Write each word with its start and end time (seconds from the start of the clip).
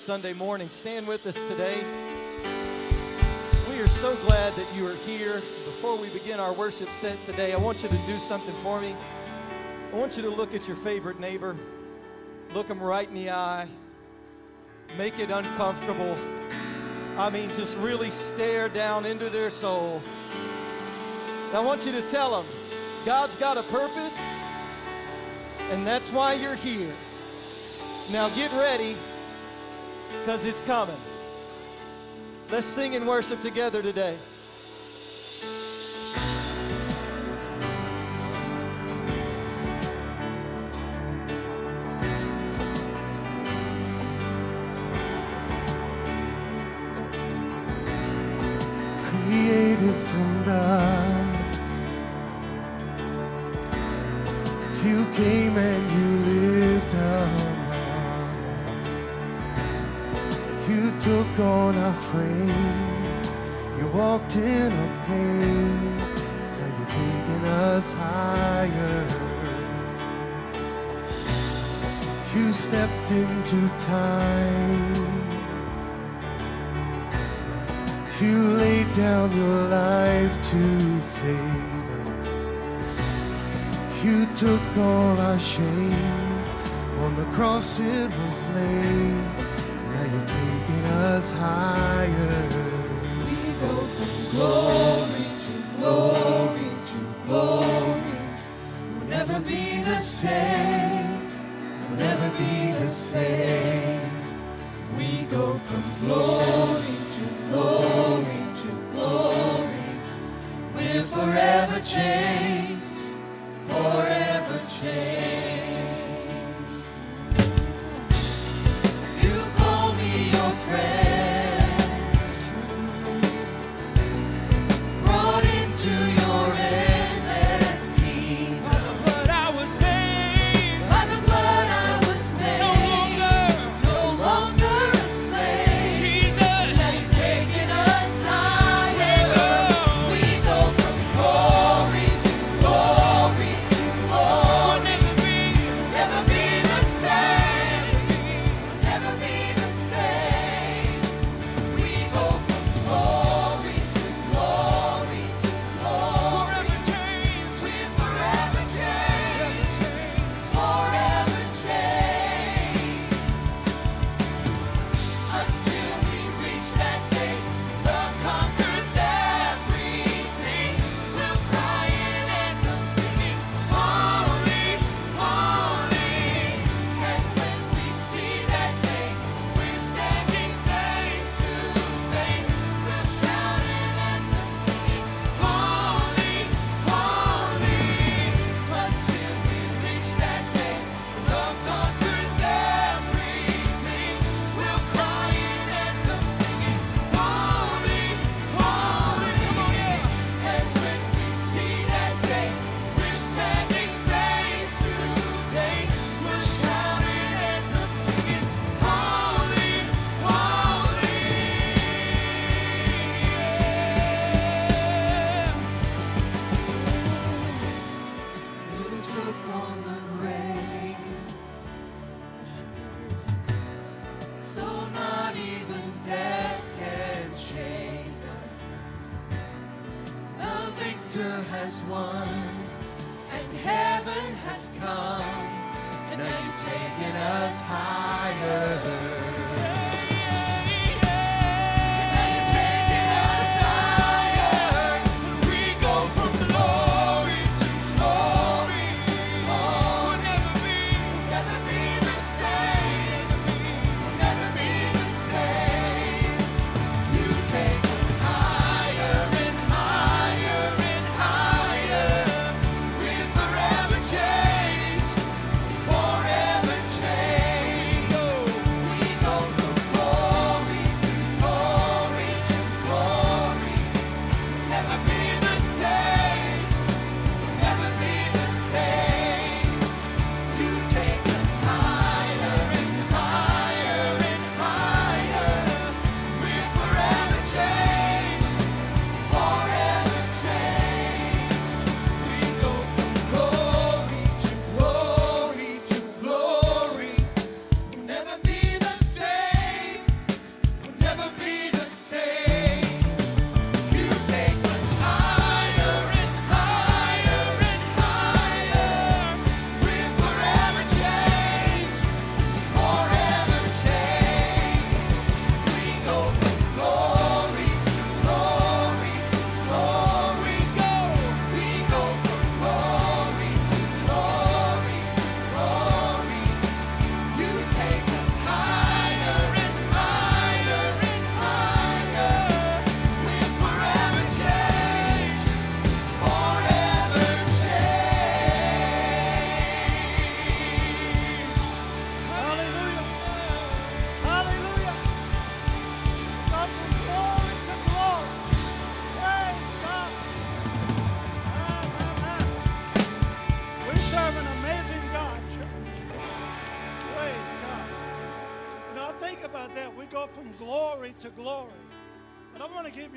Sunday 0.00 0.32
morning. 0.32 0.70
Stand 0.70 1.06
with 1.06 1.26
us 1.26 1.42
today. 1.42 1.76
We 3.68 3.78
are 3.82 3.86
so 3.86 4.16
glad 4.24 4.54
that 4.54 4.66
you 4.74 4.86
are 4.86 4.94
here. 4.94 5.34
Before 5.34 5.94
we 5.98 6.08
begin 6.08 6.40
our 6.40 6.54
worship 6.54 6.88
set 6.90 7.22
today, 7.22 7.52
I 7.52 7.58
want 7.58 7.82
you 7.82 7.90
to 7.90 7.98
do 8.06 8.18
something 8.18 8.54
for 8.62 8.80
me. 8.80 8.96
I 9.92 9.96
want 9.96 10.16
you 10.16 10.22
to 10.22 10.30
look 10.30 10.54
at 10.54 10.66
your 10.66 10.78
favorite 10.78 11.20
neighbor, 11.20 11.54
look 12.54 12.68
them 12.68 12.82
right 12.82 13.06
in 13.06 13.12
the 13.12 13.28
eye, 13.28 13.68
make 14.96 15.18
it 15.18 15.30
uncomfortable. 15.30 16.16
I 17.18 17.28
mean, 17.28 17.50
just 17.50 17.76
really 17.76 18.08
stare 18.08 18.70
down 18.70 19.04
into 19.04 19.28
their 19.28 19.50
soul. 19.50 20.00
And 21.48 21.58
I 21.58 21.60
want 21.60 21.84
you 21.84 21.92
to 21.92 22.02
tell 22.08 22.40
them 22.40 22.50
God's 23.04 23.36
got 23.36 23.58
a 23.58 23.62
purpose, 23.64 24.42
and 25.70 25.86
that's 25.86 26.10
why 26.10 26.32
you're 26.32 26.54
here. 26.54 26.94
Now 28.10 28.30
get 28.30 28.50
ready 28.52 28.96
because 30.18 30.44
it's 30.44 30.60
coming. 30.62 30.96
Let's 32.50 32.66
sing 32.66 32.96
and 32.96 33.06
worship 33.06 33.40
together 33.40 33.82
today. 33.82 34.16
You 78.20 78.36
laid 78.36 78.92
down 78.92 79.34
your 79.34 79.68
life 79.68 80.50
to 80.50 81.00
save 81.00 81.88
us. 82.06 82.28
You 84.04 84.26
took 84.34 84.60
all 84.76 85.18
our 85.18 85.38
shame, 85.38 86.44
on 86.98 87.14
the 87.16 87.24
cross 87.32 87.80
it 87.80 88.10
was 88.10 88.46
laid. 88.54 89.39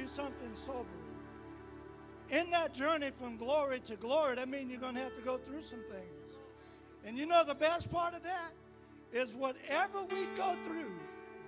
You 0.04 0.08
something 0.10 0.54
sobering. 0.54 0.88
In 2.30 2.52
that 2.52 2.74
journey 2.74 3.12
from 3.16 3.38
glory 3.38 3.80
to 3.82 3.96
glory, 3.96 4.36
that 4.36 4.50
means 4.50 4.70
you're 4.70 4.80
going 4.80 4.96
to 4.96 5.02
have 5.02 5.16
to 5.16 5.22
go 5.22 5.38
through 5.38 5.62
some 5.62 5.80
things. 5.90 6.38
And 7.06 7.18
you 7.18 7.26
know 7.26 7.44
the 7.46 7.56
best 7.56 7.92
part 7.92 8.14
of 8.14 8.24
that 8.24 8.52
is 9.14 9.34
whatever 9.34 10.04
we 10.04 10.26
go 10.36 10.56
through, 10.64 10.92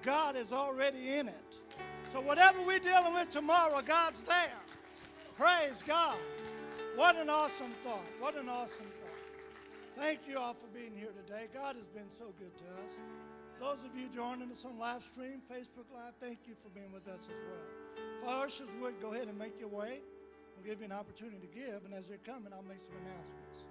God 0.03 0.35
is 0.35 0.53
already 0.53 1.13
in 1.15 1.27
it. 1.27 1.55
So 2.07 2.21
whatever 2.21 2.61
we're 2.65 2.79
dealing 2.79 3.13
with 3.13 3.29
tomorrow, 3.29 3.81
God's 3.81 4.21
there. 4.23 4.61
Praise 5.37 5.83
God. 5.85 6.15
What 6.95 7.17
an 7.17 7.29
awesome 7.29 7.73
thought. 7.83 8.07
What 8.19 8.37
an 8.37 8.47
awesome 8.47 8.85
thought. 8.85 10.01
Thank 10.01 10.19
you 10.29 10.37
all 10.37 10.53
for 10.53 10.67
being 10.67 10.93
here 10.95 11.11
today. 11.25 11.47
God 11.53 11.75
has 11.75 11.87
been 11.87 12.09
so 12.09 12.25
good 12.39 12.55
to 12.57 12.63
us. 12.63 12.91
Those 13.59 13.83
of 13.83 13.97
you 13.97 14.07
joining 14.13 14.51
us 14.51 14.63
on 14.65 14.77
live 14.77 15.01
stream, 15.01 15.41
Facebook 15.51 15.91
Live, 15.93 16.13
thank 16.21 16.39
you 16.47 16.53
for 16.61 16.69
being 16.69 16.91
with 16.93 17.07
us 17.07 17.23
as 17.23 17.29
well. 17.29 17.74
Our 18.27 18.45
ushers 18.45 18.69
would 18.81 18.99
go 19.01 19.13
ahead 19.13 19.27
and 19.27 19.37
make 19.37 19.59
your 19.59 19.69
way, 19.69 20.01
we'll 20.55 20.65
give 20.65 20.79
you 20.79 20.85
an 20.85 20.91
opportunity 20.91 21.37
to 21.37 21.47
give, 21.47 21.85
and 21.85 21.93
as 21.93 22.07
they're 22.07 22.17
coming, 22.25 22.51
I'll 22.53 22.63
make 22.63 22.79
some 22.79 22.95
announcements. 23.05 23.67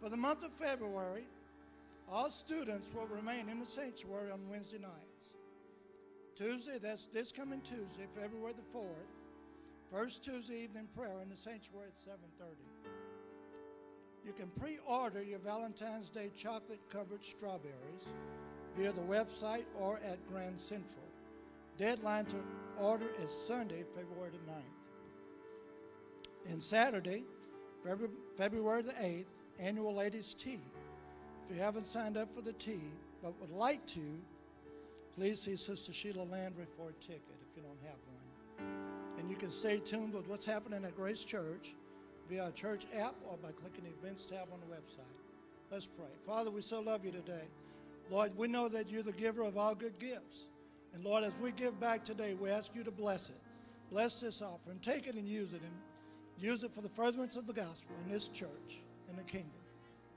For 0.00 0.08
the 0.08 0.16
month 0.16 0.44
of 0.44 0.52
February, 0.52 1.26
all 2.10 2.30
students 2.30 2.92
will 2.94 3.06
remain 3.06 3.48
in 3.48 3.60
the 3.60 3.66
sanctuary 3.66 4.30
on 4.30 4.40
Wednesday 4.50 4.78
nights. 4.78 5.34
Tuesday, 6.34 6.78
that's 6.82 7.06
this 7.06 7.30
coming 7.30 7.60
Tuesday, 7.60 8.06
February 8.14 8.54
the 8.54 8.78
4th, 8.78 8.86
first 9.92 10.24
Tuesday 10.24 10.64
evening 10.64 10.88
prayer 10.96 11.20
in 11.22 11.28
the 11.28 11.36
sanctuary 11.36 11.86
at 11.88 11.96
7:30. 11.96 12.56
You 14.24 14.32
can 14.32 14.48
pre-order 14.58 15.22
your 15.22 15.38
Valentine's 15.40 16.08
Day 16.08 16.30
chocolate-covered 16.36 17.22
strawberries 17.22 18.12
via 18.76 18.92
the 18.92 19.02
website 19.02 19.64
or 19.78 19.98
at 19.98 20.18
Grand 20.28 20.58
Central. 20.58 21.04
Deadline 21.76 22.26
to 22.26 22.36
order 22.82 23.06
is 23.22 23.30
Sunday, 23.30 23.84
February 23.94 24.30
the 24.32 24.52
9th. 24.52 24.62
And 26.52 26.62
Saturday, 26.62 27.24
February 28.36 28.82
the 28.82 28.92
8th, 28.92 29.26
annual 29.60 29.94
ladies' 29.94 30.34
tea. 30.34 30.60
If 31.48 31.56
you 31.56 31.62
haven't 31.62 31.86
signed 31.86 32.16
up 32.16 32.34
for 32.34 32.40
the 32.40 32.52
tea 32.54 32.90
but 33.22 33.38
would 33.40 33.50
like 33.50 33.86
to, 33.86 34.00
please 35.16 35.40
see 35.40 35.54
Sister 35.56 35.92
Sheila 35.92 36.24
Landry 36.24 36.64
for 36.76 36.90
a 36.90 36.92
ticket 36.94 37.22
if 37.48 37.56
you 37.56 37.62
don't 37.62 37.78
have 37.82 37.98
one. 38.08 39.18
And 39.18 39.30
you 39.30 39.36
can 39.36 39.50
stay 39.50 39.78
tuned 39.78 40.14
with 40.14 40.26
what's 40.28 40.44
happening 40.44 40.84
at 40.84 40.96
Grace 40.96 41.22
Church 41.22 41.76
via 42.28 42.44
our 42.44 42.50
church 42.50 42.86
app 42.96 43.14
or 43.28 43.36
by 43.36 43.52
clicking 43.52 43.84
the 43.84 43.90
events 44.00 44.26
tab 44.26 44.48
on 44.52 44.58
the 44.60 44.74
website. 44.74 45.04
Let's 45.70 45.86
pray. 45.86 46.06
Father, 46.26 46.50
we 46.50 46.60
so 46.60 46.80
love 46.80 47.04
you 47.04 47.12
today. 47.12 47.44
Lord, 48.10 48.36
we 48.36 48.48
know 48.48 48.68
that 48.68 48.90
you're 48.90 49.02
the 49.02 49.12
giver 49.12 49.42
of 49.42 49.56
all 49.56 49.74
good 49.74 49.98
gifts. 49.98 50.48
And 50.94 51.04
Lord, 51.04 51.24
as 51.24 51.36
we 51.38 51.52
give 51.52 51.78
back 51.80 52.04
today, 52.04 52.34
we 52.34 52.50
ask 52.50 52.74
you 52.74 52.84
to 52.84 52.90
bless 52.90 53.28
it. 53.30 53.40
Bless 53.90 54.20
this 54.20 54.42
offering. 54.42 54.78
Take 54.80 55.06
it 55.06 55.14
and 55.14 55.28
use 55.28 55.52
it 55.54 55.60
and 55.62 55.72
use 56.38 56.62
it 56.62 56.72
for 56.72 56.80
the 56.80 56.88
furtherance 56.88 57.36
of 57.36 57.46
the 57.46 57.52
gospel 57.52 57.94
in 58.04 58.12
this 58.12 58.28
church, 58.28 58.84
in 59.08 59.16
the 59.16 59.22
kingdom. 59.22 59.50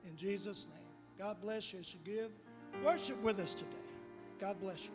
In 0.08 0.16
Jesus' 0.16 0.66
name. 0.66 0.86
God 1.18 1.38
bless 1.42 1.74
you 1.74 1.80
as 1.80 1.94
you 1.94 2.00
give. 2.04 2.32
Worship 2.84 3.22
with 3.24 3.40
us 3.40 3.54
today. 3.54 3.72
God 4.40 4.60
bless 4.60 4.86
you. 4.86 4.92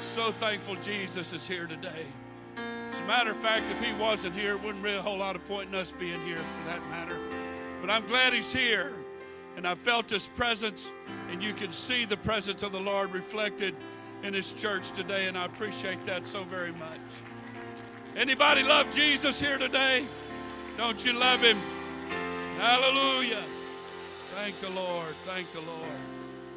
So 0.00 0.30
thankful 0.32 0.76
Jesus 0.76 1.32
is 1.32 1.46
here 1.46 1.66
today. 1.66 2.06
As 2.90 3.00
a 3.00 3.04
matter 3.04 3.30
of 3.30 3.36
fact, 3.36 3.64
if 3.70 3.84
he 3.84 3.92
wasn't 4.00 4.34
here, 4.34 4.52
it 4.52 4.62
wouldn't 4.62 4.82
really 4.82 4.98
a 4.98 5.02
whole 5.02 5.18
lot 5.18 5.36
of 5.36 5.46
point 5.46 5.68
in 5.68 5.74
us 5.74 5.92
being 5.92 6.20
here 6.24 6.38
for 6.38 6.70
that 6.70 6.80
matter. 6.88 7.18
But 7.80 7.90
I'm 7.90 8.06
glad 8.06 8.32
he's 8.32 8.52
here. 8.52 8.92
And 9.56 9.66
I 9.66 9.74
felt 9.74 10.10
his 10.10 10.28
presence, 10.28 10.92
and 11.30 11.42
you 11.42 11.54
can 11.54 11.72
see 11.72 12.04
the 12.04 12.18
presence 12.18 12.62
of 12.62 12.72
the 12.72 12.80
Lord 12.80 13.12
reflected 13.12 13.74
in 14.22 14.34
his 14.34 14.52
church 14.52 14.90
today, 14.90 15.28
and 15.28 15.38
I 15.38 15.46
appreciate 15.46 16.04
that 16.04 16.26
so 16.26 16.44
very 16.44 16.72
much. 16.72 17.00
Anybody 18.16 18.62
love 18.62 18.90
Jesus 18.90 19.40
here 19.40 19.56
today? 19.56 20.04
Don't 20.76 21.04
you 21.06 21.18
love 21.18 21.40
him? 21.40 21.58
Hallelujah. 22.58 23.42
Thank 24.34 24.58
the 24.60 24.70
Lord. 24.70 25.14
Thank 25.24 25.50
the 25.52 25.60
Lord. 25.60 26.00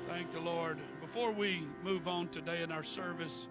Thank 0.10 0.32
the 0.32 0.42
Lord. 0.42 0.78
Before 1.12 1.32
we 1.32 1.64
move 1.84 2.08
on 2.08 2.28
today 2.28 2.62
in 2.62 2.72
our 2.72 2.84
service, 2.84 3.48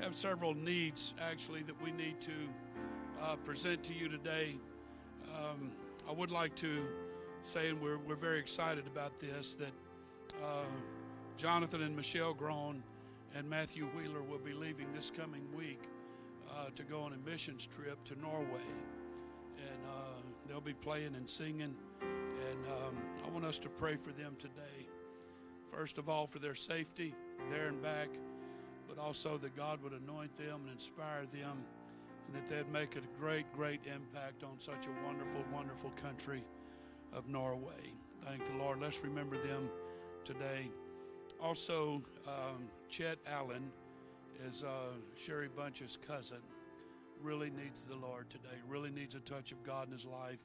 have 0.00 0.16
several 0.16 0.54
needs 0.54 1.14
actually 1.20 1.62
that 1.62 1.80
we 1.80 1.92
need 1.92 2.20
to 2.22 2.32
uh, 3.22 3.36
present 3.36 3.84
to 3.84 3.94
you 3.94 4.08
today. 4.08 4.56
Um, 5.28 5.70
I 6.08 6.12
would 6.12 6.32
like 6.32 6.56
to 6.56 6.84
say, 7.42 7.68
and 7.68 7.80
we're, 7.80 7.98
we're 7.98 8.16
very 8.16 8.40
excited 8.40 8.88
about 8.88 9.20
this, 9.20 9.54
that 9.54 9.70
uh, 10.42 10.64
Jonathan 11.36 11.82
and 11.82 11.94
Michelle 11.94 12.34
Groen 12.34 12.82
and 13.36 13.48
Matthew 13.48 13.84
Wheeler 13.96 14.22
will 14.22 14.40
be 14.40 14.52
leaving 14.52 14.92
this 14.92 15.08
coming 15.08 15.46
week 15.56 15.84
uh, 16.50 16.70
to 16.74 16.82
go 16.82 17.02
on 17.02 17.12
a 17.12 17.30
missions 17.30 17.68
trip 17.68 18.02
to 18.06 18.18
Norway. 18.18 18.66
And 19.58 19.84
uh, 19.86 20.22
they'll 20.48 20.60
be 20.60 20.74
playing 20.74 21.14
and 21.14 21.30
singing. 21.30 21.76
And 22.02 22.66
um, 22.66 22.96
I 23.24 23.30
want 23.30 23.44
us 23.44 23.60
to 23.60 23.68
pray 23.68 23.94
for 23.94 24.10
them 24.10 24.34
today. 24.40 24.85
First 25.76 25.98
of 25.98 26.08
all, 26.08 26.26
for 26.26 26.38
their 26.38 26.54
safety 26.54 27.14
there 27.50 27.66
and 27.66 27.82
back, 27.82 28.08
but 28.88 28.98
also 28.98 29.36
that 29.36 29.54
God 29.54 29.82
would 29.82 29.92
anoint 29.92 30.34
them 30.34 30.62
and 30.62 30.70
inspire 30.70 31.26
them, 31.26 31.62
and 32.26 32.34
that 32.34 32.46
they'd 32.46 32.72
make 32.72 32.96
a 32.96 33.02
great, 33.20 33.44
great 33.52 33.80
impact 33.84 34.42
on 34.42 34.58
such 34.58 34.86
a 34.86 35.06
wonderful, 35.06 35.44
wonderful 35.52 35.90
country 35.90 36.42
of 37.12 37.28
Norway. 37.28 37.92
Thank 38.24 38.46
the 38.46 38.54
Lord. 38.54 38.80
Let's 38.80 39.04
remember 39.04 39.36
them 39.36 39.68
today. 40.24 40.70
Also, 41.42 42.02
um, 42.26 42.68
Chet 42.88 43.18
Allen 43.30 43.70
is 44.48 44.64
uh, 44.64 44.94
Sherry 45.14 45.50
Bunch's 45.54 45.98
cousin. 46.06 46.40
Really 47.22 47.50
needs 47.50 47.86
the 47.86 47.96
Lord 47.96 48.30
today. 48.30 48.56
Really 48.66 48.90
needs 48.90 49.14
a 49.14 49.20
touch 49.20 49.52
of 49.52 49.62
God 49.62 49.88
in 49.88 49.92
his 49.92 50.06
life, 50.06 50.40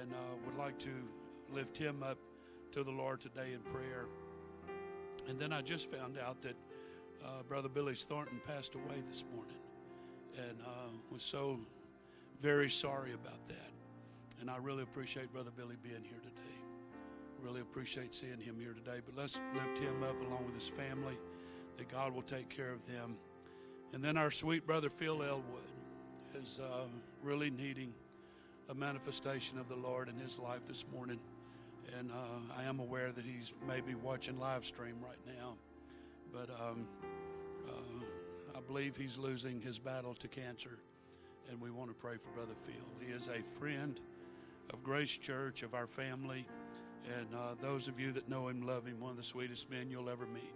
and 0.00 0.10
uh, 0.10 0.16
would 0.46 0.56
like 0.56 0.78
to 0.78 0.94
lift 1.52 1.76
him 1.76 2.02
up 2.02 2.16
to 2.72 2.82
the 2.82 2.90
Lord 2.90 3.20
today 3.20 3.52
in 3.52 3.60
prayer. 3.70 4.06
And 5.28 5.38
then 5.38 5.52
I 5.52 5.62
just 5.62 5.90
found 5.90 6.18
out 6.18 6.40
that 6.42 6.56
uh, 7.24 7.42
Brother 7.48 7.68
Billy 7.68 7.94
Thornton 7.94 8.40
passed 8.46 8.74
away 8.74 9.02
this 9.08 9.24
morning, 9.34 9.56
and 10.36 10.60
uh, 10.60 10.90
was 11.10 11.22
so 11.22 11.58
very 12.40 12.68
sorry 12.68 13.12
about 13.12 13.46
that. 13.46 13.72
And 14.40 14.50
I 14.50 14.58
really 14.58 14.82
appreciate 14.82 15.32
Brother 15.32 15.50
Billy 15.56 15.76
being 15.82 16.04
here 16.04 16.18
today. 16.18 16.58
Really 17.40 17.60
appreciate 17.60 18.14
seeing 18.14 18.40
him 18.40 18.56
here 18.58 18.74
today. 18.74 19.00
But 19.04 19.16
let's 19.16 19.40
lift 19.54 19.78
him 19.78 20.02
up 20.02 20.20
along 20.28 20.44
with 20.46 20.54
his 20.54 20.68
family, 20.68 21.16
that 21.78 21.88
God 21.88 22.14
will 22.14 22.22
take 22.22 22.48
care 22.48 22.72
of 22.72 22.86
them. 22.86 23.16
And 23.92 24.02
then 24.02 24.16
our 24.16 24.30
sweet 24.30 24.66
brother 24.66 24.90
Phil 24.90 25.22
Elwood 25.22 25.62
is 26.34 26.60
uh, 26.60 26.84
really 27.22 27.50
needing 27.50 27.94
a 28.68 28.74
manifestation 28.74 29.58
of 29.58 29.68
the 29.68 29.76
Lord 29.76 30.08
in 30.08 30.16
his 30.16 30.38
life 30.38 30.66
this 30.66 30.84
morning. 30.92 31.20
And 31.98 32.10
uh, 32.10 32.58
I 32.58 32.64
am 32.64 32.80
aware 32.80 33.12
that 33.12 33.24
he's 33.24 33.52
maybe 33.66 33.94
watching 33.94 34.38
live 34.38 34.64
stream 34.64 34.96
right 35.02 35.36
now. 35.38 35.54
But 36.32 36.50
um, 36.50 36.86
uh, 37.66 38.56
I 38.56 38.60
believe 38.66 38.96
he's 38.96 39.18
losing 39.18 39.60
his 39.60 39.78
battle 39.78 40.14
to 40.14 40.28
cancer. 40.28 40.78
And 41.50 41.60
we 41.60 41.70
want 41.70 41.90
to 41.90 41.94
pray 41.94 42.16
for 42.16 42.30
Brother 42.30 42.54
Phil. 42.64 43.06
He 43.06 43.12
is 43.12 43.28
a 43.28 43.42
friend 43.58 44.00
of 44.72 44.82
Grace 44.82 45.16
Church, 45.16 45.62
of 45.62 45.74
our 45.74 45.86
family. 45.86 46.46
And 47.18 47.28
uh, 47.34 47.54
those 47.60 47.86
of 47.86 48.00
you 48.00 48.12
that 48.12 48.28
know 48.28 48.48
him, 48.48 48.62
love 48.66 48.86
him, 48.86 48.98
one 48.98 49.10
of 49.10 49.16
the 49.16 49.22
sweetest 49.22 49.70
men 49.70 49.90
you'll 49.90 50.08
ever 50.08 50.26
meet. 50.26 50.54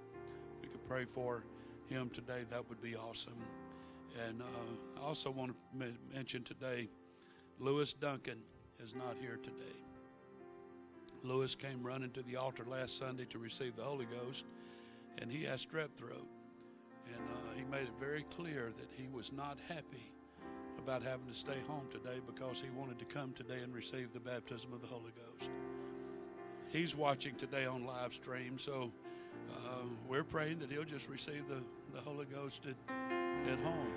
We 0.62 0.68
could 0.68 0.84
pray 0.88 1.04
for 1.04 1.44
him 1.88 2.08
today. 2.10 2.44
That 2.50 2.68
would 2.68 2.80
be 2.80 2.96
awesome. 2.96 3.36
And 4.26 4.40
uh, 4.40 4.44
I 5.00 5.04
also 5.04 5.30
want 5.30 5.52
to 5.52 5.92
mention 6.12 6.42
today, 6.42 6.88
Lewis 7.58 7.92
Duncan 7.92 8.38
is 8.82 8.94
not 8.94 9.16
here 9.20 9.38
today. 9.42 9.87
Lewis 11.22 11.54
came 11.54 11.82
running 11.82 12.10
to 12.12 12.22
the 12.22 12.36
altar 12.36 12.64
last 12.64 12.98
Sunday 12.98 13.24
to 13.26 13.38
receive 13.38 13.76
the 13.76 13.82
Holy 13.82 14.06
Ghost, 14.06 14.44
and 15.18 15.30
he 15.30 15.44
had 15.44 15.58
strep 15.58 15.94
throat. 15.96 16.26
And 17.06 17.22
uh, 17.28 17.54
he 17.56 17.64
made 17.64 17.82
it 17.82 17.98
very 17.98 18.24
clear 18.30 18.72
that 18.76 18.92
he 18.92 19.08
was 19.08 19.32
not 19.32 19.58
happy 19.68 20.12
about 20.78 21.02
having 21.02 21.26
to 21.26 21.34
stay 21.34 21.58
home 21.66 21.86
today 21.90 22.20
because 22.26 22.60
he 22.60 22.70
wanted 22.70 22.98
to 22.98 23.04
come 23.04 23.32
today 23.32 23.58
and 23.62 23.74
receive 23.74 24.12
the 24.12 24.20
baptism 24.20 24.72
of 24.72 24.80
the 24.80 24.86
Holy 24.86 25.12
Ghost. 25.12 25.50
He's 26.68 26.94
watching 26.94 27.34
today 27.34 27.66
on 27.66 27.84
live 27.84 28.12
stream, 28.12 28.58
so 28.58 28.92
uh, 29.50 29.84
we're 30.06 30.24
praying 30.24 30.58
that 30.60 30.70
he'll 30.70 30.84
just 30.84 31.08
receive 31.08 31.48
the, 31.48 31.62
the 31.94 32.00
Holy 32.00 32.26
Ghost 32.26 32.66
at, 32.66 32.76
at 33.50 33.58
home. 33.60 33.92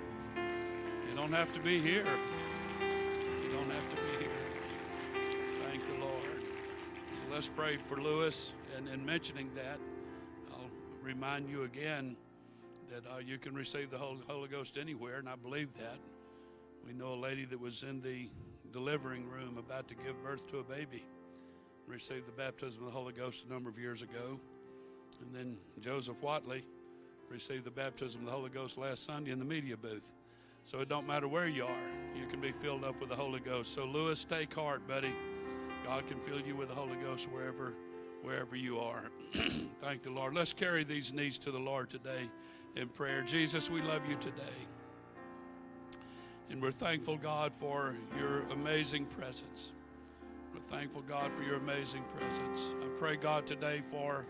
You 1.08 1.16
don't 1.16 1.32
have 1.32 1.52
to 1.52 1.60
be 1.60 1.78
here. 1.78 2.04
You 3.42 3.50
don't 3.50 3.70
have 3.70 3.88
to 3.90 3.96
be 3.96 4.24
here. 4.24 4.31
Let's 7.32 7.48
pray 7.48 7.78
for 7.78 8.00
Lewis. 8.00 8.52
And 8.76 8.88
in 8.88 9.04
mentioning 9.06 9.50
that, 9.54 9.78
I'll 10.52 10.70
remind 11.02 11.48
you 11.48 11.62
again 11.62 12.14
that 12.90 13.10
uh, 13.10 13.18
you 13.24 13.38
can 13.38 13.54
receive 13.54 13.90
the 13.90 13.96
Holy, 13.96 14.48
Ghost 14.48 14.76
anywhere, 14.76 15.18
and 15.18 15.28
I 15.28 15.36
believe 15.36 15.74
that. 15.78 15.98
We 16.86 16.92
know 16.92 17.14
a 17.14 17.20
lady 17.20 17.46
that 17.46 17.58
was 17.58 17.84
in 17.84 18.02
the 18.02 18.28
delivering 18.70 19.28
room 19.28 19.56
about 19.56 19.88
to 19.88 19.94
give 19.94 20.22
birth 20.22 20.46
to 20.48 20.58
a 20.58 20.62
baby, 20.62 21.04
received 21.86 22.26
the 22.26 22.32
baptism 22.32 22.82
of 22.82 22.92
the 22.92 22.98
Holy 22.98 23.14
Ghost 23.14 23.46
a 23.46 23.52
number 23.52 23.70
of 23.70 23.78
years 23.78 24.02
ago. 24.02 24.38
And 25.22 25.34
then 25.34 25.56
Joseph 25.80 26.22
Watley 26.22 26.64
received 27.30 27.64
the 27.64 27.70
baptism 27.70 28.22
of 28.22 28.26
the 28.26 28.32
Holy 28.32 28.50
Ghost 28.50 28.76
last 28.76 29.04
Sunday 29.04 29.30
in 29.30 29.38
the 29.38 29.44
media 29.44 29.76
booth. 29.76 30.12
So 30.64 30.80
it 30.80 30.88
don't 30.88 31.06
matter 31.06 31.28
where 31.28 31.48
you 31.48 31.64
are, 31.64 31.90
you 32.14 32.26
can 32.26 32.40
be 32.40 32.52
filled 32.52 32.84
up 32.84 33.00
with 33.00 33.08
the 33.08 33.16
Holy 33.16 33.40
Ghost. 33.40 33.72
So 33.72 33.86
Lewis, 33.86 34.24
take 34.24 34.52
heart, 34.52 34.86
buddy. 34.86 35.14
God 35.84 36.06
can 36.06 36.20
fill 36.20 36.40
you 36.40 36.56
with 36.56 36.68
the 36.68 36.74
Holy 36.74 36.96
Ghost 36.96 37.30
wherever 37.30 37.74
wherever 38.22 38.54
you 38.54 38.78
are. 38.78 39.10
Thank 39.80 40.02
the 40.02 40.10
Lord. 40.10 40.34
Let's 40.34 40.52
carry 40.52 40.84
these 40.84 41.12
needs 41.12 41.38
to 41.38 41.50
the 41.50 41.58
Lord 41.58 41.90
today 41.90 42.30
in 42.76 42.88
prayer. 42.88 43.22
Jesus, 43.22 43.68
we 43.68 43.82
love 43.82 44.08
you 44.08 44.16
today. 44.16 44.42
And 46.50 46.62
we're 46.62 46.70
thankful, 46.70 47.16
God, 47.16 47.52
for 47.52 47.96
your 48.16 48.42
amazing 48.52 49.06
presence. 49.06 49.72
We're 50.54 50.60
thankful, 50.60 51.02
God, 51.02 51.32
for 51.32 51.42
your 51.42 51.56
amazing 51.56 52.04
presence. 52.16 52.74
I 52.80 52.86
pray, 52.98 53.16
God, 53.16 53.46
today 53.46 53.82
for 53.90 54.26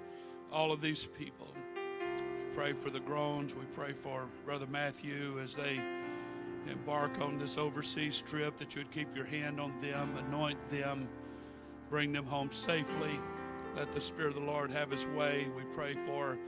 all 0.50 0.72
of 0.72 0.80
these 0.80 1.06
people. 1.06 1.48
We 1.74 2.54
pray 2.54 2.72
for 2.72 2.90
the 2.90 3.00
Groens. 3.00 3.54
We 3.54 3.64
pray 3.74 3.92
for 3.92 4.28
Brother 4.44 4.66
Matthew 4.70 5.38
as 5.42 5.56
they 5.56 5.80
embark 6.70 7.20
on 7.20 7.38
this 7.38 7.58
overseas 7.58 8.22
trip, 8.22 8.56
that 8.58 8.74
you 8.74 8.82
would 8.82 8.92
keep 8.92 9.14
your 9.16 9.24
hand 9.26 9.60
on 9.60 9.76
them, 9.80 10.14
anoint 10.28 10.68
them, 10.68 11.08
bring 11.92 12.10
them 12.10 12.24
home 12.24 12.50
safely. 12.50 13.20
Let 13.76 13.92
the 13.92 14.00
Spirit 14.00 14.30
of 14.30 14.36
the 14.36 14.50
Lord 14.50 14.70
have 14.70 14.90
his 14.90 15.06
way. 15.08 15.46
We 15.54 15.62
pray 15.74 15.92
for 15.92 16.38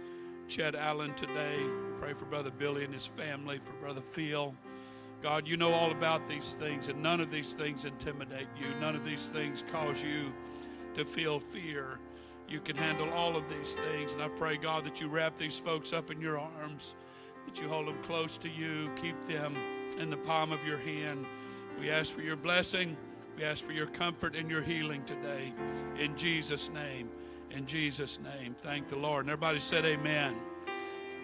Chet 0.49 0.75
Allen 0.75 1.13
today. 1.17 1.59
We 1.59 2.01
pray 2.01 2.15
for 2.15 2.25
Brother 2.25 2.51
Billy 2.51 2.83
and 2.83 2.95
his 2.95 3.05
family, 3.05 3.59
for 3.59 3.73
Brother 3.75 4.01
Phil. 4.01 4.55
God, 5.21 5.47
you 5.47 5.59
know 5.59 5.75
all 5.75 5.91
about 5.91 6.27
these 6.27 6.55
things, 6.55 6.89
and 6.89 7.03
none 7.03 7.21
of 7.21 7.31
these 7.31 7.53
things 7.53 7.85
intimidate 7.85 8.49
you. 8.59 8.65
None 8.81 8.97
of 8.97 9.05
these 9.05 9.29
things 9.29 9.63
cause 9.71 10.03
you 10.03 10.33
to 10.95 11.05
feel 11.05 11.39
fear. 11.41 12.01
You 12.49 12.61
can 12.61 12.77
handle 12.77 13.13
all 13.13 13.37
of 13.37 13.47
these 13.51 13.75
things. 13.75 14.15
And 14.15 14.23
I 14.23 14.29
pray, 14.29 14.57
God, 14.57 14.87
that 14.87 14.99
you 15.03 15.09
wrap 15.09 15.37
these 15.37 15.59
folks 15.59 15.93
up 15.93 16.11
in 16.11 16.23
your 16.23 16.39
arms, 16.39 16.95
that 17.45 17.61
you 17.61 17.69
hold 17.69 17.87
them 17.87 17.99
close 18.03 18.39
to 18.39 18.49
you, 18.49 18.91
keep 18.97 19.21
them 19.25 19.55
in 19.99 20.09
the 20.09 20.17
palm 20.17 20.53
of 20.53 20.67
your 20.67 20.79
hand. 20.79 21.27
We 21.79 21.91
ask 21.91 22.15
for 22.15 22.23
your 22.23 22.37
blessing. 22.37 22.97
We 23.37 23.45
ask 23.45 23.65
for 23.65 23.73
your 23.73 23.87
comfort 23.87 24.37
and 24.37 24.51
your 24.51 24.63
healing 24.63 25.03
today. 25.05 25.53
In 25.99 26.17
Jesus' 26.17 26.71
name. 26.71 27.09
In 27.51 27.67
Jesus' 27.67 28.19
name. 28.21 28.55
Thank 28.59 28.89
the 28.89 28.97
Lord. 28.97 29.25
And 29.25 29.33
everybody 29.33 29.59
said, 29.59 29.85
Amen. 29.85 30.37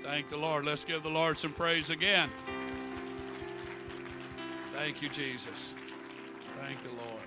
Thank 0.03 0.29
the 0.29 0.37
Lord. 0.37 0.65
Let's 0.65 0.85
give 0.85 1.03
the 1.03 1.11
Lord 1.11 1.37
some 1.39 1.53
praise 1.53 1.91
again. 1.91 2.29
Thank 4.73 5.03
you, 5.03 5.09
Jesus. 5.09 5.75
Thank 6.61 6.83
the 6.83 6.89
Lord. 6.89 7.21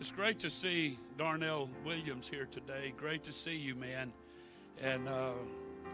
It's 0.00 0.10
great 0.10 0.40
to 0.40 0.50
see 0.50 0.98
Darnell 1.16 1.70
Williams 1.84 2.28
here 2.28 2.48
today. 2.50 2.92
Great 2.96 3.22
to 3.22 3.32
see 3.32 3.56
you, 3.56 3.76
man. 3.76 4.12
And 4.82 5.08
uh, 5.08 5.30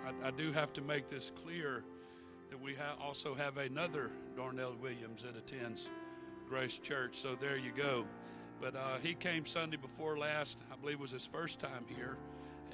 I, 0.06 0.28
I, 0.28 0.30
do 0.30 0.50
have 0.52 0.72
to 0.72 0.80
make 0.80 1.08
this 1.08 1.30
clear 1.30 1.84
that 2.48 2.60
we 2.60 2.74
ha- 2.74 2.96
also 3.04 3.34
have 3.34 3.58
another 3.58 4.10
Darnell 4.34 4.74
Williams 4.80 5.24
that 5.24 5.36
attends 5.36 5.90
Grace 6.48 6.78
Church. 6.78 7.16
So 7.16 7.34
there 7.34 7.56
you 7.56 7.70
go. 7.76 8.04
But 8.60 8.74
uh, 8.74 8.96
he 9.02 9.14
came 9.14 9.44
Sunday 9.44 9.76
before 9.76 10.18
last. 10.18 10.58
I 10.72 10.76
believe 10.76 10.98
was 10.98 11.10
his 11.10 11.26
first 11.26 11.60
time 11.60 11.84
here. 11.88 12.16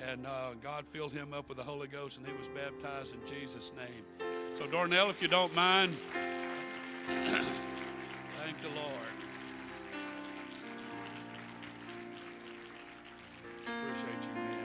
And 0.08 0.26
uh, 0.26 0.54
God 0.62 0.86
filled 0.86 1.12
him 1.12 1.32
up 1.32 1.48
with 1.48 1.58
the 1.58 1.64
Holy 1.64 1.88
Ghost, 1.88 2.18
and 2.18 2.26
he 2.26 2.32
was 2.36 2.48
baptized 2.48 3.14
in 3.14 3.20
Jesus' 3.26 3.72
name. 3.76 4.04
So, 4.52 4.66
Darnell, 4.66 5.10
if 5.10 5.22
you 5.22 5.28
don't 5.28 5.54
mind, 5.54 5.96
thank 7.06 8.60
the 8.60 8.68
Lord. 8.68 9.14
Appreciate 13.66 14.22
you, 14.22 14.34
man. 14.34 14.63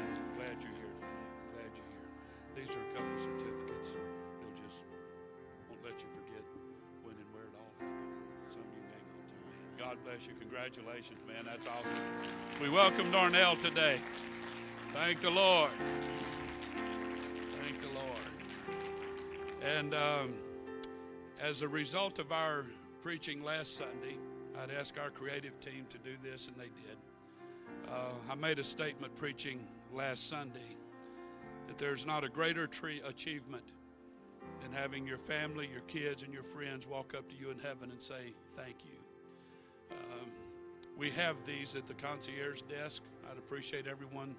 Bless 10.10 10.26
you. 10.26 10.34
Congratulations, 10.40 11.20
man. 11.28 11.46
That's 11.46 11.68
awesome. 11.68 12.02
We 12.60 12.68
welcome 12.68 13.12
Darnell 13.12 13.56
today. 13.56 14.00
Thank 14.92 15.22
the 15.22 15.30
Lord. 15.30 15.70
Thank 17.62 17.80
the 17.80 17.90
Lord. 17.90 18.82
And 19.62 19.94
um, 19.94 20.34
as 21.40 21.62
a 21.62 21.68
result 21.68 22.18
of 22.18 22.32
our 22.32 22.66
preaching 23.04 23.44
last 23.44 23.78
Sunday, 23.78 24.18
I'd 24.60 24.72
ask 24.72 25.00
our 25.00 25.12
creative 25.12 25.60
team 25.60 25.86
to 25.90 26.00
do 26.00 26.16
this, 26.24 26.48
and 26.48 26.58
they 26.58 26.70
did. 26.70 26.98
Uh, 27.88 28.32
I 28.32 28.36
made 28.36 28.58
a 28.58 28.64
statement 28.64 29.16
preaching 29.16 29.60
last 29.94 30.28
Sunday 30.28 30.76
that 31.68 31.78
there's 31.78 32.08
not 32.08 32.24
a 32.24 32.30
greater 32.30 32.66
tree 32.66 33.00
achievement 33.08 33.66
than 34.64 34.72
having 34.72 35.06
your 35.06 35.20
family, 35.20 35.70
your 35.72 35.82
kids, 35.82 36.24
and 36.24 36.34
your 36.34 36.44
friends 36.44 36.88
walk 36.88 37.14
up 37.16 37.30
to 37.30 37.36
you 37.36 37.52
in 37.52 37.60
heaven 37.60 37.92
and 37.92 38.02
say, 38.02 38.34
Thank 38.56 38.86
you. 38.86 39.09
Um, 39.92 40.30
we 40.98 41.10
have 41.12 41.44
these 41.46 41.76
at 41.76 41.88
the 41.88 41.94
concierge 41.94 42.62
desk. 42.62 43.04
I'd 43.30 43.38
appreciate 43.38 43.88
everyone 43.88 44.36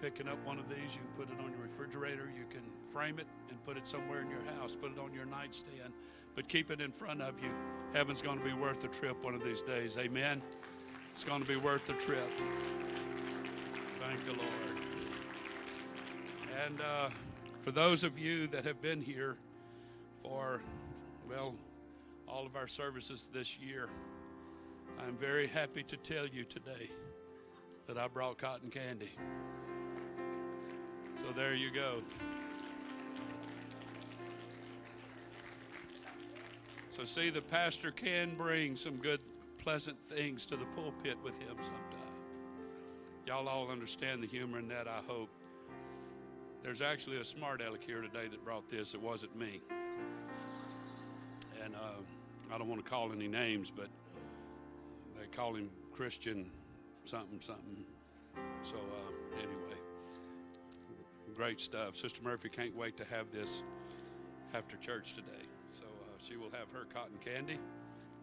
picking 0.00 0.26
up 0.26 0.44
one 0.44 0.58
of 0.58 0.68
these. 0.68 0.94
You 0.94 1.00
can 1.00 1.26
put 1.26 1.30
it 1.30 1.40
on 1.44 1.52
your 1.52 1.62
refrigerator. 1.62 2.32
You 2.36 2.44
can 2.50 2.62
frame 2.92 3.18
it 3.18 3.26
and 3.50 3.62
put 3.62 3.76
it 3.76 3.86
somewhere 3.86 4.20
in 4.20 4.28
your 4.28 4.42
house. 4.58 4.74
Put 4.74 4.92
it 4.92 4.98
on 4.98 5.14
your 5.14 5.26
nightstand. 5.26 5.92
But 6.34 6.48
keep 6.48 6.70
it 6.70 6.80
in 6.80 6.90
front 6.90 7.22
of 7.22 7.40
you. 7.42 7.54
Heaven's 7.92 8.22
going 8.22 8.38
to 8.38 8.44
be 8.44 8.52
worth 8.52 8.82
the 8.82 8.88
trip 8.88 9.22
one 9.22 9.34
of 9.34 9.44
these 9.44 9.62
days. 9.62 9.98
Amen. 9.98 10.42
It's 11.12 11.24
going 11.24 11.42
to 11.42 11.48
be 11.48 11.56
worth 11.56 11.86
the 11.86 11.92
trip. 11.92 12.28
Thank 14.00 14.24
the 14.24 14.32
Lord. 14.32 14.82
And 16.64 16.80
uh, 16.80 17.10
for 17.60 17.70
those 17.70 18.02
of 18.02 18.18
you 18.18 18.46
that 18.48 18.64
have 18.64 18.82
been 18.82 19.02
here 19.02 19.36
for, 20.22 20.62
well, 21.28 21.54
all 22.26 22.46
of 22.46 22.56
our 22.56 22.66
services 22.66 23.30
this 23.32 23.58
year, 23.58 23.88
I'm 25.06 25.16
very 25.16 25.46
happy 25.46 25.82
to 25.84 25.96
tell 25.96 26.26
you 26.26 26.44
today 26.44 26.90
that 27.86 27.98
I 27.98 28.08
brought 28.08 28.38
cotton 28.38 28.70
candy. 28.70 29.10
So 31.16 31.26
there 31.34 31.54
you 31.54 31.70
go. 31.70 32.02
So, 36.90 37.04
see, 37.04 37.30
the 37.30 37.42
pastor 37.42 37.90
can 37.90 38.34
bring 38.36 38.76
some 38.76 38.96
good 38.96 39.20
pleasant 39.58 39.98
things 40.04 40.44
to 40.46 40.56
the 40.56 40.66
pulpit 40.66 41.16
with 41.24 41.38
him 41.38 41.56
sometime. 41.60 42.02
Y'all 43.26 43.48
all 43.48 43.70
understand 43.70 44.22
the 44.22 44.26
humor 44.26 44.58
in 44.58 44.68
that, 44.68 44.86
I 44.86 45.00
hope. 45.06 45.30
There's 46.62 46.82
actually 46.82 47.16
a 47.16 47.24
smart 47.24 47.60
aleck 47.60 47.82
here 47.82 48.02
today 48.02 48.28
that 48.28 48.44
brought 48.44 48.68
this. 48.68 48.94
It 48.94 49.00
wasn't 49.00 49.34
me. 49.36 49.62
And 51.64 51.74
uh, 51.74 52.02
I 52.52 52.58
don't 52.58 52.68
want 52.68 52.84
to 52.84 52.88
call 52.88 53.10
any 53.12 53.26
names, 53.26 53.72
but 53.74 53.88
they 55.22 55.28
call 55.28 55.54
him 55.54 55.70
Christian 55.92 56.50
something, 57.04 57.40
something. 57.40 57.84
So, 58.62 58.76
uh, 58.76 59.36
anyway, 59.38 59.78
great 61.34 61.60
stuff. 61.60 61.94
Sister 61.94 62.22
Murphy 62.22 62.48
can't 62.48 62.74
wait 62.76 62.96
to 62.96 63.04
have 63.04 63.30
this 63.30 63.62
after 64.52 64.76
church 64.76 65.14
today. 65.14 65.46
So, 65.70 65.84
uh, 65.84 66.18
she 66.18 66.36
will 66.36 66.50
have 66.50 66.70
her 66.72 66.86
cotton 66.92 67.18
candy. 67.24 67.58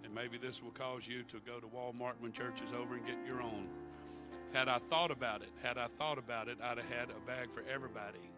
And 0.04 0.14
maybe 0.14 0.38
this 0.38 0.62
will 0.62 0.72
cause 0.72 1.08
you 1.08 1.24
to 1.24 1.40
go 1.46 1.60
to 1.60 1.68
Walmart 1.68 2.14
when 2.20 2.32
church 2.32 2.62
is 2.62 2.74
over 2.74 2.96
and 2.96 3.06
get 3.06 3.18
your 3.26 3.42
own. 3.42 3.70
Had 4.54 4.68
I 4.68 4.80
thought 4.80 5.12
about 5.12 5.42
it, 5.42 5.52
had 5.62 5.78
I 5.78 5.88
thought 5.88 6.18
about 6.18 6.48
it, 6.48 6.58
I'd 6.62 6.80
have 6.80 6.90
had 6.90 7.10
a 7.12 7.20
bag 7.26 7.52
for 7.54 7.64
everybody 7.72 8.32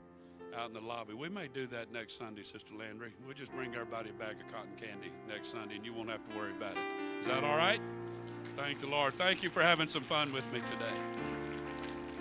out 0.55 0.67
in 0.67 0.73
the 0.73 0.81
lobby. 0.81 1.13
We 1.13 1.29
may 1.29 1.47
do 1.47 1.65
that 1.67 1.91
next 1.91 2.17
Sunday, 2.17 2.43
Sister 2.43 2.73
Landry. 2.77 3.13
We'll 3.25 3.33
just 3.33 3.53
bring 3.53 3.73
everybody 3.73 4.09
a 4.09 4.13
bag 4.13 4.35
of 4.35 4.51
cotton 4.53 4.75
candy 4.75 5.11
next 5.27 5.49
Sunday, 5.49 5.77
and 5.77 5.85
you 5.85 5.93
won't 5.93 6.09
have 6.09 6.27
to 6.29 6.37
worry 6.37 6.51
about 6.51 6.73
it. 6.73 7.21
Is 7.21 7.27
that 7.27 7.43
all 7.43 7.55
right? 7.55 7.79
Thank 8.57 8.79
the 8.79 8.87
Lord. 8.87 9.13
Thank 9.13 9.43
you 9.43 9.49
for 9.49 9.61
having 9.61 9.87
some 9.87 10.03
fun 10.03 10.31
with 10.33 10.51
me 10.53 10.59
today. 10.61 10.93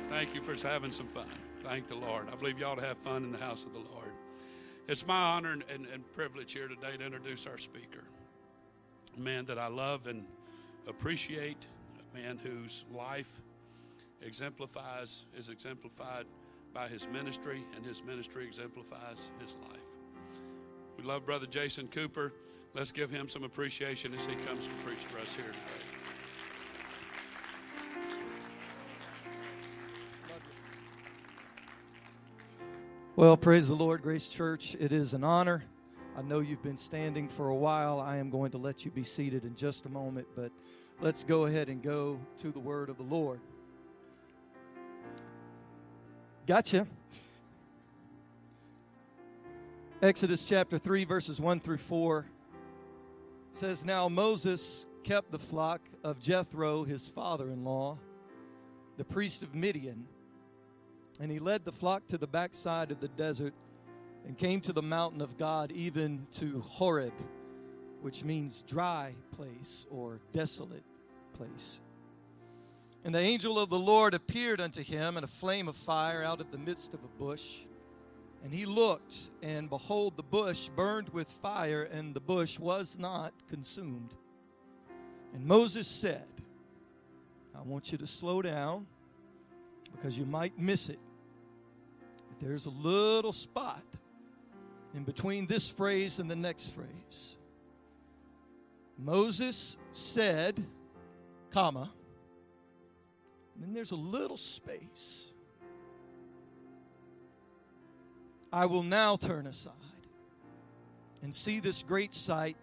Thank 0.09 0.35
you 0.35 0.41
for 0.41 0.55
having 0.67 0.93
some 0.93 1.07
fun. 1.07 1.27
Thank 1.61 1.89
the 1.89 1.97
Lord. 1.97 2.29
I 2.33 2.37
believe 2.37 2.59
you 2.59 2.65
ought 2.67 2.77
to 2.77 2.87
have 2.87 2.99
fun 2.99 3.25
in 3.25 3.33
the 3.33 3.39
house 3.39 3.65
of 3.65 3.73
the 3.73 3.79
Lord. 3.79 4.13
It's 4.89 5.07
my 5.07 5.21
honor 5.21 5.53
and, 5.53 5.65
and, 5.73 5.87
and 5.87 6.13
privilege 6.13 6.53
here 6.53 6.69
today 6.69 6.97
to 6.97 7.05
introduce 7.05 7.47
our 7.47 7.59
speaker 7.59 8.05
a 9.17 9.21
man 9.21 9.45
that 9.47 9.59
I 9.59 9.67
love 9.67 10.07
and 10.07 10.25
appreciate, 10.87 11.67
a 11.99 12.17
man 12.17 12.39
whose 12.39 12.85
life 12.93 13.41
exemplifies 14.23 15.27
is 15.37 15.49
exemplified 15.49 16.27
by 16.73 16.87
his 16.87 17.09
ministry, 17.09 17.65
and 17.75 17.85
his 17.85 18.05
ministry 18.05 18.47
exemplifies 18.47 19.33
his 19.41 19.57
life. 19.69 19.81
We 20.97 21.05
love 21.05 21.27
Brother 21.27 21.47
Jason 21.47 21.89
Cooper. 21.89 22.33
Let's 22.75 22.93
give 22.93 23.11
him 23.11 23.29
some 23.29 23.43
appreciation 23.43 24.15
as 24.15 24.27
he 24.27 24.37
comes 24.47 24.69
to 24.69 24.75
preach 24.85 24.99
for 24.99 25.21
us 25.21 25.35
here 25.35 25.45
today. 25.45 26.00
Well, 33.17 33.37
praise 33.37 33.69
the 33.69 33.75
Lord, 33.75 34.03
Grace 34.03 34.29
Church. 34.29 34.77
It 34.79 34.93
is 34.93 35.15
an 35.15 35.25
honor 35.25 35.65
I 36.17 36.23
know 36.23 36.41
you've 36.41 36.63
been 36.63 36.77
standing 36.77 37.29
for 37.29 37.49
a 37.49 37.55
while. 37.55 37.99
I 37.99 38.19
am 38.19 38.31
going 38.31 38.51
to 38.51 38.59
let 38.59 38.85
you 38.85 38.91
be 38.91 39.05
seated 39.05 39.45
in 39.45 39.55
just 39.55 39.87
a 39.87 39.89
moment, 39.89 40.27
but 40.37 40.53
let's 41.01 41.25
go 41.25 41.47
ahead 41.47 41.69
and 41.69 41.83
go 41.83 42.21
to 42.39 42.51
the 42.53 42.59
word 42.59 42.91
of 42.91 42.99
the 42.99 43.03
Lord. 43.05 43.41
Gotcha. 46.47 46.87
Exodus 50.03 50.49
chapter 50.49 50.79
3, 50.79 51.05
verses 51.05 51.41
1 51.41 51.61
through 51.61 51.79
4 51.79 52.27
says, 53.53 53.85
Now 53.85 54.09
Moses 54.09 54.87
kept 55.05 55.31
the 55.31 55.39
flock 55.39 55.81
of 56.05 56.21
Jethro, 56.21 56.85
his 56.85 57.09
father 57.09 57.51
in 57.51 57.65
law, 57.65 57.99
the 58.97 59.05
priest 59.05 59.43
of 59.43 59.55
Midian, 59.55 60.07
and 61.21 61.31
he 61.31 61.39
led 61.39 61.65
the 61.65 61.73
flock 61.73 62.07
to 62.09 62.19
the 62.19 62.27
backside 62.27 62.91
of 62.91 63.01
the 63.01 63.09
desert 63.09 63.53
and 64.27 64.37
came 64.37 64.61
to 64.63 64.73
the 64.73 64.83
mountain 64.83 65.21
of 65.21 65.37
God, 65.37 65.71
even 65.73 66.27
to 66.33 66.61
Horeb, 66.61 67.13
which 68.01 68.25
means 68.25 68.63
dry 68.63 69.15
place 69.31 69.87
or 69.91 70.21
desolate 70.33 70.85
place. 71.35 71.83
And 73.05 73.15
the 73.15 73.21
angel 73.21 73.59
of 73.59 73.71
the 73.71 73.79
Lord 73.79 74.15
appeared 74.15 74.61
unto 74.61 74.83
him 74.83 75.17
in 75.17 75.25
a 75.25 75.27
flame 75.29 75.69
of 75.69 75.77
fire 75.77 76.23
out 76.23 76.41
of 76.41 76.51
the 76.51 76.59
midst 76.59 76.95
of 76.95 77.05
a 77.05 77.23
bush. 77.23 77.65
And 78.43 78.53
he 78.53 78.65
looked, 78.65 79.31
and 79.43 79.69
behold, 79.69 80.17
the 80.17 80.23
bush 80.23 80.69
burned 80.69 81.11
with 81.11 81.29
fire, 81.29 81.83
and 81.83 82.15
the 82.15 82.21
bush 82.21 82.59
was 82.59 82.99
not 82.99 83.33
consumed. 83.49 84.17
And 85.35 85.45
Moses 85.45 85.87
said, 85.87 86.29
I 87.55 87.61
want 87.63 87.93
you 87.93 87.99
to 87.99 88.07
slow 88.07 88.41
down 88.41 88.87
because 89.93 90.19
you 90.19 90.25
might 90.25 90.59
miss 90.59 90.89
it. 90.89 90.99
There's 92.41 92.67
a 92.67 92.71
little 92.71 93.33
spot 93.33 93.85
in 94.95 95.05
between 95.05 95.47
this 95.47 95.71
phrase 95.71 96.19
and 96.19 96.31
the 96.31 96.37
next 96.37 96.75
phrase. 96.75 97.37
Moses 98.99 99.77
said, 99.93 100.65
comma, 101.51 101.91
and 103.55 103.65
then 103.65 103.73
there's 103.73 103.93
a 103.93 103.97
little 103.97 104.37
space. 104.37 105.35
I 108.53 108.67
will 108.67 108.83
now 108.83 109.17
turn 109.17 109.47
aside 109.47 109.75
and 111.23 111.35
see 111.35 111.61
this 111.61 111.83
great 111.83 112.13
sight, 112.13 112.57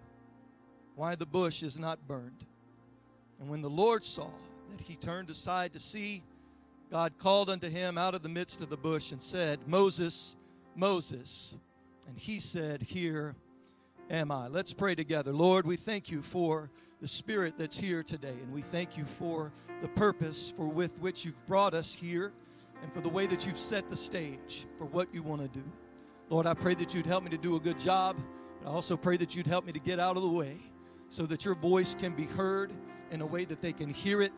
why 0.95 1.15
the 1.15 1.25
bush 1.25 1.61
is 1.61 1.77
not 1.77 2.07
burned. 2.07 2.45
And 3.39 3.47
when 3.47 3.61
the 3.61 3.69
Lord 3.69 4.03
saw 4.03 4.29
that 4.71 4.81
he 4.81 4.95
turned 4.95 5.29
aside 5.29 5.73
to 5.73 5.79
see, 5.79 6.23
God 6.89 7.17
called 7.17 7.49
unto 7.49 7.69
him 7.69 7.97
out 7.97 8.15
of 8.15 8.23
the 8.23 8.29
midst 8.29 8.61
of 8.61 8.69
the 8.69 8.77
bush 8.77 9.11
and 9.11 9.21
said, 9.21 9.59
Moses, 9.67 10.37
Moses. 10.75 11.57
And 12.07 12.17
he 12.17 12.39
said, 12.39 12.81
Here 12.81 13.35
am 14.09 14.31
I. 14.31 14.47
Let's 14.47 14.73
pray 14.73 14.95
together. 14.95 15.33
Lord, 15.33 15.65
we 15.65 15.75
thank 15.75 16.09
you 16.09 16.21
for 16.21 16.71
the 17.01 17.07
spirit 17.07 17.55
that's 17.57 17.77
here 17.77 18.03
today, 18.03 18.35
and 18.41 18.53
we 18.53 18.61
thank 18.61 18.97
you 18.97 19.03
for 19.03 19.51
the 19.81 19.89
purpose 19.89 20.49
for 20.55 20.69
with 20.69 20.99
which 21.01 21.25
you've 21.25 21.45
brought 21.45 21.73
us 21.73 21.93
here 21.93 22.31
and 22.81 22.93
for 22.93 23.01
the 23.01 23.09
way 23.09 23.25
that 23.25 23.45
you've 23.45 23.57
set 23.57 23.89
the 23.89 23.97
stage 23.97 24.65
for 24.77 24.85
what 24.85 25.13
you 25.13 25.21
want 25.21 25.41
to 25.41 25.47
do. 25.59 25.65
Lord, 26.29 26.47
I 26.47 26.53
pray 26.53 26.73
that 26.75 26.93
you'd 26.93 27.05
help 27.05 27.23
me 27.23 27.29
to 27.31 27.37
do 27.37 27.57
a 27.57 27.59
good 27.59 27.77
job, 27.77 28.17
but 28.61 28.69
I 28.69 28.73
also 28.73 28.95
pray 28.95 29.17
that 29.17 29.35
you'd 29.35 29.47
help 29.47 29.65
me 29.65 29.73
to 29.73 29.79
get 29.79 29.99
out 29.99 30.15
of 30.15 30.23
the 30.23 30.29
way 30.29 30.57
so 31.09 31.23
that 31.23 31.43
your 31.43 31.55
voice 31.55 31.95
can 31.95 32.13
be 32.13 32.25
heard 32.25 32.71
in 33.11 33.21
a 33.21 33.25
way 33.25 33.43
that 33.45 33.61
they 33.61 33.73
can 33.73 33.93
hear 33.93 34.21
it, 34.21 34.31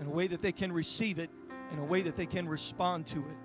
in 0.00 0.06
a 0.06 0.10
way 0.10 0.28
that 0.28 0.40
they 0.40 0.52
can 0.52 0.72
receive 0.72 1.18
it, 1.18 1.30
in 1.72 1.78
a 1.78 1.84
way 1.84 2.02
that 2.02 2.16
they 2.16 2.26
can 2.26 2.48
respond 2.48 3.06
to 3.06 3.18
it. 3.18 3.36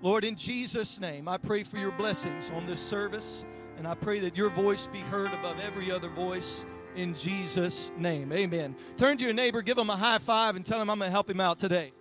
Lord, 0.00 0.24
in 0.24 0.36
Jesus' 0.36 1.00
name, 1.00 1.28
I 1.28 1.38
pray 1.38 1.64
for 1.64 1.76
your 1.76 1.92
blessings 1.92 2.50
on 2.50 2.66
this 2.66 2.80
service, 2.80 3.44
and 3.76 3.86
I 3.86 3.94
pray 3.94 4.20
that 4.20 4.36
your 4.36 4.50
voice 4.50 4.86
be 4.86 5.00
heard 5.00 5.32
above 5.32 5.60
every 5.64 5.90
other 5.90 6.08
voice 6.08 6.64
in 6.94 7.14
Jesus' 7.14 7.90
name. 7.96 8.32
Amen. 8.32 8.76
Turn 8.96 9.16
to 9.18 9.24
your 9.24 9.32
neighbor, 9.32 9.62
give 9.62 9.78
him 9.78 9.90
a 9.90 9.96
high 9.96 10.18
five, 10.18 10.56
and 10.56 10.64
tell 10.64 10.80
him 10.80 10.90
I'm 10.90 10.98
going 10.98 11.08
to 11.08 11.12
help 11.12 11.28
him 11.28 11.40
out 11.40 11.58
today. 11.58 11.92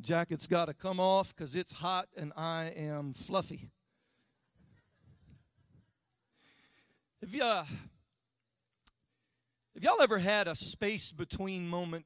Jacket's 0.00 0.46
got 0.46 0.68
to 0.68 0.74
come 0.74 1.00
off 1.00 1.34
because 1.36 1.54
it's 1.54 1.72
hot 1.72 2.06
and 2.16 2.32
I 2.34 2.72
am 2.76 3.12
fluffy. 3.12 3.70
Have, 7.20 7.34
you, 7.34 7.42
have 7.42 7.66
y'all 9.80 10.00
ever 10.00 10.18
had 10.18 10.46
a 10.46 10.54
space 10.54 11.10
between 11.10 11.68
moment? 11.68 12.04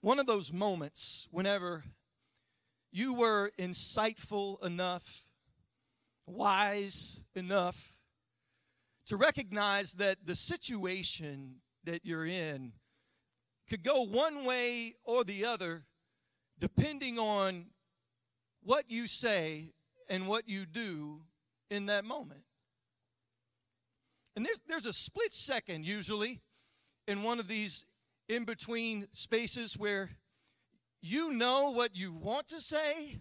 One 0.00 0.18
of 0.18 0.24
those 0.24 0.50
moments 0.50 1.28
whenever 1.30 1.84
you 2.90 3.14
were 3.14 3.50
insightful 3.58 4.64
enough, 4.64 5.26
wise 6.26 7.22
enough 7.34 8.02
to 9.06 9.16
recognize 9.18 9.92
that 9.94 10.24
the 10.24 10.34
situation 10.34 11.56
that 11.84 12.06
you're 12.06 12.24
in 12.24 12.72
could 13.68 13.84
go 13.84 14.06
one 14.06 14.46
way 14.46 14.94
or 15.04 15.22
the 15.22 15.44
other 15.44 15.84
depending 16.58 17.18
on 17.18 17.66
what 18.62 18.84
you 18.88 19.06
say 19.06 19.74
and 20.08 20.26
what 20.26 20.48
you 20.48 20.64
do 20.64 21.22
in 21.72 21.86
that 21.86 22.04
moment. 22.04 22.42
And 24.36 24.44
there's, 24.44 24.60
there's 24.68 24.86
a 24.86 24.92
split 24.92 25.32
second 25.32 25.86
usually 25.86 26.40
in 27.08 27.22
one 27.22 27.40
of 27.40 27.48
these 27.48 27.86
in 28.28 28.44
between 28.44 29.08
spaces 29.12 29.78
where 29.78 30.10
you 31.00 31.32
know 31.32 31.72
what 31.72 31.96
you 31.96 32.12
want 32.12 32.48
to 32.48 32.60
say 32.60 33.18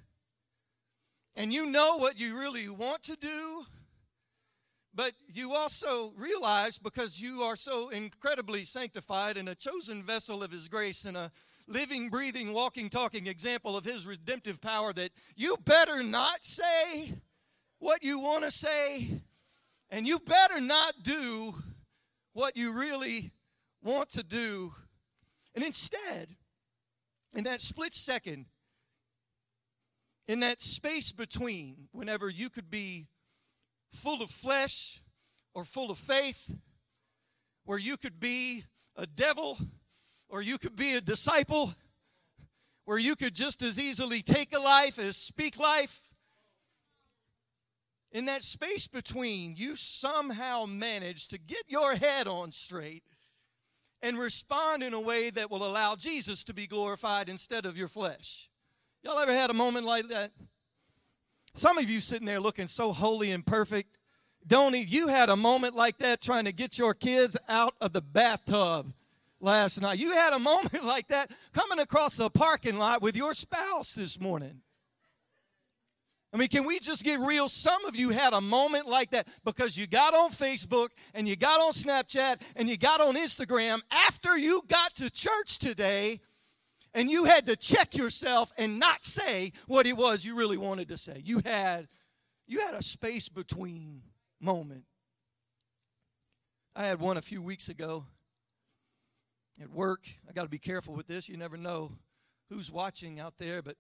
and 1.36 1.52
you 1.52 1.66
know 1.66 1.98
what 1.98 2.20
you 2.20 2.38
really 2.38 2.70
want 2.70 3.02
to 3.04 3.16
do 3.16 3.64
but 4.94 5.14
you 5.28 5.54
also 5.54 6.14
realize 6.18 6.78
because 6.78 7.22
you 7.22 7.42
are 7.42 7.56
so 7.56 7.90
incredibly 7.90 8.64
sanctified 8.64 9.38
and 9.38 9.48
a 9.48 9.56
chosen 9.56 10.04
vessel 10.04 10.44
of 10.44 10.52
His 10.52 10.68
grace 10.68 11.06
and 11.06 11.16
a 11.16 11.32
living, 11.66 12.10
breathing, 12.10 12.52
walking, 12.52 12.90
talking 12.90 13.28
example 13.28 13.78
of 13.78 13.86
His 13.86 14.06
redemptive 14.06 14.60
power 14.60 14.92
that 14.94 15.12
you 15.38 15.56
better 15.64 16.04
not 16.04 16.44
say 16.44 17.14
what 17.82 18.04
you 18.04 18.20
want 18.20 18.44
to 18.44 18.52
say 18.52 19.10
and 19.90 20.08
you 20.08 20.20
better 20.20 20.62
not 20.62 20.94
do 21.02 21.54
what 22.34 22.56
you 22.56 22.80
really 22.80 23.32
want 23.84 24.12
to 24.12 24.24
do. 24.24 24.72
And 25.56 25.66
instead, 25.66 26.28
in 27.36 27.44
that 27.46 27.60
split 27.60 27.96
second, 27.96 28.46
in 30.28 30.42
that 30.42 30.62
space 30.62 31.12
between, 31.12 31.88
whenever 31.92 32.30
you 32.30 32.52
could 32.52 32.70
be 32.70 33.08
full 33.92 34.22
of 34.22 34.30
flesh 34.30 35.02
or 35.56 35.66
full 35.66 35.90
of 35.90 35.98
faith, 35.98 36.56
where 37.66 37.80
you 37.80 37.98
could 37.98 38.20
be 38.20 38.64
a 38.96 39.08
devil 39.08 39.58
or 40.30 40.44
you 40.44 40.60
could 40.60 40.76
be 40.76 40.94
a 40.94 41.02
disciple, 41.02 41.74
where 42.86 43.00
you 43.00 43.16
could 43.16 43.34
just 43.34 43.64
as 43.64 43.80
easily 43.80 44.22
take 44.22 44.56
a 44.56 44.60
life 44.60 45.00
as 45.00 45.18
speak 45.18 45.58
life. 45.58 46.11
In 48.12 48.26
that 48.26 48.44
space 48.44 48.88
between, 48.88 49.56
you 49.56 49.76
somehow 49.76 50.66
manage 50.66 51.28
to 51.30 51.38
get 51.38 51.64
your 51.68 51.96
head 51.96 52.28
on 52.28 52.52
straight 52.52 53.04
and 54.02 54.20
respond 54.20 54.84
in 54.84 54.94
a 54.94 55.00
way 55.00 55.30
that 55.30 55.50
will 55.50 55.66
allow 55.66 55.96
Jesus 55.96 56.44
to 56.46 56.54
be 56.54 56.68
glorified 56.68 57.30
instead 57.30 57.66
of 57.66 57.78
your 57.78 57.88
flesh. 57.88 58.50
Y'all 59.04 59.20
ever 59.20 59.34
had 59.34 59.50
a 59.50 59.54
moment 59.54 59.86
like 59.86 60.10
that? 60.10 60.32
Some 61.54 61.78
of 61.78 61.90
you 61.90 62.02
sitting 62.02 62.28
there 62.28 62.40
looking 62.40 62.68
so 62.68 62.92
holy 62.92 63.32
and 63.32 63.46
perfect. 63.46 63.98
Don't 64.46 64.76
you 64.76 65.08
had 65.08 65.30
a 65.30 65.36
moment 65.36 65.76
like 65.76 65.98
that 66.00 66.22
trying 66.22 66.46
to 66.46 66.52
get 66.52 66.78
your 66.78 66.94
kids 66.94 67.38
out 67.48 67.76
of 67.80 67.94
the 67.94 68.02
bathtub 68.02 68.92
last 69.40 69.82
night. 69.82 70.00
You 70.00 70.12
had 70.14 70.34
a 70.34 70.40
moment 70.40 70.84
like 70.84 71.08
that 71.10 71.32
coming 71.54 71.80
across 71.80 72.18
the 72.18 72.30
parking 72.30 72.78
lot 72.78 73.02
with 73.02 73.16
your 73.16 73.34
spouse 73.34 73.94
this 73.94 74.20
morning. 74.20 74.62
I 76.34 76.38
mean, 76.38 76.48
can 76.48 76.66
we 76.66 76.80
just 76.80 77.04
get 77.04 77.20
real? 77.20 77.50
Some 77.50 77.84
of 77.86 77.96
you 77.96 78.10
had 78.12 78.32
a 78.34 78.40
moment 78.40 78.88
like 78.88 79.12
that 79.12 79.28
because 79.44 79.78
you 79.78 79.86
got 79.86 80.14
on 80.14 80.30
Facebook 80.30 80.90
and 81.14 81.28
you 81.28 81.36
got 81.36 81.60
on 81.60 81.74
Snapchat 81.74 82.42
and 82.56 82.70
you 82.70 82.78
got 82.78 83.02
on 83.02 83.16
Instagram 83.16 83.82
after 83.92 84.38
you 84.38 84.62
got 84.68 84.96
to 84.96 85.10
church 85.10 85.60
today 85.60 86.22
and 86.94 87.12
you 87.12 87.26
had 87.26 87.46
to 87.48 87.56
check 87.58 87.98
yourself 87.98 88.54
and 88.58 88.80
not 88.80 89.04
say 89.04 89.52
what 89.68 89.86
it 89.86 89.98
was 89.98 90.24
you 90.24 90.38
really 90.38 90.58
wanted 90.58 90.88
to 90.90 90.98
say. 90.98 91.22
You 91.24 91.42
had 91.46 91.88
you 92.48 92.60
had 92.60 92.76
a 92.76 92.84
space 92.84 93.30
between 93.30 94.02
moment. 94.40 94.86
I 96.76 96.86
had 96.86 97.00
one 97.00 97.18
a 97.18 97.22
few 97.22 97.42
weeks 97.42 97.68
ago 97.68 98.06
at 99.62 99.70
work. 99.70 100.08
I 100.30 100.32
got 100.32 100.44
to 100.44 100.50
be 100.50 100.60
careful 100.60 100.94
with 100.94 101.08
this. 101.08 101.28
You 101.28 101.38
never 101.38 101.58
know 101.58 101.92
who's 102.50 102.72
watching 102.72 103.20
out 103.20 103.38
there, 103.38 103.62
but 103.62 103.76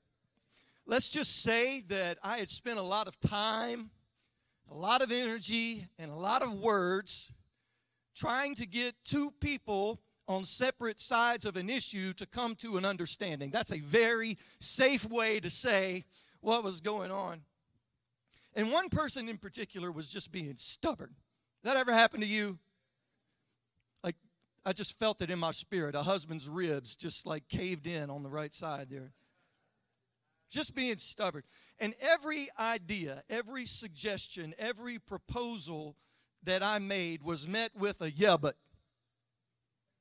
let's 0.85 1.09
just 1.09 1.43
say 1.43 1.83
that 1.87 2.17
I 2.23 2.37
had 2.37 2.49
spent 2.49 2.79
a 2.79 2.83
lot 2.83 3.07
of 3.07 3.19
time, 3.19 3.91
a 4.69 4.75
lot 4.75 5.01
of 5.01 5.11
energy, 5.11 5.87
and 5.99 6.11
a 6.11 6.15
lot 6.15 6.41
of 6.41 6.53
words 6.61 7.33
trying 8.15 8.55
to 8.55 8.67
get 8.67 8.95
two 9.03 9.31
people 9.39 9.99
on 10.27 10.43
separate 10.43 10.99
sides 10.99 11.45
of 11.45 11.57
an 11.57 11.69
issue 11.69 12.13
to 12.13 12.25
come 12.25 12.55
to 12.55 12.77
an 12.77 12.85
understanding. 12.85 13.51
That's 13.51 13.71
a 13.71 13.79
very 13.79 14.37
safe 14.59 15.09
way 15.09 15.39
to 15.39 15.49
say 15.49 16.05
what 16.39 16.63
was 16.63 16.81
going 16.81 17.11
on. 17.11 17.41
And 18.53 18.71
one 18.71 18.89
person 18.89 19.29
in 19.29 19.37
particular 19.37 19.91
was 19.91 20.09
just 20.09 20.31
being 20.31 20.55
stubborn. 20.55 21.15
That 21.63 21.77
ever 21.77 21.93
happened 21.93 22.23
to 22.23 22.29
you? 22.29 22.59
Like, 24.03 24.15
I 24.65 24.73
just 24.73 24.99
felt 24.99 25.21
it 25.21 25.29
in 25.29 25.39
my 25.39 25.51
spirit. 25.51 25.95
A 25.95 26.03
husband's 26.03 26.49
ribs 26.49 26.95
just 26.95 27.25
like 27.25 27.47
caved 27.47 27.87
in 27.87 28.09
on 28.09 28.23
the 28.23 28.29
right 28.29 28.53
side 28.53 28.87
there. 28.89 29.11
Just 30.51 30.75
being 30.75 30.97
stubborn. 30.97 31.43
And 31.79 31.95
every 31.99 32.49
idea, 32.59 33.23
every 33.29 33.65
suggestion, 33.65 34.53
every 34.59 34.99
proposal 34.99 35.95
that 36.43 36.61
I 36.61 36.79
made 36.79 37.23
was 37.23 37.47
met 37.47 37.71
with 37.75 38.01
a 38.01 38.11
yeah, 38.11 38.37
but. 38.37 38.55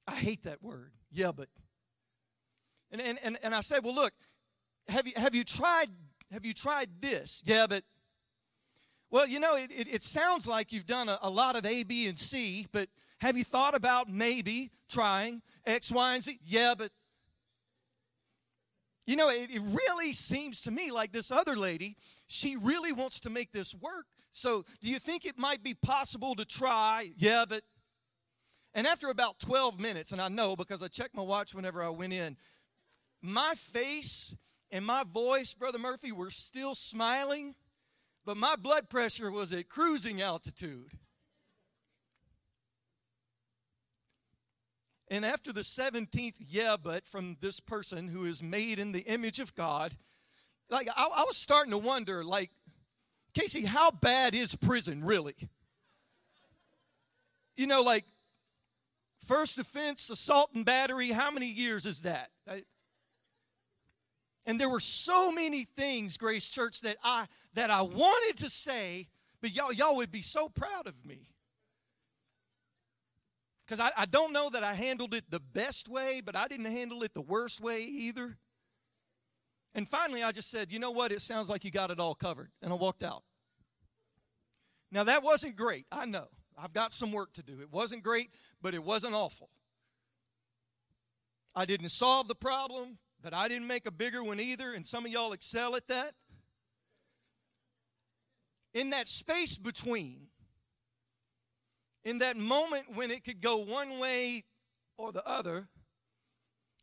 I 0.07 0.14
hate 0.16 0.42
that 0.42 0.62
word, 0.62 0.92
yeah, 1.11 1.30
but. 1.30 1.48
And, 2.90 3.01
and, 3.01 3.18
and, 3.22 3.38
and 3.42 3.55
I 3.55 3.61
said, 3.61 3.84
well, 3.84 3.94
look, 3.94 4.12
have 4.88 5.07
you, 5.07 5.12
have 5.16 5.34
you 5.34 5.44
tried 5.44 5.86
have 6.32 6.44
you 6.44 6.53
tried 6.53 6.88
this? 7.01 7.42
Yeah, 7.44 7.66
but 7.68 7.82
well, 9.11 9.26
you 9.26 9.40
know, 9.40 9.57
it, 9.57 9.70
it, 9.72 9.88
it, 9.94 10.03
sounds 10.03 10.46
like 10.46 10.72
you've 10.72 10.86
done 10.86 11.09
a, 11.09 11.18
a 11.22 11.30
lot 11.30 11.57
of 11.57 11.66
A, 11.66 11.82
B, 11.82 12.07
and 12.07 12.16
C, 12.16 12.66
but 12.70 12.88
have 13.20 13.36
you 13.36 13.42
thought 13.42 13.74
about 13.74 14.09
maybe 14.09 14.70
trying 14.88 15.42
X, 15.66 15.90
Y, 15.90 16.14
and 16.14 16.22
Z? 16.22 16.38
Yeah, 16.44 16.74
but 16.78 16.90
you 19.11 19.16
know, 19.16 19.28
it, 19.28 19.50
it 19.50 19.61
really 19.61 20.12
seems 20.12 20.62
to 20.62 20.70
me 20.70 20.90
like 20.90 21.12
this 21.12 21.30
other 21.30 21.56
lady, 21.56 21.96
she 22.26 22.56
really 22.56 22.92
wants 22.92 23.20
to 23.20 23.30
make 23.30 23.52
this 23.52 23.74
work. 23.74 24.06
So, 24.30 24.64
do 24.80 24.90
you 24.90 24.98
think 24.98 25.24
it 25.24 25.36
might 25.36 25.62
be 25.62 25.74
possible 25.74 26.34
to 26.36 26.44
try? 26.44 27.11
Yeah, 27.16 27.44
but. 27.48 27.62
And 28.72 28.86
after 28.86 29.08
about 29.08 29.40
12 29.40 29.80
minutes, 29.80 30.12
and 30.12 30.20
I 30.20 30.28
know 30.28 30.54
because 30.54 30.80
I 30.80 30.86
checked 30.86 31.16
my 31.16 31.22
watch 31.22 31.56
whenever 31.56 31.82
I 31.82 31.88
went 31.88 32.12
in, 32.12 32.36
my 33.20 33.54
face 33.56 34.36
and 34.70 34.86
my 34.86 35.02
voice, 35.12 35.54
Brother 35.54 35.80
Murphy, 35.80 36.12
were 36.12 36.30
still 36.30 36.76
smiling 36.76 37.56
but 38.24 38.36
my 38.36 38.56
blood 38.56 38.88
pressure 38.88 39.30
was 39.30 39.52
at 39.52 39.68
cruising 39.68 40.20
altitude. 40.20 40.92
And 45.11 45.24
after 45.24 45.52
the 45.52 45.62
17th 45.62 46.36
yeah, 46.48 46.76
but 46.80 47.06
from 47.06 47.36
this 47.40 47.58
person 47.58 48.08
who 48.08 48.24
is 48.26 48.42
made 48.42 48.78
in 48.78 48.92
the 48.92 49.00
image 49.00 49.40
of 49.40 49.54
God, 49.56 49.92
like 50.70 50.88
I, 50.96 51.02
I 51.02 51.24
was 51.26 51.36
starting 51.36 51.72
to 51.72 51.78
wonder, 51.78 52.22
like, 52.22 52.50
Casey, 53.34 53.64
how 53.64 53.90
bad 53.90 54.34
is 54.34 54.54
prison 54.54 55.02
really? 55.04 55.34
You 57.56 57.66
know, 57.66 57.82
like, 57.82 58.04
first 59.26 59.58
offense, 59.58 60.08
assault 60.11 60.50
and 60.54 60.64
battery, 60.64 61.11
how 61.11 61.30
many 61.30 61.50
years 61.50 61.86
is 61.86 62.02
that? 62.02 62.30
And 64.46 64.61
there 64.61 64.70
were 64.70 64.80
so 64.80 65.30
many 65.30 65.64
things, 65.64 66.16
Grace 66.16 66.48
Church, 66.48 66.80
that 66.80 66.96
I 67.04 67.26
that 67.54 67.70
I 67.70 67.82
wanted 67.82 68.38
to 68.38 68.50
say, 68.50 69.08
but 69.40 69.54
y'all, 69.54 69.72
y'all 69.72 69.96
would 69.96 70.11
be 70.11 70.22
so 70.22 70.48
proud 70.48 70.86
of 70.86 71.04
me. 71.04 71.26
Because 73.70 73.92
I, 73.96 74.02
I 74.02 74.06
don't 74.06 74.32
know 74.32 74.50
that 74.50 74.64
I 74.64 74.74
handled 74.74 75.14
it 75.14 75.30
the 75.30 75.38
best 75.38 75.88
way, 75.88 76.20
but 76.24 76.34
I 76.34 76.48
didn't 76.48 76.66
handle 76.66 77.04
it 77.04 77.14
the 77.14 77.20
worst 77.20 77.60
way 77.60 77.82
either. 77.82 78.36
And 79.76 79.88
finally, 79.88 80.24
I 80.24 80.32
just 80.32 80.50
said, 80.50 80.72
you 80.72 80.80
know 80.80 80.90
what? 80.90 81.12
It 81.12 81.20
sounds 81.20 81.48
like 81.48 81.64
you 81.64 81.70
got 81.70 81.92
it 81.92 82.00
all 82.00 82.16
covered. 82.16 82.50
And 82.62 82.72
I 82.72 82.74
walked 82.74 83.04
out. 83.04 83.22
Now, 84.90 85.04
that 85.04 85.22
wasn't 85.22 85.54
great. 85.54 85.86
I 85.92 86.04
know. 86.04 86.26
I've 86.58 86.72
got 86.72 86.90
some 86.90 87.12
work 87.12 87.32
to 87.34 87.44
do. 87.44 87.60
It 87.60 87.70
wasn't 87.70 88.02
great, 88.02 88.30
but 88.60 88.74
it 88.74 88.82
wasn't 88.82 89.14
awful. 89.14 89.50
I 91.54 91.64
didn't 91.64 91.90
solve 91.90 92.26
the 92.26 92.34
problem, 92.34 92.98
but 93.22 93.32
I 93.32 93.46
didn't 93.46 93.68
make 93.68 93.86
a 93.86 93.92
bigger 93.92 94.24
one 94.24 94.40
either. 94.40 94.74
And 94.74 94.84
some 94.84 95.06
of 95.06 95.12
y'all 95.12 95.32
excel 95.32 95.76
at 95.76 95.86
that. 95.86 96.14
In 98.74 98.90
that 98.90 99.06
space 99.06 99.58
between, 99.58 100.30
in 102.05 102.18
that 102.18 102.36
moment 102.36 102.84
when 102.94 103.11
it 103.11 103.24
could 103.24 103.40
go 103.40 103.59
one 103.59 103.98
way 103.98 104.44
or 104.96 105.12
the 105.12 105.26
other, 105.26 105.68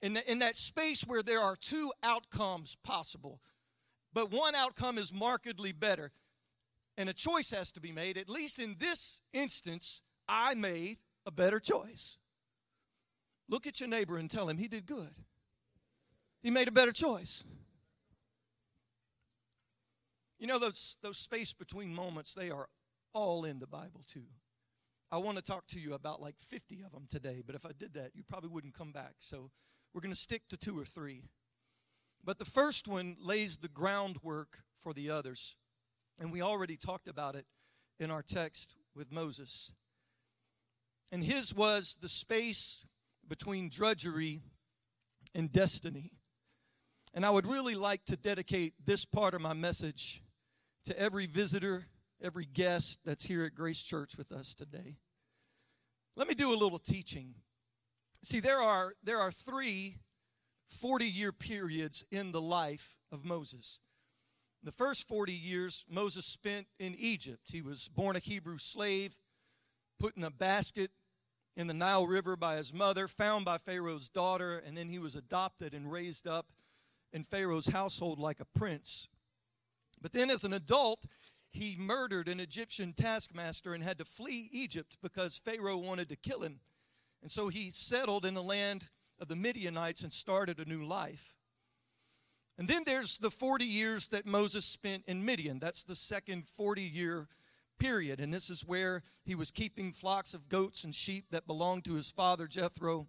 in, 0.02 0.14
the, 0.14 0.32
in 0.32 0.40
that 0.40 0.56
space 0.56 1.04
where 1.08 1.24
there 1.24 1.40
are 1.40 1.56
two 1.56 1.92
outcomes 2.04 2.78
possible, 2.84 3.42
but 4.14 4.32
one 4.32 4.56
outcome 4.56 4.98
is 4.98 5.14
markedly 5.14 5.72
better, 5.72 6.12
and 6.98 7.10
a 7.10 7.14
choice 7.14 7.52
has 7.52 7.72
to 7.74 7.80
be 7.80 7.92
made. 7.92 8.18
At 8.18 8.30
least 8.30 8.60
in 8.60 8.76
this 8.80 9.22
instance, 9.34 10.02
I 10.28 10.54
made 10.54 10.98
a 11.26 11.32
better 11.32 11.60
choice. 11.60 12.18
Look 13.50 13.66
at 13.66 13.80
your 13.80 13.90
neighbor 13.90 14.18
and 14.18 14.30
tell 14.30 14.50
him 14.50 14.58
he 14.58 14.68
did 14.68 14.86
good. 14.86 15.14
He 16.44 16.52
made 16.52 16.68
a 16.68 16.72
better 16.72 16.92
choice. 16.92 17.44
You 20.40 20.48
know, 20.48 20.60
those, 20.60 20.98
those 21.02 21.18
space 21.18 21.54
between 21.54 21.94
moments, 21.94 22.34
they 22.34 22.52
are 22.52 22.68
all 23.14 23.46
in 23.46 23.60
the 23.60 23.68
Bible, 23.68 24.02
too. 24.08 24.26
I 25.12 25.18
want 25.18 25.38
to 25.38 25.44
talk 25.44 25.68
to 25.68 25.80
you 25.80 25.94
about 25.94 26.22
like 26.22 26.36
50 26.40 26.84
of 26.86 26.92
them 26.92 27.08
today, 27.10 27.42
but 27.46 27.56
if 27.56 27.66
I 27.66 27.72
did 27.78 27.94
that, 27.94 28.12
you 28.14 28.24
probably 28.24 28.50
wouldn't 28.50 28.74
come 28.74 28.92
back. 28.92 29.16
So 29.20 29.52
we're 29.94 30.02
going 30.02 30.14
to 30.14 30.20
stick 30.20 30.44
to 30.50 30.58
two 30.58 30.78
or 30.78 30.84
three. 30.84 31.24
But 32.24 32.40
the 32.40 32.46
first 32.46 32.88
one 32.88 33.16
lays 33.22 33.58
the 33.58 33.70
groundwork 33.70 34.64
for 34.78 34.94
the 34.94 35.10
others. 35.10 35.56
And 36.20 36.32
we 36.32 36.42
already 36.42 36.76
talked 36.76 37.08
about 37.08 37.36
it 37.36 37.46
in 38.00 38.12
our 38.12 38.22
text 38.22 38.76
with 38.96 39.12
Moses. 39.12 39.72
And 41.12 41.24
his 41.24 41.56
was 41.56 41.98
the 42.02 42.10
space 42.10 42.86
between 43.28 43.70
drudgery 43.70 44.42
and 45.34 45.52
destiny. 45.52 46.12
And 47.14 47.26
I 47.26 47.30
would 47.30 47.48
really 47.48 47.76
like 47.76 48.04
to 48.06 48.18
dedicate 48.18 48.74
this 48.84 49.06
part 49.06 49.34
of 49.34 49.42
my 49.42 49.54
message 49.54 50.22
to 50.86 51.00
every 51.00 51.28
visitor, 51.28 51.86
every 52.22 52.46
guest 52.46 53.00
that's 53.06 53.26
here 53.26 53.44
at 53.46 53.56
Grace 53.56 53.84
Church 53.84 54.18
with 54.18 54.32
us 54.32 54.54
today. 54.54 54.98
Let 56.16 56.28
me 56.28 56.34
do 56.34 56.54
a 56.54 56.58
little 56.58 56.80
teaching. 56.80 57.36
See, 58.24 58.40
there 58.40 58.62
are, 58.62 58.94
there 59.04 59.20
are 59.20 59.32
three 59.32 59.98
40 60.68 61.06
year 61.06 61.32
periods 61.32 62.04
in 62.12 62.32
the 62.32 62.42
life 62.42 62.98
of 63.12 63.24
Moses. 63.24 63.80
The 64.64 64.72
first 64.72 65.08
40 65.08 65.32
years 65.32 65.86
Moses 65.90 66.26
spent 66.26 66.68
in 66.80 66.96
Egypt. 66.98 67.52
He 67.52 67.62
was 67.62 67.88
born 67.88 68.16
a 68.16 68.20
Hebrew 68.20 68.58
slave, 68.58 69.20
put 70.00 70.18
in 70.18 70.24
a 70.24 70.32
basket 70.32 70.92
in 71.56 71.68
the 71.68 71.74
Nile 71.74 72.06
River 72.06 72.36
by 72.36 72.58
his 72.58 72.74
mother, 72.74 73.08
found 73.08 73.46
by 73.46 73.58
Pharaoh's 73.58 74.10
daughter, 74.10 74.58
and 74.58 74.78
then 74.78 74.90
he 74.90 75.00
was 75.00 75.16
adopted 75.16 75.74
and 75.74 75.92
raised 75.92 76.28
up 76.28 76.48
in 77.14 77.24
Pharaoh's 77.24 77.68
household 77.68 78.20
like 78.20 78.40
a 78.40 78.60
prince. 78.60 79.08
But 80.02 80.14
then, 80.14 80.30
as 80.30 80.44
an 80.44 80.54
adult, 80.54 81.06
he 81.58 81.76
murdered 81.78 82.28
an 82.28 82.40
Egyptian 82.40 82.94
taskmaster 82.94 83.74
and 83.74 83.84
had 83.84 83.98
to 83.98 84.06
flee 84.06 84.50
Egypt 84.52 84.98
because 85.02 85.42
Pharaoh 85.44 85.78
wanted 85.78 86.10
to 86.10 86.16
kill 86.16 86.42
him. 86.42 86.60
And 87.22 87.32
so 87.32 87.50
he 87.50 87.72
settled 87.72 88.26
in 88.26 88.34
the 88.34 88.44
land 88.44 88.90
of 89.20 89.28
the 89.28 89.36
Midianites 89.36 90.04
and 90.04 90.14
started 90.14 90.60
a 90.60 90.70
new 90.70 90.86
life. 90.86 91.38
And 92.58 92.68
then 92.68 92.84
there's 92.86 93.18
the 93.18 93.30
40 93.30 93.66
years 93.66 94.08
that 94.10 94.26
Moses 94.26 94.66
spent 94.66 95.04
in 95.08 95.26
Midian. 95.26 95.60
That's 95.60 95.84
the 95.84 95.96
second 95.96 96.46
40 96.46 96.82
year 96.82 97.28
period. 97.80 98.20
And 98.20 98.34
this 98.34 98.50
is 98.50 98.66
where 98.66 99.02
he 99.26 99.36
was 99.36 99.52
keeping 99.52 99.92
flocks 99.92 100.34
of 100.34 100.50
goats 100.50 100.84
and 100.84 100.94
sheep 100.94 101.26
that 101.32 101.48
belonged 101.48 101.86
to 101.86 101.94
his 101.94 102.10
father 102.10 102.48
Jethro, 102.48 103.08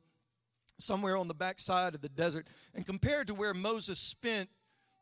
somewhere 0.79 1.17
on 1.17 1.29
the 1.29 1.35
backside 1.35 1.95
of 1.95 2.03
the 2.03 2.09
desert. 2.09 2.47
And 2.75 2.85
compared 2.85 3.27
to 3.29 3.35
where 3.35 3.55
Moses 3.55 3.99
spent 3.99 4.51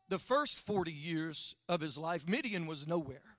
the 0.09 0.19
first 0.19 0.59
40 0.59 0.91
years 0.91 1.55
of 1.67 1.81
his 1.81 1.97
life, 1.97 2.27
Midian 2.27 2.67
was 2.67 2.87
nowhere. 2.87 3.36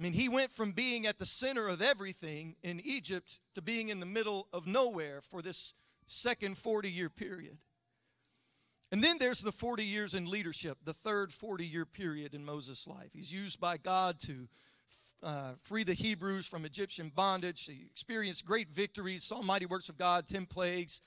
I 0.00 0.02
mean, 0.02 0.14
he 0.14 0.30
went 0.30 0.50
from 0.50 0.72
being 0.72 1.06
at 1.06 1.18
the 1.18 1.26
center 1.26 1.68
of 1.68 1.82
everything 1.82 2.56
in 2.62 2.80
Egypt 2.80 3.40
to 3.54 3.60
being 3.60 3.90
in 3.90 4.00
the 4.00 4.06
middle 4.06 4.48
of 4.50 4.66
nowhere 4.66 5.20
for 5.20 5.42
this 5.42 5.74
second 6.06 6.56
40 6.56 6.90
year 6.90 7.10
period. 7.10 7.58
And 8.90 9.04
then 9.04 9.18
there's 9.18 9.42
the 9.42 9.52
40 9.52 9.84
years 9.84 10.14
in 10.14 10.24
leadership, 10.24 10.78
the 10.84 10.94
third 10.94 11.32
40 11.32 11.66
year 11.66 11.84
period 11.84 12.32
in 12.32 12.46
Moses' 12.46 12.86
life. 12.86 13.10
He's 13.12 13.30
used 13.30 13.60
by 13.60 13.76
God 13.76 14.18
to 14.20 14.48
uh, 15.22 15.52
free 15.62 15.84
the 15.84 15.92
Hebrews 15.92 16.46
from 16.46 16.64
Egyptian 16.64 17.12
bondage. 17.14 17.66
He 17.66 17.84
experienced 17.90 18.46
great 18.46 18.70
victories, 18.70 19.22
saw 19.22 19.42
mighty 19.42 19.66
works 19.66 19.90
of 19.90 19.98
God, 19.98 20.26
10 20.26 20.46
plagues, 20.46 21.02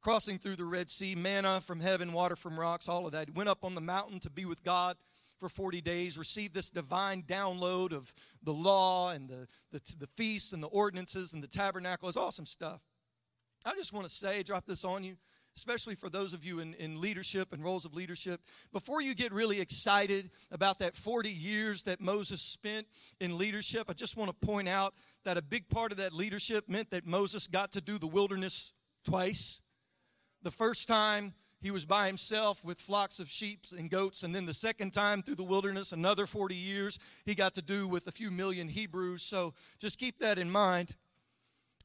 crossing 0.00 0.38
through 0.38 0.56
the 0.56 0.64
Red 0.64 0.88
Sea, 0.88 1.14
manna 1.14 1.60
from 1.60 1.78
heaven, 1.78 2.14
water 2.14 2.36
from 2.36 2.58
rocks, 2.58 2.88
all 2.88 3.04
of 3.04 3.12
that. 3.12 3.28
He 3.28 3.32
went 3.32 3.50
up 3.50 3.64
on 3.64 3.74
the 3.74 3.82
mountain 3.82 4.18
to 4.20 4.30
be 4.30 4.46
with 4.46 4.64
God 4.64 4.96
for 5.40 5.48
40 5.48 5.80
days, 5.80 6.18
received 6.18 6.54
this 6.54 6.68
divine 6.70 7.22
download 7.22 7.92
of 7.92 8.12
the 8.42 8.52
law 8.52 9.10
and 9.10 9.28
the, 9.28 9.48
the, 9.72 9.80
the 9.98 10.06
feasts 10.06 10.52
and 10.52 10.62
the 10.62 10.68
ordinances 10.68 11.32
and 11.32 11.42
the 11.42 11.48
tabernacle. 11.48 12.08
It's 12.08 12.18
awesome 12.18 12.46
stuff. 12.46 12.82
I 13.64 13.74
just 13.74 13.92
want 13.92 14.06
to 14.06 14.12
say, 14.12 14.42
drop 14.42 14.66
this 14.66 14.84
on 14.84 15.02
you, 15.02 15.16
especially 15.56 15.94
for 15.94 16.08
those 16.08 16.34
of 16.34 16.44
you 16.44 16.60
in, 16.60 16.74
in 16.74 17.00
leadership 17.00 17.52
and 17.52 17.64
roles 17.64 17.84
of 17.84 17.94
leadership. 17.94 18.40
Before 18.72 19.00
you 19.00 19.14
get 19.14 19.32
really 19.32 19.60
excited 19.60 20.30
about 20.50 20.78
that 20.78 20.94
40 20.94 21.30
years 21.30 21.82
that 21.82 22.00
Moses 22.00 22.42
spent 22.42 22.86
in 23.18 23.38
leadership, 23.38 23.86
I 23.88 23.94
just 23.94 24.16
want 24.16 24.28
to 24.30 24.46
point 24.46 24.68
out 24.68 24.94
that 25.24 25.38
a 25.38 25.42
big 25.42 25.68
part 25.68 25.90
of 25.90 25.98
that 25.98 26.12
leadership 26.12 26.68
meant 26.68 26.90
that 26.90 27.06
Moses 27.06 27.46
got 27.46 27.72
to 27.72 27.80
do 27.80 27.98
the 27.98 28.06
wilderness 28.06 28.72
twice. 29.04 29.62
The 30.42 30.50
first 30.50 30.86
time 30.86 31.34
he 31.60 31.70
was 31.70 31.84
by 31.84 32.06
himself 32.06 32.64
with 32.64 32.78
flocks 32.78 33.18
of 33.18 33.28
sheep 33.28 33.66
and 33.76 33.90
goats. 33.90 34.22
And 34.22 34.34
then 34.34 34.46
the 34.46 34.54
second 34.54 34.92
time 34.92 35.22
through 35.22 35.34
the 35.34 35.44
wilderness, 35.44 35.92
another 35.92 36.26
40 36.26 36.54
years, 36.54 36.98
he 37.26 37.34
got 37.34 37.54
to 37.54 37.62
do 37.62 37.86
with 37.86 38.06
a 38.06 38.12
few 38.12 38.30
million 38.30 38.68
Hebrews. 38.68 39.22
So 39.22 39.52
just 39.78 39.98
keep 39.98 40.18
that 40.20 40.38
in 40.38 40.50
mind. 40.50 40.96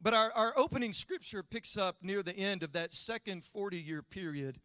But 0.01 0.13
our, 0.13 0.31
our 0.33 0.53
opening 0.55 0.93
scripture 0.93 1.43
picks 1.43 1.77
up 1.77 1.97
near 2.01 2.23
the 2.23 2.37
end 2.37 2.63
of 2.63 2.73
that 2.73 2.93
second 2.93 3.43
40 3.43 3.77
year 3.77 4.01
period 4.01 4.59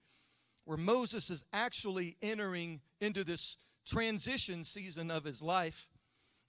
where 0.65 0.77
Moses 0.77 1.31
is 1.31 1.45
actually 1.53 2.17
entering 2.23 2.81
into 3.01 3.25
this 3.25 3.57
transition 3.87 4.63
season 4.63 5.11
of 5.11 5.25
his 5.25 5.43
life. 5.43 5.89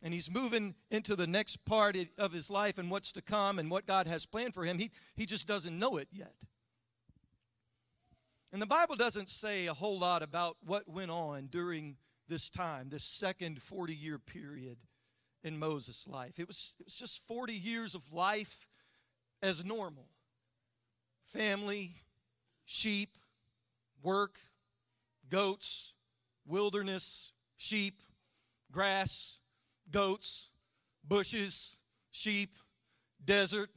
And 0.04 0.14
he's 0.14 0.30
moving 0.32 0.76
into 0.90 1.16
the 1.16 1.28
next 1.28 1.66
part 1.66 1.96
of 2.18 2.34
his 2.34 2.50
life 2.52 2.78
and 2.78 2.92
what's 2.92 3.12
to 3.14 3.22
come 3.22 3.60
and 3.60 3.70
what 3.72 3.86
God 3.86 4.08
has 4.08 4.26
planned 4.26 4.54
for 4.54 4.66
him. 4.66 4.78
He, 4.78 4.92
he 5.16 5.26
just 5.26 5.48
doesn't 5.48 5.78
know 5.78 5.98
it 5.98 6.08
yet. 6.12 6.34
And 8.52 8.62
the 8.62 8.68
Bible 8.68 8.96
doesn't 8.96 9.30
say 9.30 9.68
a 9.68 9.74
whole 9.74 9.98
lot 9.98 10.24
about 10.24 10.58
what 10.66 10.88
went 10.88 11.12
on 11.12 11.48
during 11.48 11.96
this 12.28 12.50
time, 12.50 12.90
this 12.90 13.04
second 13.04 13.62
40 13.62 13.96
year 13.96 14.20
period 14.20 14.78
in 15.44 15.58
Moses' 15.58 16.08
life. 16.08 16.40
It 16.40 16.48
was, 16.48 16.76
it 16.80 16.86
was 16.86 16.96
just 16.96 17.26
40 17.28 17.54
years 17.54 17.96
of 17.96 18.12
life 18.12 18.68
as 19.42 19.66
normal 19.66 20.08
family, 21.24 21.96
sheep, 22.66 23.18
work, 24.04 24.38
goats, 25.30 25.96
wilderness, 26.46 27.32
sheep, 27.56 28.02
grass, 28.70 29.40
goats, 29.90 30.50
bushes, 31.08 31.80
sheep, 32.12 32.58
desert, 33.24 33.70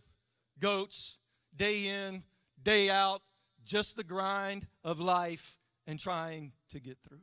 goats, 0.58 1.18
day 1.54 1.86
in, 1.86 2.24
day 2.60 2.90
out, 2.90 3.22
just 3.64 3.96
the 3.96 4.04
grind 4.04 4.66
of 4.82 5.00
life 5.00 5.58
and 5.86 5.98
trying 5.98 6.52
to 6.70 6.80
get 6.80 6.98
through. 7.06 7.18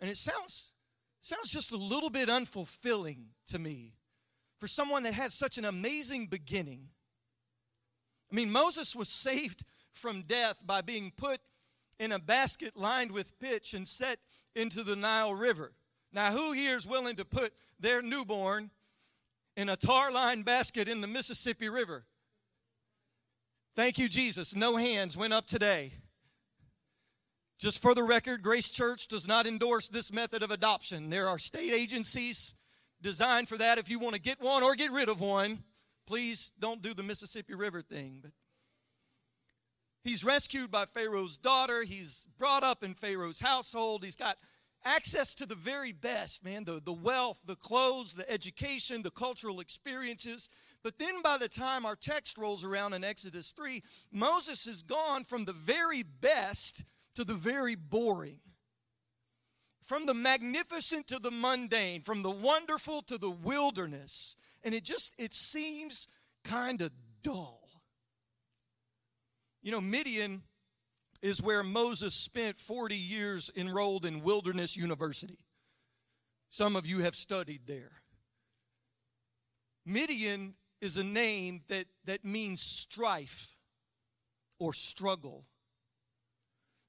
And 0.00 0.10
it 0.10 0.16
sounds 0.16 0.74
sounds 1.20 1.52
just 1.52 1.70
a 1.72 1.76
little 1.76 2.10
bit 2.10 2.28
unfulfilling 2.28 3.26
to 3.46 3.58
me 3.58 3.94
for 4.58 4.66
someone 4.66 5.04
that 5.04 5.14
had 5.14 5.30
such 5.30 5.56
an 5.56 5.64
amazing 5.64 6.26
beginning. 6.26 6.88
I 8.30 8.34
mean, 8.34 8.50
Moses 8.50 8.96
was 8.96 9.08
saved 9.08 9.64
from 9.92 10.22
death 10.22 10.62
by 10.66 10.80
being 10.80 11.12
put 11.16 11.38
in 11.98 12.12
a 12.12 12.18
basket 12.18 12.76
lined 12.76 13.12
with 13.12 13.38
pitch 13.38 13.74
and 13.74 13.86
set 13.86 14.18
into 14.56 14.82
the 14.82 14.96
Nile 14.96 15.34
River. 15.34 15.72
Now, 16.12 16.32
who 16.32 16.52
here 16.52 16.76
is 16.76 16.86
willing 16.86 17.16
to 17.16 17.24
put 17.24 17.52
their 17.78 18.02
newborn 18.02 18.70
in 19.56 19.68
a 19.68 19.76
tar 19.76 20.10
lined 20.10 20.44
basket 20.44 20.88
in 20.88 21.00
the 21.00 21.06
Mississippi 21.06 21.68
River? 21.68 22.04
Thank 23.74 23.98
you, 23.98 24.08
Jesus. 24.08 24.54
No 24.54 24.76
hands 24.76 25.16
went 25.16 25.32
up 25.32 25.46
today. 25.46 25.92
Just 27.58 27.80
for 27.80 27.94
the 27.94 28.02
record, 28.02 28.42
Grace 28.42 28.70
Church 28.70 29.06
does 29.06 29.26
not 29.26 29.46
endorse 29.46 29.88
this 29.88 30.12
method 30.12 30.42
of 30.42 30.50
adoption. 30.50 31.10
There 31.10 31.28
are 31.28 31.38
state 31.38 31.72
agencies 31.72 32.54
designed 33.00 33.48
for 33.48 33.56
that. 33.56 33.78
If 33.78 33.88
you 33.88 33.98
want 33.98 34.14
to 34.14 34.20
get 34.20 34.40
one 34.40 34.62
or 34.62 34.74
get 34.74 34.90
rid 34.90 35.08
of 35.08 35.20
one, 35.20 35.60
please 36.06 36.52
don't 36.58 36.82
do 36.82 36.92
the 36.92 37.02
Mississippi 37.02 37.54
River 37.54 37.80
thing. 37.80 38.18
But 38.20 38.32
he's 40.04 40.24
rescued 40.24 40.70
by 40.70 40.84
Pharaoh's 40.84 41.38
daughter. 41.38 41.84
He's 41.84 42.28
brought 42.36 42.64
up 42.64 42.82
in 42.82 42.94
Pharaoh's 42.94 43.40
household. 43.40 44.04
He's 44.04 44.16
got 44.16 44.36
access 44.84 45.34
to 45.36 45.46
the 45.46 45.54
very 45.54 45.92
best, 45.92 46.44
man 46.44 46.64
the, 46.64 46.80
the 46.84 46.92
wealth, 46.92 47.42
the 47.46 47.56
clothes, 47.56 48.14
the 48.14 48.30
education, 48.30 49.02
the 49.02 49.10
cultural 49.10 49.60
experiences. 49.60 50.48
But 50.82 50.98
then 50.98 51.22
by 51.22 51.38
the 51.38 51.48
time 51.48 51.86
our 51.86 51.96
text 51.96 52.38
rolls 52.38 52.64
around 52.64 52.94
in 52.94 53.04
Exodus 53.04 53.52
3, 53.52 53.82
Moses 54.10 54.64
has 54.66 54.82
gone 54.82 55.24
from 55.24 55.44
the 55.44 55.52
very 55.52 56.02
best 56.02 56.84
to 57.14 57.24
the 57.24 57.34
very 57.34 57.74
boring. 57.74 58.38
From 59.82 60.06
the 60.06 60.14
magnificent 60.14 61.08
to 61.08 61.18
the 61.18 61.32
mundane, 61.32 62.02
from 62.02 62.22
the 62.22 62.30
wonderful 62.30 63.02
to 63.02 63.18
the 63.18 63.30
wilderness. 63.30 64.36
And 64.62 64.74
it 64.74 64.84
just 64.84 65.12
it 65.18 65.34
seems 65.34 66.06
kind 66.44 66.80
of 66.80 66.92
dull. 67.22 67.68
You 69.62 69.72
know, 69.72 69.80
Midian 69.80 70.42
is 71.22 71.40
where 71.40 71.62
Moses 71.62 72.14
spent 72.14 72.58
40 72.58 72.96
years 72.96 73.50
enrolled 73.56 74.04
in 74.04 74.22
Wilderness 74.22 74.76
University. 74.76 75.38
Some 76.48 76.76
of 76.76 76.86
you 76.86 76.98
have 76.98 77.14
studied 77.14 77.62
there. 77.66 78.02
Midian 79.86 80.54
is 80.80 80.96
a 80.96 81.04
name 81.04 81.60
that, 81.68 81.86
that 82.04 82.24
means 82.24 82.60
strife 82.60 83.56
or 84.58 84.72
struggle. 84.72 85.44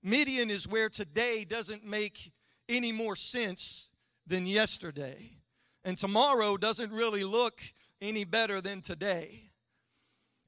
Midian 0.01 0.49
is 0.49 0.67
where 0.67 0.89
today 0.89 1.45
doesn't 1.45 1.85
make 1.85 2.31
any 2.67 2.91
more 2.91 3.15
sense 3.15 3.89
than 4.25 4.45
yesterday. 4.45 5.37
And 5.85 5.97
tomorrow 5.97 6.57
doesn't 6.57 6.91
really 6.91 7.23
look 7.23 7.61
any 8.01 8.23
better 8.23 8.61
than 8.61 8.81
today. 8.81 9.52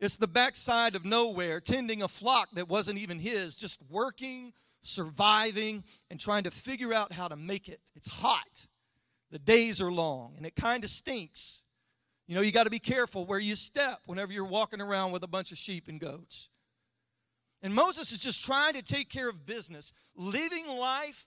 It's 0.05 0.17
the 0.17 0.27
backside 0.27 0.95
of 0.95 1.03
nowhere, 1.03 1.59
tending 1.59 2.03
a 2.03 2.07
flock 2.07 2.51
that 2.53 2.69
wasn't 2.69 2.99
even 2.99 3.17
his, 3.17 3.55
just 3.55 3.81
working, 3.89 4.53
surviving, 4.81 5.83
and 6.11 6.19
trying 6.19 6.43
to 6.43 6.51
figure 6.51 6.93
out 6.93 7.11
how 7.11 7.27
to 7.27 7.35
make 7.35 7.67
it. 7.67 7.81
It's 7.95 8.07
hot. 8.07 8.67
The 9.31 9.39
days 9.39 9.81
are 9.81 9.91
long, 9.91 10.35
and 10.37 10.45
it 10.45 10.55
kind 10.55 10.83
of 10.83 10.91
stinks. 10.91 11.63
You 12.27 12.35
know, 12.35 12.41
you 12.41 12.51
got 12.51 12.65
to 12.65 12.69
be 12.69 12.77
careful 12.77 13.25
where 13.25 13.39
you 13.39 13.55
step 13.55 14.01
whenever 14.05 14.31
you're 14.31 14.45
walking 14.45 14.79
around 14.79 15.11
with 15.11 15.23
a 15.23 15.27
bunch 15.27 15.51
of 15.51 15.57
sheep 15.57 15.87
and 15.87 15.99
goats. 15.99 16.49
And 17.63 17.73
Moses 17.73 18.11
is 18.11 18.19
just 18.19 18.45
trying 18.45 18.73
to 18.73 18.83
take 18.83 19.09
care 19.09 19.27
of 19.27 19.47
business, 19.47 19.91
living 20.15 20.67
life 20.67 21.25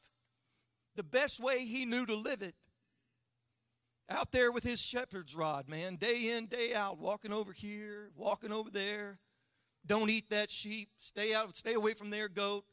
the 0.94 1.02
best 1.02 1.42
way 1.42 1.64
he 1.64 1.84
knew 1.84 2.06
to 2.06 2.14
live 2.14 2.42
it. 2.42 2.54
Out 4.10 4.32
there 4.32 4.50
with 4.50 4.64
his 4.64 4.80
shepherd's 4.80 5.36
rod, 5.36 5.68
man, 5.68 5.96
day 5.96 6.30
in, 6.30 6.46
day 6.46 6.72
out, 6.74 6.98
walking 6.98 7.32
over 7.32 7.52
here, 7.52 8.10
walking 8.16 8.52
over 8.52 8.70
there. 8.70 9.18
Don't 9.86 10.08
eat 10.08 10.30
that 10.30 10.50
sheep. 10.50 10.88
Stay 10.96 11.34
out, 11.34 11.54
stay 11.56 11.74
away 11.74 11.92
from 11.92 12.10
their 12.10 12.28
goat. 12.28 12.64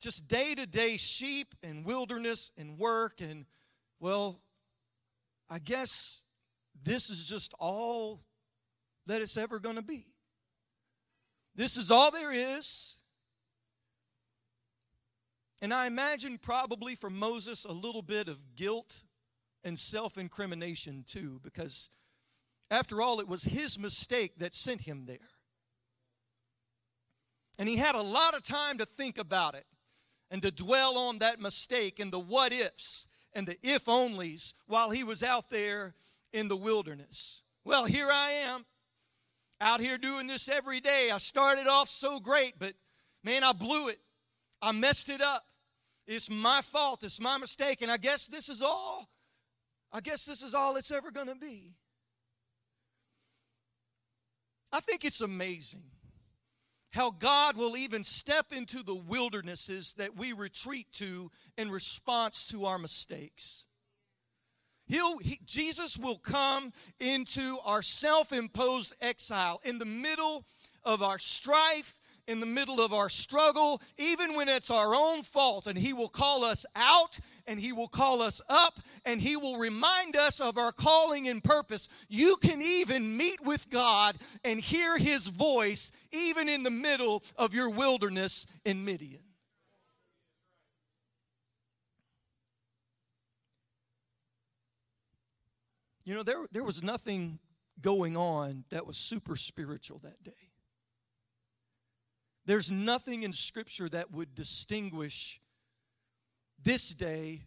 Just 0.00 0.28
day 0.28 0.54
to 0.54 0.66
day 0.66 0.98
sheep 0.98 1.54
and 1.62 1.86
wilderness 1.86 2.50
and 2.58 2.78
work. 2.78 3.22
And, 3.22 3.46
well, 3.98 4.40
I 5.50 5.58
guess 5.58 6.26
this 6.82 7.08
is 7.08 7.26
just 7.26 7.54
all 7.58 8.20
that 9.06 9.22
it's 9.22 9.38
ever 9.38 9.58
going 9.58 9.76
to 9.76 9.82
be. 9.82 10.06
This 11.54 11.78
is 11.78 11.90
all 11.90 12.10
there 12.10 12.32
is. 12.32 12.96
And 15.62 15.72
I 15.72 15.86
imagine 15.86 16.36
probably 16.36 16.94
for 16.94 17.08
Moses 17.08 17.64
a 17.64 17.72
little 17.72 18.02
bit 18.02 18.28
of 18.28 18.44
guilt 18.54 19.04
and 19.64 19.78
self 19.78 20.18
incrimination 20.18 21.04
too, 21.06 21.40
because 21.42 21.90
after 22.70 23.00
all, 23.00 23.20
it 23.20 23.28
was 23.28 23.44
his 23.44 23.78
mistake 23.78 24.38
that 24.38 24.54
sent 24.54 24.82
him 24.82 25.06
there. 25.06 25.30
And 27.58 27.68
he 27.68 27.76
had 27.76 27.94
a 27.94 28.02
lot 28.02 28.34
of 28.34 28.42
time 28.42 28.78
to 28.78 28.86
think 28.86 29.18
about 29.18 29.54
it 29.54 29.66
and 30.30 30.42
to 30.42 30.50
dwell 30.50 30.98
on 30.98 31.18
that 31.18 31.40
mistake 31.40 32.00
and 32.00 32.12
the 32.12 32.18
what 32.18 32.52
ifs 32.52 33.06
and 33.32 33.46
the 33.46 33.56
if 33.62 33.84
onlys 33.84 34.54
while 34.66 34.90
he 34.90 35.04
was 35.04 35.22
out 35.22 35.50
there 35.50 35.94
in 36.32 36.48
the 36.48 36.56
wilderness. 36.56 37.44
Well, 37.64 37.84
here 37.84 38.10
I 38.10 38.30
am 38.30 38.64
out 39.60 39.80
here 39.80 39.98
doing 39.98 40.26
this 40.26 40.48
every 40.48 40.80
day. 40.80 41.10
I 41.12 41.18
started 41.18 41.66
off 41.66 41.88
so 41.88 42.18
great, 42.18 42.58
but 42.58 42.74
man, 43.22 43.44
I 43.44 43.52
blew 43.52 43.88
it. 43.88 44.00
I 44.60 44.72
messed 44.72 45.08
it 45.08 45.20
up. 45.20 45.44
It's 46.06 46.28
my 46.28 46.60
fault. 46.60 47.04
It's 47.04 47.20
my 47.20 47.38
mistake. 47.38 47.82
And 47.82 47.90
I 47.90 47.96
guess 47.96 48.26
this 48.26 48.48
is 48.48 48.62
all. 48.62 49.08
I 49.94 50.00
guess 50.00 50.26
this 50.26 50.42
is 50.42 50.54
all 50.54 50.76
it's 50.76 50.90
ever 50.90 51.12
going 51.12 51.28
to 51.28 51.36
be. 51.36 51.70
I 54.72 54.80
think 54.80 55.04
it's 55.04 55.20
amazing 55.20 55.84
how 56.92 57.12
God 57.12 57.56
will 57.56 57.76
even 57.76 58.02
step 58.02 58.46
into 58.50 58.82
the 58.82 58.96
wildernesses 58.96 59.94
that 59.94 60.16
we 60.16 60.32
retreat 60.32 60.88
to 60.94 61.30
in 61.56 61.70
response 61.70 62.44
to 62.46 62.64
our 62.64 62.78
mistakes. 62.78 63.66
He'll, 64.86 65.18
he, 65.18 65.38
Jesus 65.46 65.96
will 65.96 66.18
come 66.18 66.72
into 66.98 67.58
our 67.64 67.80
self 67.80 68.32
imposed 68.32 68.94
exile 69.00 69.60
in 69.64 69.78
the 69.78 69.84
middle 69.84 70.44
of 70.82 71.02
our 71.02 71.20
strife, 71.20 72.00
in 72.26 72.40
the 72.40 72.46
middle 72.46 72.80
of 72.80 72.92
our 72.92 73.08
struggle, 73.08 73.80
even 73.98 74.34
when 74.34 74.48
it's 74.48 74.70
our 74.70 74.94
own 74.94 75.22
fault. 75.22 75.66
And 75.66 75.78
He 75.78 75.92
will 75.92 76.08
call 76.08 76.44
us 76.44 76.64
out 76.74 77.18
and 77.46 77.58
He 77.58 77.72
will 77.72 77.88
call 77.88 78.22
us 78.22 78.40
up 78.48 78.80
and 79.04 79.20
He 79.20 79.36
will 79.36 79.58
remind 79.58 80.16
us 80.16 80.40
of 80.40 80.56
our 80.58 80.72
calling 80.72 81.28
and 81.28 81.42
purpose. 81.42 81.88
You 82.08 82.36
can 82.42 82.62
even 82.62 83.16
meet 83.16 83.40
with 83.44 83.70
God 83.70 84.16
and 84.44 84.60
hear 84.60 84.98
His 84.98 85.28
voice 85.28 85.92
even 86.12 86.48
in 86.48 86.62
the 86.62 86.70
middle 86.70 87.22
of 87.36 87.54
your 87.54 87.70
wilderness 87.70 88.46
in 88.64 88.84
Midian. 88.84 89.20
You 96.04 96.14
know, 96.14 96.22
there, 96.22 96.44
there 96.52 96.64
was 96.64 96.82
nothing 96.82 97.38
going 97.80 98.16
on 98.16 98.64
that 98.70 98.86
was 98.86 98.96
super 98.96 99.36
spiritual 99.36 99.98
that 100.00 100.22
day. 100.22 100.43
There's 102.46 102.70
nothing 102.70 103.22
in 103.22 103.32
Scripture 103.32 103.88
that 103.88 104.12
would 104.12 104.34
distinguish 104.34 105.40
this 106.62 106.90
day 106.90 107.44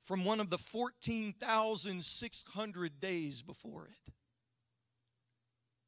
from 0.00 0.24
one 0.24 0.40
of 0.40 0.50
the 0.50 0.58
14,600 0.58 3.00
days 3.00 3.42
before 3.42 3.86
it. 3.86 4.12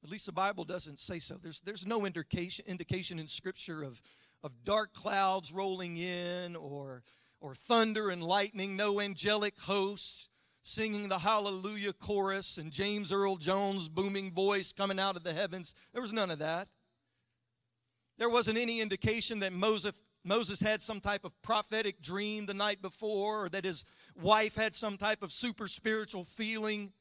At 0.03 0.11
least 0.11 0.27
the 0.27 0.33
Bible 0.33 0.65
doesn't 0.65 0.99
say 0.99 1.19
so. 1.19 1.37
There's, 1.37 1.61
there's 1.61 1.87
no 1.87 2.07
indication, 2.07 2.65
indication 2.67 3.19
in 3.19 3.27
Scripture 3.27 3.83
of, 3.83 4.01
of 4.43 4.65
dark 4.65 4.93
clouds 4.93 5.53
rolling 5.53 5.97
in 5.97 6.57
or, 6.57 7.03
or 7.41 7.55
thunder 7.55 8.11
and 8.11 8.23
lightning, 8.23 8.77
no 8.77 9.01
angelic 9.01 9.59
hosts 9.61 10.29
singing 10.63 11.09
the 11.09 11.21
hallelujah 11.21 11.93
chorus 11.93 12.59
and 12.59 12.73
James 12.73 13.13
Earl 13.13 13.37
Jones' 13.37 13.89
booming 13.89 14.33
voice 14.33 14.73
coming 14.73 14.99
out 14.99 15.17
of 15.17 15.23
the 15.23 15.33
heavens. 15.33 15.75
There 15.93 16.03
was 16.03 16.13
none 16.13 16.31
of 16.31 16.41
that. 16.41 16.69
There 18.19 18.31
wasn't 18.31 18.59
any 18.59 18.81
indication 18.81 19.41
that 19.41 19.53
Moses, 19.53 20.01
Moses 20.25 20.61
had 20.61 20.81
some 20.81 21.01
type 21.01 21.25
of 21.25 21.41
prophetic 21.43 22.01
dream 22.01 22.47
the 22.47 22.55
night 22.55 22.81
before 22.83 23.45
or 23.45 23.49
that 23.51 23.65
his 23.65 23.85
wife 24.21 24.55
had 24.55 24.75
some 24.75 24.97
type 24.97 25.23
of 25.23 25.31
super 25.31 25.69
spiritual 25.69 26.25
feeling. 26.25 26.93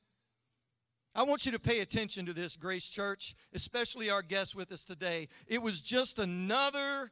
I 1.15 1.23
want 1.23 1.45
you 1.45 1.53
to 1.53 1.59
pay 1.59 1.79
attention 1.79 2.25
to 2.25 2.33
this, 2.33 2.57
Grace 2.57 2.89
Church, 2.89 3.35
especially 3.53 4.09
our 4.09 4.21
guests 4.21 4.53
with 4.53 4.71
us 4.73 4.83
today. 4.83 5.29
It 5.47 5.61
was 5.61 5.81
just 5.81 6.19
another 6.19 7.11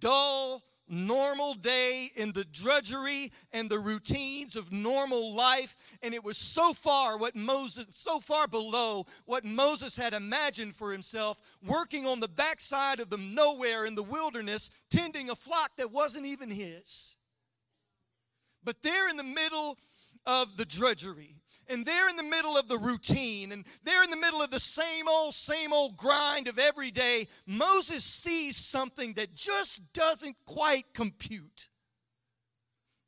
dull, 0.00 0.62
normal 0.88 1.54
day 1.54 2.10
in 2.16 2.32
the 2.32 2.44
drudgery 2.44 3.32
and 3.52 3.70
the 3.70 3.78
routines 3.78 4.56
of 4.56 4.72
normal 4.72 5.34
life. 5.34 5.76
And 6.02 6.14
it 6.14 6.24
was 6.24 6.36
so 6.36 6.72
far 6.72 7.18
what 7.18 7.34
Moses 7.34 7.86
so 7.90 8.20
far 8.20 8.46
below 8.46 9.06
what 9.24 9.44
Moses 9.44 9.96
had 9.96 10.12
imagined 10.12 10.74
for 10.74 10.92
himself 10.92 11.40
working 11.66 12.06
on 12.06 12.20
the 12.20 12.28
backside 12.28 13.00
of 13.00 13.10
the 13.10 13.18
nowhere 13.18 13.86
in 13.86 13.94
the 13.94 14.02
wilderness 14.02 14.70
tending 14.90 15.30
a 15.30 15.34
flock 15.34 15.76
that 15.76 15.92
wasn't 15.92 16.26
even 16.26 16.50
his. 16.50 17.16
But 18.62 18.82
there 18.82 19.08
in 19.10 19.16
the 19.16 19.22
middle 19.22 19.78
of 20.26 20.56
the 20.56 20.64
drudgery 20.64 21.36
and 21.68 21.84
they're 21.84 22.08
in 22.08 22.16
the 22.16 22.22
middle 22.22 22.56
of 22.56 22.68
the 22.68 22.78
routine 22.78 23.52
and 23.52 23.66
they're 23.84 24.04
in 24.04 24.10
the 24.10 24.16
middle 24.16 24.42
of 24.42 24.50
the 24.50 24.60
same 24.60 25.08
old, 25.08 25.34
same 25.34 25.72
old 25.72 25.96
grind 25.96 26.48
of 26.48 26.58
every 26.58 26.90
day, 26.90 27.28
Moses 27.46 28.04
sees 28.04 28.56
something 28.56 29.14
that 29.14 29.34
just 29.34 29.92
doesn't 29.92 30.36
quite 30.44 30.92
compute. 30.92 31.68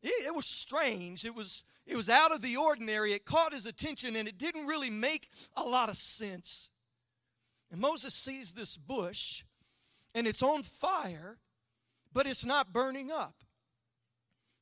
It, 0.03 0.29
it, 0.29 0.37
was 0.37 0.47
strange. 0.47 1.25
It 1.25 1.35
was, 1.35 1.65
it 1.87 1.97
was 1.97 2.09
out 2.09 2.33
of 2.33 2.43
the 2.43 2.57
ordinary. 2.57 3.13
It 3.13 3.25
caught 3.25 3.53
his 3.53 3.67
attention 3.67 4.17
and 4.17 4.29
it 4.29 4.39
didn't 4.39 4.67
really 4.67 4.91
make 4.91 5.29
a 5.57 5.63
lot 5.63 5.89
of 5.89 5.97
sense. 5.97 6.71
And 7.71 7.81
Moses 7.81 8.15
sees 8.15 8.53
this 8.53 8.77
bush 8.77 9.43
and 10.15 10.27
it's 10.27 10.43
on 10.43 10.63
fire 10.63 11.39
but 12.17 12.27
it's 12.27 12.47
not 12.47 12.73
burning 12.73 13.11
up. 13.11 13.35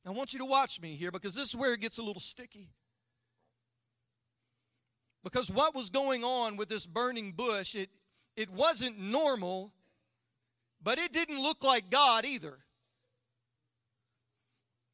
I 0.05 0.09
want 0.09 0.33
you 0.33 0.39
to 0.39 0.45
watch 0.45 0.81
me 0.81 0.95
here 0.95 1.09
because 1.09 1.35
this 1.35 1.49
is 1.49 1.55
where 1.55 1.73
it 1.73 1.79
gets 1.79 1.97
a 1.97 2.03
little 2.03 2.19
sticky. 2.19 2.69
Because 5.25 5.49
what 5.49 5.73
was 5.73 5.89
going 5.89 6.23
on 6.23 6.55
with 6.55 6.69
this 6.69 6.85
burning 6.85 7.31
bush, 7.31 7.73
it, 7.73 7.89
it 8.37 8.51
wasn't 8.51 8.99
normal, 8.99 9.73
but 10.81 10.99
it 10.99 11.11
didn't 11.11 11.41
look 11.41 11.63
like 11.63 11.89
God 11.89 12.25
either. 12.25 12.59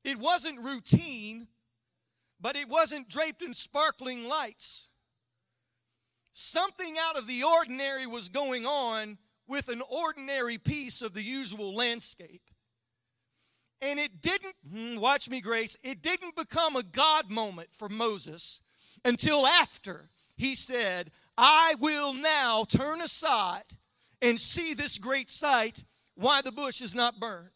It 0.05 0.17
wasn't 0.17 0.61
routine, 0.61 1.49
but 2.39 2.55
it 2.55 2.69
wasn't 2.69 3.09
draped 3.09 3.41
in 3.41 3.53
sparkling 3.53 4.29
lights. 4.29 4.87
Something 6.31 6.95
out 6.97 7.17
of 7.17 7.27
the 7.27 7.43
ordinary 7.43 8.07
was 8.07 8.29
going 8.29 8.65
on 8.65 9.17
with 9.49 9.67
an 9.67 9.81
ordinary 9.91 10.57
piece 10.57 11.01
of 11.01 11.13
the 11.13 11.23
usual 11.23 11.75
landscape. 11.75 12.43
And 13.81 13.99
it 13.99 14.21
didn't, 14.21 14.55
hmm, 14.65 14.95
watch 14.95 15.29
me, 15.29 15.41
Grace, 15.41 15.75
it 15.83 16.01
didn't 16.01 16.37
become 16.37 16.77
a 16.77 16.83
God 16.83 17.29
moment 17.29 17.73
for 17.73 17.89
Moses 17.89 18.61
until 19.03 19.45
after 19.45 20.07
he 20.41 20.55
said, 20.55 21.11
I 21.37 21.75
will 21.79 22.13
now 22.13 22.65
turn 22.67 22.99
aside 23.01 23.63
and 24.21 24.39
see 24.39 24.73
this 24.73 24.97
great 24.97 25.29
sight, 25.29 25.83
why 26.15 26.41
the 26.41 26.51
bush 26.51 26.81
is 26.81 26.95
not 26.95 27.19
burned. 27.19 27.49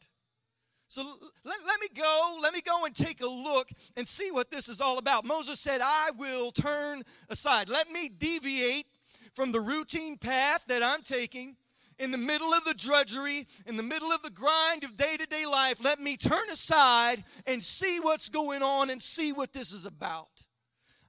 So 0.88 1.02
let, 1.44 1.58
let 1.66 1.82
me 1.82 1.88
go, 1.96 2.38
let 2.42 2.54
me 2.54 2.62
go 2.62 2.86
and 2.86 2.96
take 2.96 3.22
a 3.22 3.28
look 3.28 3.70
and 3.98 4.08
see 4.08 4.32
what 4.32 4.52
this 4.52 4.70
is 4.70 4.80
all 4.80 5.00
about. 5.00 5.26
Moses 5.26 5.60
said, 5.60 5.82
I 5.84 6.12
will 6.16 6.52
turn 6.52 7.02
aside. 7.28 7.70
Let 7.70 7.90
me 7.90 8.08
deviate 8.08 8.86
from 9.34 9.52
the 9.52 9.60
routine 9.60 10.18
path 10.18 10.66
that 10.68 10.84
I'm 10.84 11.02
taking 11.02 11.58
in 11.98 12.12
the 12.12 12.18
middle 12.18 12.54
of 12.54 12.66
the 12.66 12.74
drudgery, 12.76 13.48
in 13.66 13.78
the 13.78 13.84
middle 13.84 14.12
of 14.12 14.22
the 14.22 14.30
grind 14.30 14.84
of 14.84 14.96
day 14.96 15.18
to 15.18 15.26
day 15.26 15.46
life, 15.46 15.84
let 15.84 16.00
me 16.00 16.18
turn 16.18 16.50
aside 16.52 17.24
and 17.48 17.64
see 17.64 18.00
what's 18.00 18.30
going 18.30 18.62
on 18.62 18.90
and 18.90 19.02
see 19.02 19.32
what 19.34 19.54
this 19.54 19.72
is 19.72 19.86
about. 19.86 20.46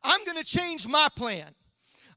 I'm 0.02 0.24
going 0.24 0.38
to 0.38 0.44
change 0.44 0.86
my 0.86 1.08
plan. 1.16 1.55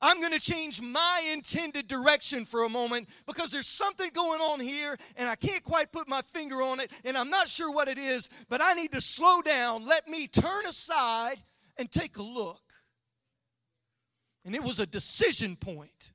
I'm 0.01 0.19
going 0.19 0.33
to 0.33 0.39
change 0.39 0.81
my 0.81 1.29
intended 1.33 1.87
direction 1.87 2.45
for 2.45 2.63
a 2.63 2.69
moment 2.69 3.09
because 3.27 3.51
there's 3.51 3.67
something 3.67 4.09
going 4.13 4.39
on 4.39 4.59
here 4.59 4.97
and 5.17 5.27
I 5.27 5.35
can't 5.35 5.63
quite 5.63 5.91
put 5.91 6.07
my 6.07 6.21
finger 6.21 6.55
on 6.55 6.79
it 6.79 6.91
and 7.03 7.17
I'm 7.17 7.29
not 7.29 7.47
sure 7.47 7.71
what 7.73 7.87
it 7.87 7.97
is, 7.97 8.29
but 8.49 8.61
I 8.63 8.73
need 8.73 8.91
to 8.93 9.01
slow 9.01 9.41
down. 9.41 9.85
Let 9.85 10.07
me 10.07 10.27
turn 10.27 10.65
aside 10.65 11.37
and 11.77 11.91
take 11.91 12.17
a 12.17 12.23
look. 12.23 12.61
And 14.45 14.55
it 14.55 14.63
was 14.63 14.79
a 14.79 14.85
decision 14.85 15.57
point 15.57 16.13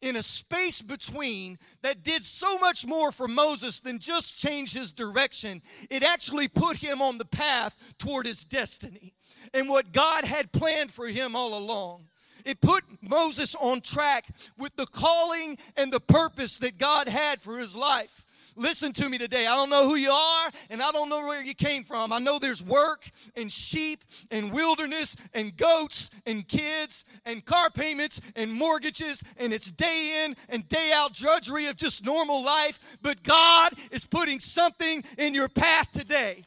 in 0.00 0.16
a 0.16 0.22
space 0.22 0.80
between 0.80 1.58
that 1.82 2.02
did 2.02 2.24
so 2.24 2.58
much 2.58 2.86
more 2.86 3.12
for 3.12 3.28
Moses 3.28 3.80
than 3.80 3.98
just 3.98 4.38
change 4.38 4.72
his 4.72 4.92
direction. 4.92 5.60
It 5.90 6.02
actually 6.02 6.48
put 6.48 6.76
him 6.76 7.02
on 7.02 7.18
the 7.18 7.24
path 7.24 7.94
toward 7.98 8.26
his 8.26 8.44
destiny 8.44 9.14
and 9.52 9.68
what 9.68 9.92
God 9.92 10.24
had 10.24 10.52
planned 10.52 10.90
for 10.90 11.06
him 11.06 11.36
all 11.36 11.58
along. 11.58 12.06
It 12.44 12.60
put 12.60 12.82
Moses 13.02 13.54
on 13.54 13.80
track 13.80 14.26
with 14.58 14.74
the 14.76 14.86
calling 14.86 15.56
and 15.76 15.92
the 15.92 16.00
purpose 16.00 16.58
that 16.58 16.78
God 16.78 17.08
had 17.08 17.40
for 17.40 17.58
his 17.58 17.76
life. 17.76 18.24
Listen 18.56 18.92
to 18.94 19.08
me 19.08 19.18
today. 19.18 19.46
I 19.46 19.54
don't 19.56 19.70
know 19.70 19.88
who 19.88 19.96
you 19.96 20.10
are 20.10 20.50
and 20.70 20.82
I 20.82 20.90
don't 20.92 21.08
know 21.08 21.20
where 21.20 21.42
you 21.42 21.54
came 21.54 21.84
from. 21.84 22.12
I 22.12 22.18
know 22.18 22.38
there's 22.38 22.62
work 22.62 23.08
and 23.36 23.50
sheep 23.50 24.04
and 24.30 24.52
wilderness 24.52 25.16
and 25.34 25.56
goats 25.56 26.10
and 26.26 26.46
kids 26.46 27.04
and 27.24 27.44
car 27.44 27.70
payments 27.70 28.20
and 28.36 28.52
mortgages 28.52 29.22
and 29.38 29.52
it's 29.52 29.70
day 29.70 30.24
in 30.24 30.36
and 30.48 30.68
day 30.68 30.92
out 30.94 31.14
drudgery 31.14 31.66
of 31.66 31.76
just 31.76 32.04
normal 32.04 32.44
life. 32.44 32.98
But 33.02 33.22
God 33.22 33.74
is 33.90 34.06
putting 34.06 34.40
something 34.40 35.04
in 35.18 35.34
your 35.34 35.48
path 35.48 35.90
today. 35.92 36.42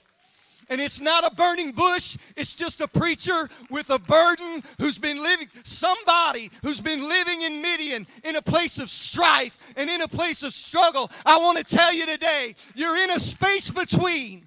And 0.69 0.81
it's 0.81 1.01
not 1.01 1.25
a 1.25 1.35
burning 1.35 1.71
bush, 1.71 2.17
it's 2.35 2.55
just 2.55 2.81
a 2.81 2.87
preacher 2.87 3.49
with 3.69 3.89
a 3.89 3.99
burden 3.99 4.61
who's 4.79 4.97
been 4.97 5.21
living, 5.21 5.47
somebody 5.63 6.49
who's 6.61 6.81
been 6.81 7.07
living 7.07 7.41
in 7.41 7.61
Midian 7.61 8.07
in 8.23 8.35
a 8.35 8.41
place 8.41 8.79
of 8.79 8.89
strife 8.89 9.73
and 9.77 9.89
in 9.89 10.01
a 10.01 10.07
place 10.07 10.43
of 10.43 10.53
struggle. 10.53 11.09
I 11.25 11.37
want 11.37 11.57
to 11.57 11.63
tell 11.63 11.93
you 11.93 12.05
today, 12.05 12.55
you're 12.75 12.97
in 12.97 13.11
a 13.11 13.19
space 13.19 13.69
between, 13.69 14.43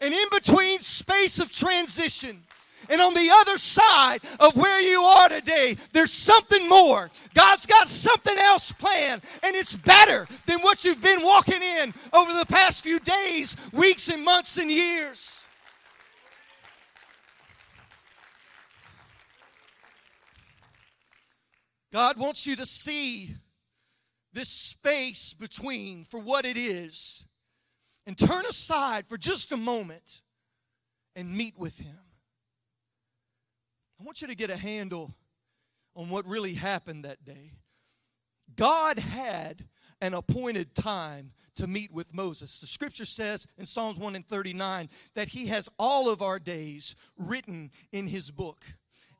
an 0.00 0.12
in 0.12 0.28
between 0.30 0.78
space 0.80 1.38
of 1.38 1.50
transition. 1.52 2.42
And 2.88 3.00
on 3.00 3.14
the 3.14 3.30
other 3.40 3.58
side 3.58 4.20
of 4.38 4.56
where 4.56 4.80
you 4.80 5.00
are 5.00 5.28
today, 5.28 5.76
there's 5.92 6.12
something 6.12 6.68
more. 6.68 7.10
God's 7.34 7.66
got 7.66 7.88
something 7.88 8.38
else 8.38 8.72
planned, 8.72 9.22
and 9.42 9.56
it's 9.56 9.74
better 9.74 10.26
than 10.46 10.60
what 10.60 10.84
you've 10.84 11.02
been 11.02 11.22
walking 11.22 11.62
in 11.62 11.92
over 12.12 12.32
the 12.32 12.46
past 12.48 12.84
few 12.84 13.00
days, 13.00 13.56
weeks, 13.72 14.08
and 14.08 14.24
months 14.24 14.58
and 14.58 14.70
years. 14.70 15.35
God 21.96 22.18
wants 22.18 22.46
you 22.46 22.56
to 22.56 22.66
see 22.66 23.30
this 24.34 24.50
space 24.50 25.32
between 25.32 26.04
for 26.04 26.20
what 26.20 26.44
it 26.44 26.58
is 26.58 27.24
and 28.06 28.18
turn 28.18 28.44
aside 28.44 29.06
for 29.06 29.16
just 29.16 29.50
a 29.50 29.56
moment 29.56 30.20
and 31.14 31.34
meet 31.34 31.58
with 31.58 31.78
Him. 31.78 31.96
I 33.98 34.04
want 34.04 34.20
you 34.20 34.28
to 34.28 34.36
get 34.36 34.50
a 34.50 34.58
handle 34.58 35.14
on 35.94 36.10
what 36.10 36.26
really 36.26 36.52
happened 36.52 37.06
that 37.06 37.24
day. 37.24 37.52
God 38.54 38.98
had 38.98 39.64
an 40.02 40.12
appointed 40.12 40.74
time 40.74 41.32
to 41.54 41.66
meet 41.66 41.90
with 41.90 42.12
Moses. 42.12 42.60
The 42.60 42.66
scripture 42.66 43.06
says 43.06 43.46
in 43.56 43.64
Psalms 43.64 43.96
1 43.96 44.16
and 44.16 44.28
39 44.28 44.90
that 45.14 45.28
he 45.28 45.46
has 45.46 45.70
all 45.78 46.10
of 46.10 46.20
our 46.20 46.38
days 46.38 46.94
written 47.16 47.70
in 47.90 48.06
his 48.06 48.30
book 48.30 48.66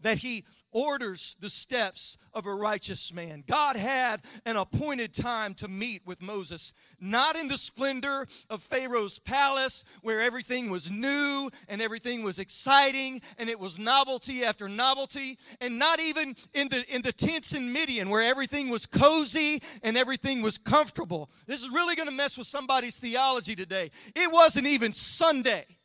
that 0.06 0.18
he 0.18 0.44
orders 0.70 1.36
the 1.40 1.50
steps 1.50 2.16
of 2.32 2.46
a 2.46 2.54
righteous 2.54 3.12
man. 3.12 3.42
God 3.44 3.74
had 3.74 4.20
an 4.44 4.56
appointed 4.56 5.12
time 5.12 5.52
to 5.54 5.66
meet 5.66 6.02
with 6.06 6.22
Moses, 6.22 6.74
not 7.00 7.34
in 7.34 7.48
the 7.48 7.56
splendor 7.56 8.28
of 8.48 8.62
Pharaoh's 8.62 9.18
palace 9.18 9.84
where 10.02 10.20
everything 10.20 10.70
was 10.70 10.90
new 10.90 11.50
and 11.68 11.82
everything 11.82 12.22
was 12.22 12.38
exciting 12.38 13.20
and 13.36 13.48
it 13.48 13.58
was 13.58 13.80
novelty 13.80 14.44
after 14.44 14.68
novelty, 14.68 15.38
and 15.60 15.76
not 15.76 15.98
even 15.98 16.36
in 16.54 16.68
the 16.68 16.84
in 16.94 17.02
the 17.02 17.12
tents 17.12 17.52
in 17.52 17.72
Midian 17.72 18.08
where 18.08 18.22
everything 18.22 18.70
was 18.70 18.86
cozy 18.86 19.60
and 19.82 19.96
everything 19.96 20.40
was 20.40 20.56
comfortable. 20.56 21.30
This 21.48 21.64
is 21.64 21.70
really 21.70 21.96
going 21.96 22.08
to 22.08 22.14
mess 22.14 22.38
with 22.38 22.46
somebody's 22.46 22.98
theology 22.98 23.56
today. 23.56 23.90
It 24.14 24.30
wasn't 24.30 24.68
even 24.68 24.92
Sunday. 24.92 25.75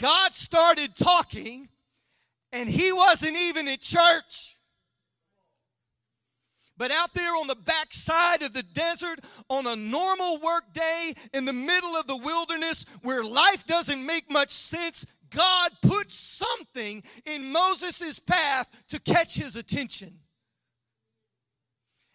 God 0.00 0.32
started 0.32 0.96
talking, 0.96 1.68
and 2.52 2.68
he 2.68 2.92
wasn't 2.92 3.36
even 3.36 3.68
at 3.68 3.80
church. 3.80 4.56
But 6.78 6.90
out 6.90 7.12
there 7.12 7.32
on 7.32 7.46
the 7.46 7.56
backside 7.56 8.40
of 8.40 8.54
the 8.54 8.62
desert, 8.62 9.20
on 9.50 9.66
a 9.66 9.76
normal 9.76 10.40
work 10.40 10.72
day 10.72 11.12
in 11.34 11.44
the 11.44 11.52
middle 11.52 11.94
of 11.94 12.06
the 12.06 12.16
wilderness 12.16 12.86
where 13.02 13.22
life 13.22 13.66
doesn't 13.66 14.04
make 14.06 14.30
much 14.30 14.48
sense, 14.48 15.04
God 15.28 15.72
put 15.82 16.10
something 16.10 17.02
in 17.26 17.52
Moses' 17.52 18.18
path 18.18 18.84
to 18.88 18.98
catch 18.98 19.36
his 19.36 19.56
attention. 19.56 20.20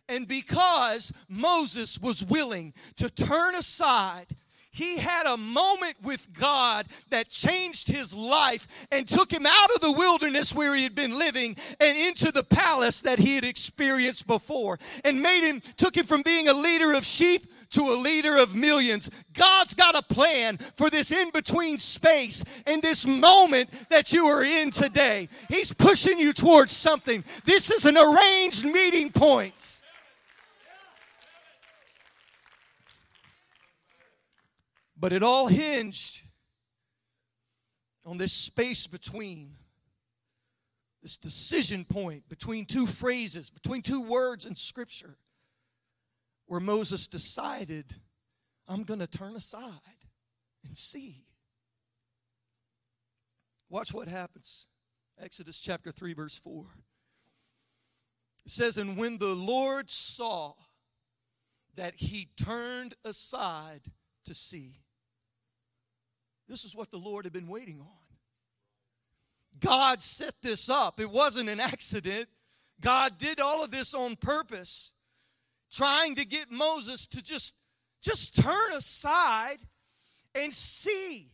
And 0.09 0.27
because 0.27 1.13
Moses 1.29 1.99
was 1.99 2.25
willing 2.25 2.73
to 2.97 3.09
turn 3.09 3.53
aside 3.53 4.27
he 4.75 4.97
had 4.97 5.25
a 5.25 5.37
moment 5.37 5.95
with 6.03 6.37
God 6.37 6.85
that 7.09 7.29
changed 7.29 7.87
his 7.87 8.13
life 8.13 8.87
and 8.91 9.07
took 9.07 9.31
him 9.31 9.45
out 9.45 9.69
of 9.73 9.79
the 9.79 9.93
wilderness 9.93 10.53
where 10.53 10.75
he 10.75 10.83
had 10.83 10.93
been 10.93 11.17
living 11.17 11.55
and 11.79 11.97
into 11.97 12.29
the 12.29 12.43
palace 12.43 12.99
that 13.01 13.17
he 13.17 13.35
had 13.35 13.45
experienced 13.45 14.27
before 14.27 14.77
and 15.05 15.21
made 15.21 15.47
him, 15.47 15.61
took 15.77 15.95
him 15.95 16.05
from 16.05 16.23
being 16.23 16.49
a 16.49 16.53
leader 16.53 16.91
of 16.93 17.05
sheep 17.05 17.47
to 17.69 17.93
a 17.93 17.95
leader 17.95 18.35
of 18.35 18.53
millions. 18.53 19.09
God's 19.33 19.75
got 19.75 19.95
a 19.95 20.01
plan 20.01 20.57
for 20.57 20.89
this 20.89 21.09
in 21.09 21.31
between 21.31 21.77
space 21.77 22.43
and 22.67 22.81
this 22.81 23.05
moment 23.05 23.69
that 23.89 24.11
you 24.11 24.25
are 24.25 24.43
in 24.43 24.71
today. 24.71 25.29
He's 25.47 25.73
pushing 25.73 26.19
you 26.19 26.33
towards 26.33 26.73
something. 26.73 27.23
This 27.45 27.71
is 27.71 27.85
an 27.85 27.95
arranged 27.97 28.65
meeting 28.65 29.09
point. 29.09 29.81
But 34.97 35.13
it 35.13 35.23
all 35.23 35.47
hinged 35.47 36.23
on 38.05 38.17
this 38.17 38.31
space 38.31 38.87
between, 38.87 39.55
this 41.01 41.17
decision 41.17 41.83
point 41.85 42.27
between 42.29 42.65
two 42.65 42.85
phrases, 42.85 43.49
between 43.49 43.81
two 43.81 44.01
words 44.01 44.45
in 44.45 44.55
Scripture, 44.55 45.17
where 46.45 46.59
Moses 46.59 47.07
decided, 47.07 47.85
I'm 48.67 48.83
going 48.83 48.99
to 48.99 49.07
turn 49.07 49.35
aside 49.35 49.71
and 50.65 50.77
see. 50.77 51.25
Watch 53.69 53.93
what 53.93 54.07
happens. 54.07 54.67
Exodus 55.21 55.59
chapter 55.59 55.91
3, 55.91 56.13
verse 56.13 56.37
4. 56.37 56.65
It 58.45 58.51
says, 58.51 58.77
And 58.77 58.97
when 58.97 59.17
the 59.17 59.33
Lord 59.33 59.89
saw 59.89 60.53
that 61.75 61.95
he 61.95 62.29
turned 62.37 62.95
aside 63.03 63.81
to 64.25 64.33
see. 64.33 64.84
This 66.47 66.63
is 66.63 66.75
what 66.75 66.91
the 66.91 66.97
Lord 66.97 67.25
had 67.25 67.33
been 67.33 67.47
waiting 67.47 67.79
on. 67.79 67.87
God 69.59 70.01
set 70.01 70.35
this 70.41 70.69
up. 70.69 70.99
It 70.99 71.09
wasn't 71.09 71.49
an 71.49 71.59
accident. 71.59 72.27
God 72.81 73.17
did 73.17 73.39
all 73.39 73.63
of 73.63 73.71
this 73.71 73.93
on 73.93 74.15
purpose, 74.15 74.91
trying 75.71 76.15
to 76.15 76.25
get 76.25 76.51
Moses 76.51 77.07
to 77.07 77.23
just, 77.23 77.55
just 78.01 78.41
turn 78.41 78.73
aside 78.73 79.57
and 80.35 80.53
see. 80.53 81.31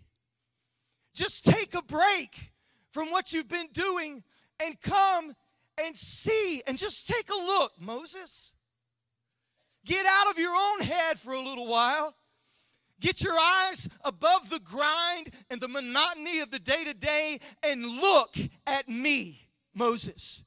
Just 1.14 1.46
take 1.46 1.74
a 1.74 1.82
break 1.82 2.52
from 2.92 3.10
what 3.10 3.34
you've 3.34 3.50
been 3.50 3.70
doing 3.74 4.24
and 4.64 4.80
come 4.80 5.34
and 5.84 5.98
see 5.98 6.62
and 6.68 6.78
just 6.78 7.08
take 7.08 7.30
a 7.30 7.38
look, 7.38 7.74
Moses. 7.80 8.54
Get 9.86 10.06
out 10.06 10.32
of 10.32 10.38
your 10.38 10.56
own 10.56 10.82
head 10.82 11.20
for 11.20 11.34
a 11.34 11.42
little 11.42 11.68
while. 11.68 12.16
Get 13.02 13.24
your 13.24 13.38
eyes 13.38 13.90
above 14.06 14.50
the 14.50 14.62
grind 14.64 15.32
and 15.50 15.60
the 15.60 15.68
monotony 15.68 16.40
of 16.40 16.52
the 16.52 16.60
day 16.60 16.84
to 16.86 16.94
day 16.94 17.40
and 17.64 17.84
look 17.84 18.36
at 18.66 18.88
me, 18.88 19.48
Moses. 19.74 20.44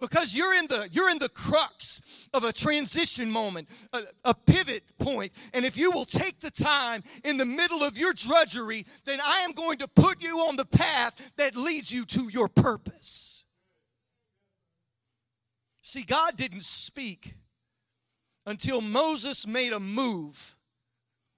Because 0.00 0.36
you're 0.36 0.52
in 0.54 0.66
the 0.66 0.88
you're 0.90 1.10
in 1.10 1.20
the 1.20 1.28
crux 1.28 2.02
of 2.34 2.42
a 2.42 2.52
transition 2.52 3.30
moment, 3.30 3.68
a, 3.92 4.00
a 4.24 4.34
pivot 4.34 4.82
point. 4.98 5.30
And 5.54 5.64
if 5.64 5.76
you 5.76 5.92
will 5.92 6.04
take 6.04 6.40
the 6.40 6.50
time 6.50 7.04
in 7.22 7.36
the 7.36 7.46
middle 7.46 7.84
of 7.84 7.96
your 7.96 8.12
drudgery, 8.12 8.84
then 9.04 9.20
I 9.24 9.44
am 9.48 9.52
going 9.52 9.78
to 9.78 9.86
put 9.86 10.20
you 10.20 10.38
on 10.40 10.56
the 10.56 10.64
path 10.64 11.30
that 11.36 11.54
leads 11.54 11.92
you 11.92 12.04
to 12.06 12.28
your 12.32 12.48
purpose. 12.48 13.44
See, 15.82 16.02
God 16.02 16.36
didn't 16.36 16.64
speak 16.64 17.34
until 18.44 18.80
Moses 18.80 19.46
made 19.46 19.72
a 19.72 19.78
move 19.78 20.58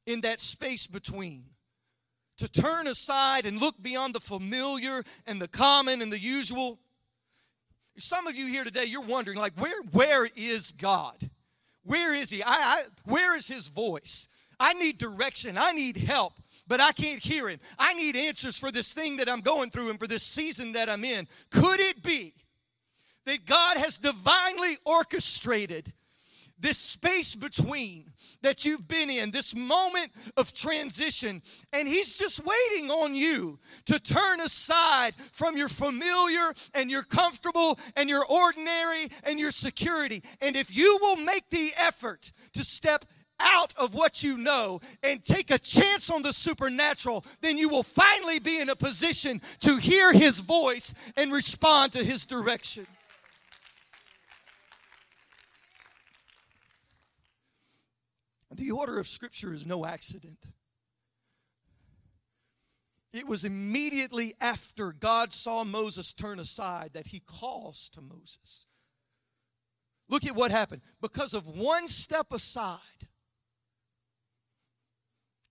in 0.07 0.21
that 0.23 0.41
space 0.41 0.87
between. 0.87 1.45
To 2.39 2.49
turn 2.49 2.89
aside 2.89 3.47
and 3.47 3.61
look 3.61 3.81
beyond 3.81 4.15
the 4.15 4.21
familiar 4.21 5.03
and 5.27 5.41
the 5.41 5.49
common 5.49 6.03
and 6.03 6.13
the 6.13 6.19
usual. 6.19 6.81
Some 7.97 8.27
of 8.27 8.35
you 8.35 8.49
here 8.49 8.65
today, 8.65 8.85
you're 8.87 9.03
wondering, 9.05 9.39
like, 9.39 9.53
where, 9.57 9.83
where 9.93 10.29
is 10.35 10.73
God? 10.73 11.31
Where 11.85 12.13
is 12.15 12.31
He? 12.31 12.43
I, 12.43 12.49
I, 12.49 12.83
where 13.05 13.37
is 13.37 13.47
His 13.47 13.69
voice? 13.69 14.27
I 14.59 14.73
need 14.75 14.99
direction. 14.99 15.57
I 15.57 15.73
need 15.73 15.97
help, 15.97 16.33
but 16.67 16.81
I 16.81 16.93
can't 16.93 17.23
hear 17.23 17.49
Him. 17.49 17.61
I 17.79 17.95
need 17.95 18.17
answers 18.17 18.59
for 18.59 18.73
this 18.73 18.93
thing 18.93 19.19
that 19.19 19.29
I'm 19.29 19.41
going 19.41 19.71
through 19.71 19.91
and 19.91 19.99
for 19.99 20.07
this 20.07 20.23
season 20.23 20.73
that 20.73 20.89
I'm 20.89 21.05
in. 21.05 21.29
Could 21.51 21.81
it 21.81 22.03
be 22.03 22.35
that 23.27 23.47
God 23.47 23.77
has 23.77 23.99
divinely 23.99 24.77
orchestrated 24.85 25.93
this 26.59 26.79
space 26.79 27.35
between 27.35 28.13
that 28.43 28.65
you've 28.65 28.87
been 28.87 29.11
in, 29.11 29.31
this 29.31 29.55
moment 29.55 30.13
of 30.37 30.53
transition, 30.53 31.43
and 31.73 31.89
He's 31.89 32.19
just 32.19 32.41
waiting 32.45 32.91
on 32.91 33.15
you 33.15 33.59
to 33.87 33.99
turn 33.99 34.41
aside 34.41 35.15
from 35.15 35.57
your 35.57 35.69
familiar 35.69 36.53
and 36.75 36.91
your 36.91 37.03
comfortable 37.03 37.79
and 37.97 38.09
your 38.09 38.25
ordinary 38.27 39.09
and 39.25 39.39
your 39.39 39.51
security. 39.51 40.23
And 40.41 40.57
if 40.57 40.75
you 40.75 40.99
will 41.01 41.17
make 41.17 41.49
the 41.51 41.71
effort 41.79 42.33
to 42.53 42.65
step 42.65 43.05
out 43.41 43.75
of 43.77 43.95
what 43.95 44.23
you 44.23 44.39
know 44.39 44.81
and 45.03 45.23
take 45.23 45.51
a 45.51 45.59
chance 45.59 46.11
on 46.11 46.23
the 46.23 46.33
supernatural, 46.33 47.25
then 47.41 47.59
you 47.59 47.69
will 47.69 47.83
finally 47.83 48.39
be 48.39 48.61
in 48.61 48.71
a 48.71 48.77
position 48.77 49.41
to 49.61 49.77
hear 49.77 50.13
His 50.13 50.41
voice 50.41 50.95
and 51.17 51.33
respond 51.33 51.93
to 51.93 52.05
His 52.05 52.27
direction. 52.27 52.87
The 58.57 58.71
order 58.71 58.99
of 58.99 59.09
Scripture 59.09 59.53
is 59.53 59.67
no 59.67 59.85
accident. 59.85 60.39
It 63.13 63.27
was 63.27 63.45
immediately 63.45 64.35
after 64.41 64.93
God 64.93 65.33
saw 65.33 65.65
Moses 65.65 66.13
turn 66.13 66.39
aside 66.39 66.91
that 66.95 67.09
he 67.09 67.21
calls 67.21 67.89
to 67.91 68.01
Moses. 68.01 68.67
Look 70.09 70.25
at 70.27 70.37
what 70.37 70.51
happened. 70.51 70.83
Because 71.01 71.35
of 71.35 71.49
one 71.49 71.87
step 71.87 72.33
aside, 72.33 72.79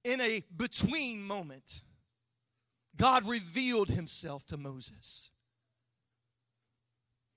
in 0.04 0.20
a 0.22 0.44
between 0.56 1.24
moment, 1.24 1.84
God 2.96 3.28
revealed 3.28 3.90
himself 3.90 4.46
to 4.48 4.58
Moses. 4.58 5.32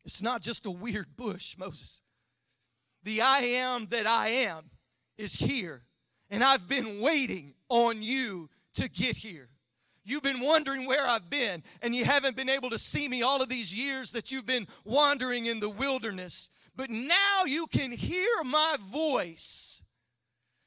It's 0.05 0.23
not 0.23 0.43
just 0.43 0.67
a 0.67 0.71
weird 0.71 1.17
bush, 1.17 1.57
Moses. 1.59 2.03
The 3.03 3.21
I 3.23 3.39
am 3.39 3.87
that 3.87 4.07
I 4.07 4.29
am 4.29 4.71
is 5.19 5.35
here. 5.35 5.83
And 6.31 6.43
I've 6.43 6.69
been 6.69 7.01
waiting 7.01 7.55
on 7.69 8.03
you 8.03 8.49
to 8.75 8.89
get 8.89 9.17
here. 9.17 9.49
You've 10.05 10.23
been 10.23 10.41
wondering 10.41 10.87
where 10.87 11.07
I've 11.07 11.29
been, 11.29 11.65
and 11.83 11.95
you 11.95 12.05
haven't 12.05 12.37
been 12.37 12.49
able 12.49 12.71
to 12.71 12.79
see 12.79 13.09
me 13.09 13.23
all 13.23 13.43
of 13.43 13.49
these 13.49 13.77
years 13.77 14.13
that 14.13 14.31
you've 14.31 14.47
been 14.47 14.69
wandering 14.85 15.47
in 15.47 15.59
the 15.59 15.69
wilderness. 15.69 16.49
But 16.77 16.91
now 16.91 17.45
you 17.45 17.67
can 17.73 17.91
hear 17.91 18.29
my 18.45 18.77
voice. 18.81 19.83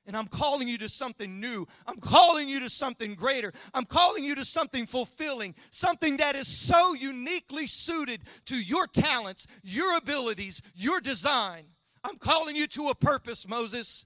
And 0.06 0.18
I'm 0.18 0.28
calling 0.28 0.68
you 0.68 0.78
to 0.80 0.90
something 0.90 1.40
new. 1.40 1.68
I'm 1.86 2.00
calling 2.00 2.50
you 2.50 2.60
to 2.62 2.70
something 2.70 3.14
greater. 3.14 3.54
I'm 3.74 3.86
calling 3.86 4.24
you 4.24 4.36
to 4.36 4.44
something 4.44 4.86
fulfilling, 4.86 5.56
something 5.72 6.18
that 6.18 6.36
is 6.36 6.48
so 6.48 6.94
uniquely 6.96 7.68
suited 7.68 8.22
to 8.46 8.56
your 8.62 8.88
talents, 8.88 9.48
your 9.64 9.98
abilities, 9.98 10.62
your 10.74 11.00
design. 11.00 11.64
I'm 12.04 12.18
calling 12.18 12.56
you 12.56 12.66
to 12.68 12.88
a 12.88 12.96
purpose, 12.96 13.48
Moses. 13.48 14.06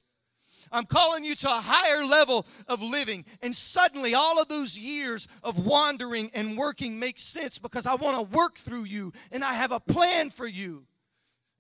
I'm 0.74 0.86
calling 0.86 1.24
you 1.24 1.36
to 1.36 1.47
a 1.47 1.61
higher 1.63 2.03
level 2.03 2.45
of 2.67 2.82
living. 2.82 3.26
And 3.41 3.55
suddenly, 3.55 4.15
all 4.15 4.41
of 4.41 4.47
those 4.47 4.78
years 4.78 5.28
of 5.43 5.65
wandering 5.65 6.32
and 6.34 6.57
working 6.57 6.99
make 6.99 7.19
sense 7.19 7.59
because 7.59 7.86
I 7.86 7.95
want 7.95 8.17
to 8.17 8.36
work 8.36 8.57
through 8.57 8.86
you 8.86 9.13
and 9.32 9.43
I 9.43 9.53
have 9.53 9.71
a 9.71 9.80
plan 9.80 10.32
for 10.32 10.47
you. 10.47 10.86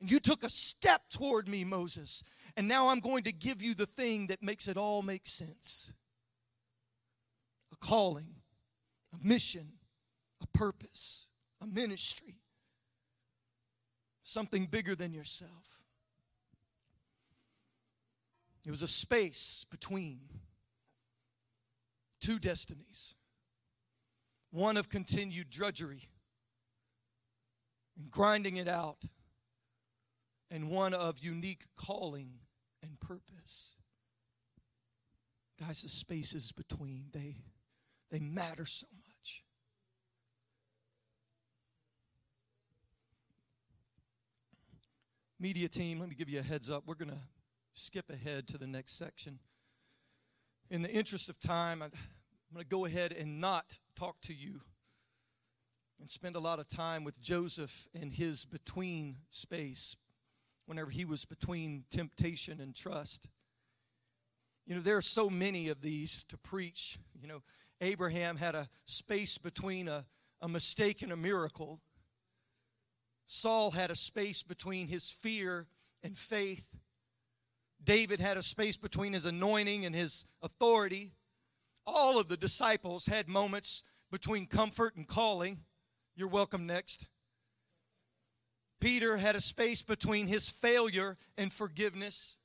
And 0.01 0.11
you 0.11 0.19
took 0.19 0.43
a 0.43 0.49
step 0.49 1.03
toward 1.09 1.47
me, 1.47 1.63
Moses. 1.63 2.23
And 2.57 2.67
now 2.67 2.89
I'm 2.89 2.99
going 2.99 3.23
to 3.23 3.31
give 3.31 3.61
you 3.61 3.75
the 3.75 3.85
thing 3.85 4.27
that 4.27 4.43
makes 4.43 4.67
it 4.67 4.77
all 4.77 5.01
make 5.01 5.25
sense 5.27 5.93
a 7.71 7.75
calling, 7.77 8.35
a 9.13 9.25
mission, 9.25 9.67
a 10.41 10.57
purpose, 10.57 11.27
a 11.61 11.67
ministry, 11.67 12.35
something 14.21 14.65
bigger 14.65 14.95
than 14.95 15.13
yourself. 15.13 15.72
It 18.65 18.71
was 18.71 18.81
a 18.81 18.87
space 18.87 19.65
between 19.69 20.21
two 22.21 22.39
destinies 22.39 23.15
one 24.51 24.77
of 24.77 24.87
continued 24.87 25.49
drudgery 25.49 26.09
and 27.97 28.11
grinding 28.11 28.57
it 28.57 28.67
out, 28.67 29.03
and 30.51 30.69
one 30.69 30.93
of 30.93 31.19
unique 31.19 31.65
calling 31.75 32.33
and 32.83 32.99
purpose. 32.99 33.75
Guys, 35.59 35.81
the 35.81 35.89
spaces 35.89 36.51
between, 36.51 37.05
they, 37.11 37.37
they 38.11 38.19
matter 38.19 38.65
so 38.65 38.87
much. 39.07 39.43
Media 45.39 45.67
team, 45.67 45.99
let 45.99 46.09
me 46.09 46.15
give 46.15 46.29
you 46.29 46.39
a 46.39 46.43
heads 46.43 46.69
up. 46.69 46.83
We're 46.85 46.95
going 46.95 47.11
to 47.11 47.17
skip 47.73 48.09
ahead 48.09 48.47
to 48.47 48.57
the 48.57 48.67
next 48.67 48.97
section. 48.97 49.39
In 50.69 50.81
the 50.81 50.91
interest 50.91 51.29
of 51.29 51.39
time, 51.39 51.81
I'm 51.81 51.91
going 52.53 52.63
to 52.63 52.69
go 52.69 52.85
ahead 52.85 53.11
and 53.11 53.41
not 53.41 53.79
talk 53.95 54.21
to 54.21 54.33
you 54.33 54.61
and 55.99 56.09
spend 56.09 56.35
a 56.35 56.39
lot 56.39 56.59
of 56.59 56.67
time 56.67 57.03
with 57.03 57.21
Joseph 57.21 57.87
in 57.93 58.11
his 58.11 58.45
between 58.45 59.17
space 59.29 59.95
whenever 60.65 60.89
he 60.89 61.05
was 61.05 61.25
between 61.25 61.85
temptation 61.91 62.59
and 62.59 62.75
trust. 62.75 63.27
You 64.65 64.75
know, 64.75 64.81
there 64.81 64.97
are 64.97 65.01
so 65.01 65.29
many 65.29 65.69
of 65.69 65.81
these 65.81 66.23
to 66.25 66.37
preach. 66.37 66.97
You 67.21 67.27
know, 67.27 67.41
Abraham 67.81 68.37
had 68.37 68.55
a 68.55 68.69
space 68.85 69.37
between 69.37 69.87
a, 69.87 70.05
a 70.41 70.47
mistake 70.47 71.01
and 71.01 71.11
a 71.11 71.17
miracle. 71.17 71.81
Saul 73.25 73.71
had 73.71 73.91
a 73.91 73.95
space 73.95 74.43
between 74.43 74.87
his 74.87 75.11
fear 75.11 75.67
and 76.01 76.17
faith. 76.17 76.67
David 77.83 78.19
had 78.19 78.37
a 78.37 78.43
space 78.43 78.77
between 78.77 79.13
his 79.13 79.25
anointing 79.25 79.85
and 79.85 79.93
his 79.93 80.25
authority. 80.41 81.11
All 81.85 82.19
of 82.19 82.29
the 82.29 82.37
disciples 82.37 83.05
had 83.07 83.27
moments 83.27 83.83
between 84.11 84.45
comfort 84.45 84.95
and 84.95 85.07
calling. 85.07 85.59
You're 86.15 86.29
welcome 86.29 86.65
next. 86.65 87.09
Peter 88.79 89.17
had 89.17 89.35
a 89.35 89.41
space 89.41 89.81
between 89.81 90.27
his 90.27 90.49
failure 90.49 91.17
and 91.37 91.51
forgiveness. 91.51 92.37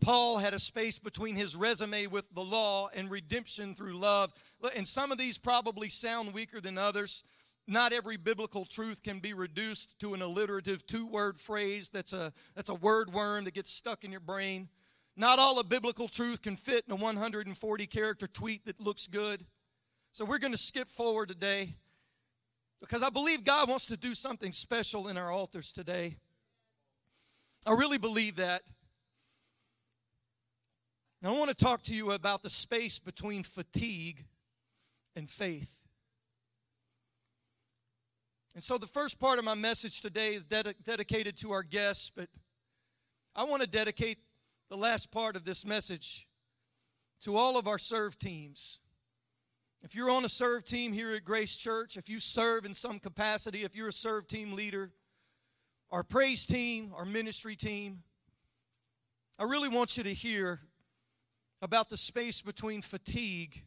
Paul 0.00 0.38
had 0.38 0.52
a 0.52 0.58
space 0.58 0.98
between 0.98 1.36
his 1.36 1.56
resume 1.56 2.06
with 2.08 2.28
the 2.34 2.42
law 2.42 2.88
and 2.94 3.10
redemption 3.10 3.74
through 3.74 3.96
love. 3.96 4.32
And 4.76 4.86
some 4.86 5.12
of 5.12 5.18
these 5.18 5.38
probably 5.38 5.88
sound 5.88 6.34
weaker 6.34 6.60
than 6.60 6.76
others. 6.76 7.22
Not 7.66 7.92
every 7.92 8.16
biblical 8.16 8.66
truth 8.66 9.02
can 9.02 9.20
be 9.20 9.32
reduced 9.32 9.98
to 10.00 10.12
an 10.12 10.20
alliterative 10.20 10.86
two 10.86 11.06
word 11.06 11.38
phrase 11.38 11.88
that's 11.88 12.12
a, 12.12 12.32
that's 12.54 12.68
a 12.68 12.74
word 12.74 13.12
worm 13.12 13.44
that 13.44 13.54
gets 13.54 13.70
stuck 13.70 14.04
in 14.04 14.10
your 14.10 14.20
brain. 14.20 14.68
Not 15.16 15.38
all 15.38 15.58
of 15.58 15.68
biblical 15.68 16.08
truth 16.08 16.42
can 16.42 16.56
fit 16.56 16.84
in 16.86 16.92
a 16.92 16.96
140 16.96 17.86
character 17.86 18.26
tweet 18.26 18.66
that 18.66 18.80
looks 18.80 19.06
good. 19.06 19.46
So 20.12 20.24
we're 20.24 20.38
going 20.38 20.52
to 20.52 20.58
skip 20.58 20.88
forward 20.88 21.28
today 21.28 21.74
because 22.80 23.02
I 23.02 23.08
believe 23.08 23.44
God 23.44 23.68
wants 23.68 23.86
to 23.86 23.96
do 23.96 24.14
something 24.14 24.52
special 24.52 25.08
in 25.08 25.16
our 25.16 25.30
altars 25.30 25.72
today. 25.72 26.16
I 27.66 27.72
really 27.72 27.98
believe 27.98 28.36
that. 28.36 28.62
I 31.24 31.30
want 31.30 31.48
to 31.48 31.56
talk 31.56 31.82
to 31.84 31.94
you 31.94 32.10
about 32.10 32.42
the 32.42 32.50
space 32.50 32.98
between 32.98 33.44
fatigue 33.44 34.26
and 35.16 35.30
faith. 35.30 35.80
And 38.54 38.62
so 38.62 38.78
the 38.78 38.86
first 38.86 39.18
part 39.18 39.38
of 39.38 39.44
my 39.44 39.54
message 39.54 40.00
today 40.00 40.34
is 40.34 40.46
ded- 40.46 40.76
dedicated 40.82 41.36
to 41.38 41.50
our 41.50 41.64
guests, 41.64 42.12
but 42.14 42.28
I 43.34 43.44
want 43.44 43.62
to 43.62 43.68
dedicate 43.68 44.18
the 44.70 44.76
last 44.76 45.10
part 45.10 45.34
of 45.34 45.44
this 45.44 45.66
message 45.66 46.28
to 47.22 47.36
all 47.36 47.58
of 47.58 47.66
our 47.66 47.78
serve 47.78 48.18
teams. 48.18 48.78
If 49.82 49.94
you're 49.94 50.10
on 50.10 50.24
a 50.24 50.28
serve 50.28 50.64
team 50.64 50.92
here 50.92 51.14
at 51.14 51.24
Grace 51.24 51.56
Church, 51.56 51.96
if 51.96 52.08
you 52.08 52.20
serve 52.20 52.64
in 52.64 52.74
some 52.74 52.98
capacity, 52.98 53.64
if 53.64 53.74
you're 53.74 53.88
a 53.88 53.92
serve 53.92 54.26
team 54.26 54.52
leader, 54.52 54.92
our 55.90 56.02
praise 56.02 56.46
team, 56.46 56.92
our 56.96 57.04
ministry 57.04 57.56
team, 57.56 58.02
I 59.38 59.44
really 59.44 59.68
want 59.68 59.96
you 59.96 60.04
to 60.04 60.14
hear 60.14 60.60
about 61.60 61.90
the 61.90 61.96
space 61.96 62.40
between 62.40 62.82
fatigue 62.82 63.64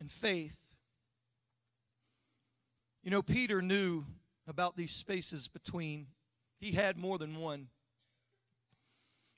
and 0.00 0.10
faith. 0.10 0.71
You 3.02 3.10
know, 3.10 3.22
Peter 3.22 3.60
knew 3.60 4.04
about 4.46 4.76
these 4.76 4.92
spaces 4.92 5.48
between, 5.48 6.06
he 6.60 6.72
had 6.72 6.96
more 6.96 7.18
than 7.18 7.40
one. 7.40 7.68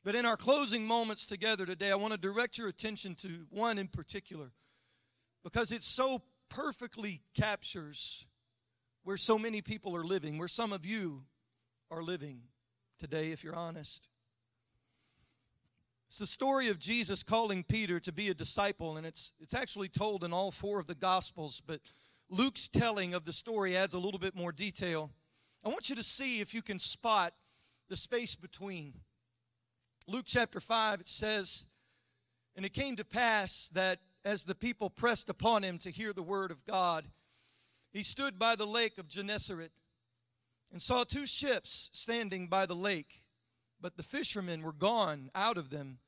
But 0.04 0.14
in 0.14 0.26
our 0.26 0.36
closing 0.36 0.86
moments 0.86 1.24
together 1.24 1.64
today, 1.64 1.90
I 1.90 1.94
want 1.94 2.12
to 2.12 2.18
direct 2.18 2.58
your 2.58 2.68
attention 2.68 3.14
to 3.16 3.46
one 3.48 3.78
in 3.78 3.88
particular 3.88 4.50
because 5.42 5.72
it 5.72 5.82
so 5.82 6.20
perfectly 6.50 7.22
captures 7.34 8.26
where 9.02 9.16
so 9.16 9.38
many 9.38 9.62
people 9.62 9.96
are 9.96 10.04
living, 10.04 10.38
where 10.38 10.48
some 10.48 10.72
of 10.72 10.84
you 10.84 11.22
are 11.90 12.02
living 12.02 12.42
today, 12.98 13.32
if 13.32 13.42
you're 13.42 13.56
honest. 13.56 14.08
It's 16.08 16.18
the 16.18 16.26
story 16.26 16.68
of 16.68 16.78
Jesus 16.78 17.22
calling 17.22 17.64
Peter 17.64 17.98
to 18.00 18.12
be 18.12 18.28
a 18.28 18.34
disciple, 18.34 18.96
and 18.96 19.06
it's, 19.06 19.32
it's 19.40 19.54
actually 19.54 19.88
told 19.88 20.22
in 20.22 20.32
all 20.32 20.50
four 20.50 20.78
of 20.78 20.86
the 20.86 20.94
Gospels, 20.94 21.62
but 21.66 21.80
Luke's 22.30 22.68
telling 22.68 23.14
of 23.14 23.24
the 23.24 23.32
story 23.32 23.76
adds 23.76 23.94
a 23.94 23.98
little 23.98 24.18
bit 24.18 24.34
more 24.34 24.52
detail. 24.52 25.10
I 25.64 25.68
want 25.68 25.88
you 25.88 25.96
to 25.96 26.02
see 26.02 26.40
if 26.40 26.54
you 26.54 26.62
can 26.62 26.78
spot 26.78 27.34
the 27.88 27.96
space 27.96 28.34
between. 28.34 28.94
Luke 30.06 30.24
chapter 30.26 30.60
5, 30.60 31.00
it 31.00 31.08
says, 31.08 31.66
And 32.56 32.64
it 32.64 32.72
came 32.72 32.96
to 32.96 33.04
pass 33.04 33.70
that 33.74 33.98
as 34.24 34.44
the 34.44 34.54
people 34.54 34.90
pressed 34.90 35.28
upon 35.28 35.62
him 35.62 35.78
to 35.78 35.90
hear 35.90 36.12
the 36.12 36.22
word 36.22 36.50
of 36.50 36.64
God, 36.64 37.06
he 37.92 38.02
stood 38.02 38.38
by 38.38 38.56
the 38.56 38.66
lake 38.66 38.98
of 38.98 39.08
Gennesaret 39.08 39.72
and 40.72 40.82
saw 40.82 41.04
two 41.04 41.26
ships 41.26 41.90
standing 41.92 42.48
by 42.48 42.66
the 42.66 42.74
lake, 42.74 43.20
but 43.80 43.96
the 43.96 44.02
fishermen 44.02 44.62
were 44.62 44.72
gone 44.72 45.30
out 45.34 45.56
of 45.56 45.70
them 45.70 45.98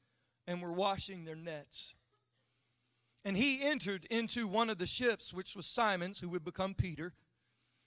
and 0.46 0.60
were 0.60 0.72
washing 0.72 1.24
their 1.24 1.36
nets. 1.36 1.94
And 3.26 3.36
he 3.36 3.60
entered 3.60 4.06
into 4.08 4.46
one 4.46 4.70
of 4.70 4.78
the 4.78 4.86
ships, 4.86 5.34
which 5.34 5.56
was 5.56 5.66
Simon's, 5.66 6.20
who 6.20 6.28
would 6.28 6.44
become 6.44 6.74
Peter, 6.74 7.12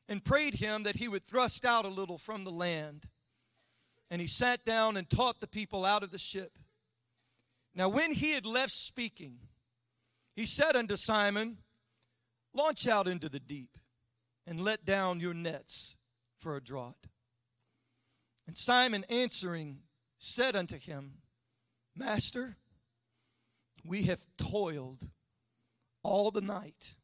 and 0.10 0.22
prayed 0.22 0.56
him 0.56 0.84
that 0.84 0.98
he 0.98 1.08
would 1.08 1.24
thrust 1.24 1.64
out 1.64 1.86
a 1.86 1.88
little 1.88 2.18
from 2.18 2.44
the 2.44 2.52
land. 2.52 3.06
And 4.12 4.20
he 4.20 4.28
sat 4.28 4.66
down 4.66 4.98
and 4.98 5.10
taught 5.10 5.40
the 5.40 5.48
people 5.48 5.86
out 5.86 6.04
of 6.04 6.12
the 6.12 6.18
ship. 6.18 6.60
Now, 7.74 7.88
when 7.88 8.12
he 8.12 8.34
had 8.34 8.46
left 8.46 8.74
speaking, 8.74 9.38
he 10.36 10.46
said 10.46 10.76
unto 10.76 10.98
Simon, 10.98 11.60
Launch 12.54 12.86
out 12.86 13.08
into 13.08 13.30
the 13.30 13.40
deep 13.40 13.78
and 14.46 14.62
let 14.62 14.84
down 14.84 15.22
your 15.22 15.34
nets 15.34 16.00
for 16.38 16.58
a 16.58 16.62
draught. 16.62 17.08
And 18.46 18.58
Simon 18.58 19.06
answering 19.10 19.84
said 20.18 20.58
unto 20.58 20.78
him, 20.78 21.20
Master, 21.96 22.58
we 23.86 24.04
have 24.04 24.28
toiled 24.38 25.10
all 26.04 26.32
the 26.32 26.42
night 26.42 26.96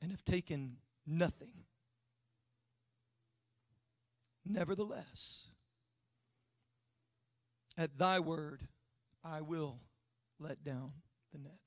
and 0.00 0.10
have 0.10 0.24
taken 0.24 0.76
nothing. 1.06 1.64
Nevertheless, 4.44 5.48
at 7.78 7.98
thy 7.98 8.20
word, 8.20 8.68
I 9.24 9.40
will 9.40 9.80
let 10.38 10.62
down 10.62 10.92
the 11.32 11.38
net. 11.38 11.60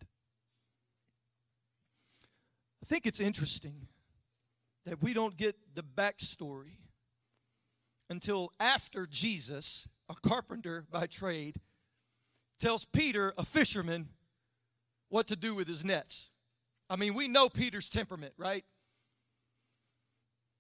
I 2.84 2.86
think 2.86 3.06
it's 3.06 3.20
interesting 3.20 3.88
that 4.86 5.02
we 5.02 5.14
don't 5.14 5.36
get 5.36 5.56
the 5.74 5.84
backstory 5.84 6.78
until 8.10 8.52
after 8.60 9.06
Jesus, 9.06 9.88
a 10.08 10.16
carpenter 10.16 10.86
by 10.90 11.08
trade, 11.08 11.60
tells 12.60 12.86
Peter, 12.86 13.34
a 13.38 13.44
fisherman, 13.44 14.10
what 15.10 15.28
to 15.28 15.36
do 15.36 15.56
with 15.56 15.68
his 15.68 15.86
nets. 15.86 16.32
I 16.90 16.96
mean, 16.96 17.14
we 17.14 17.28
know 17.28 17.50
Peter's 17.50 17.90
temperament, 17.90 18.34
right? 18.38 18.64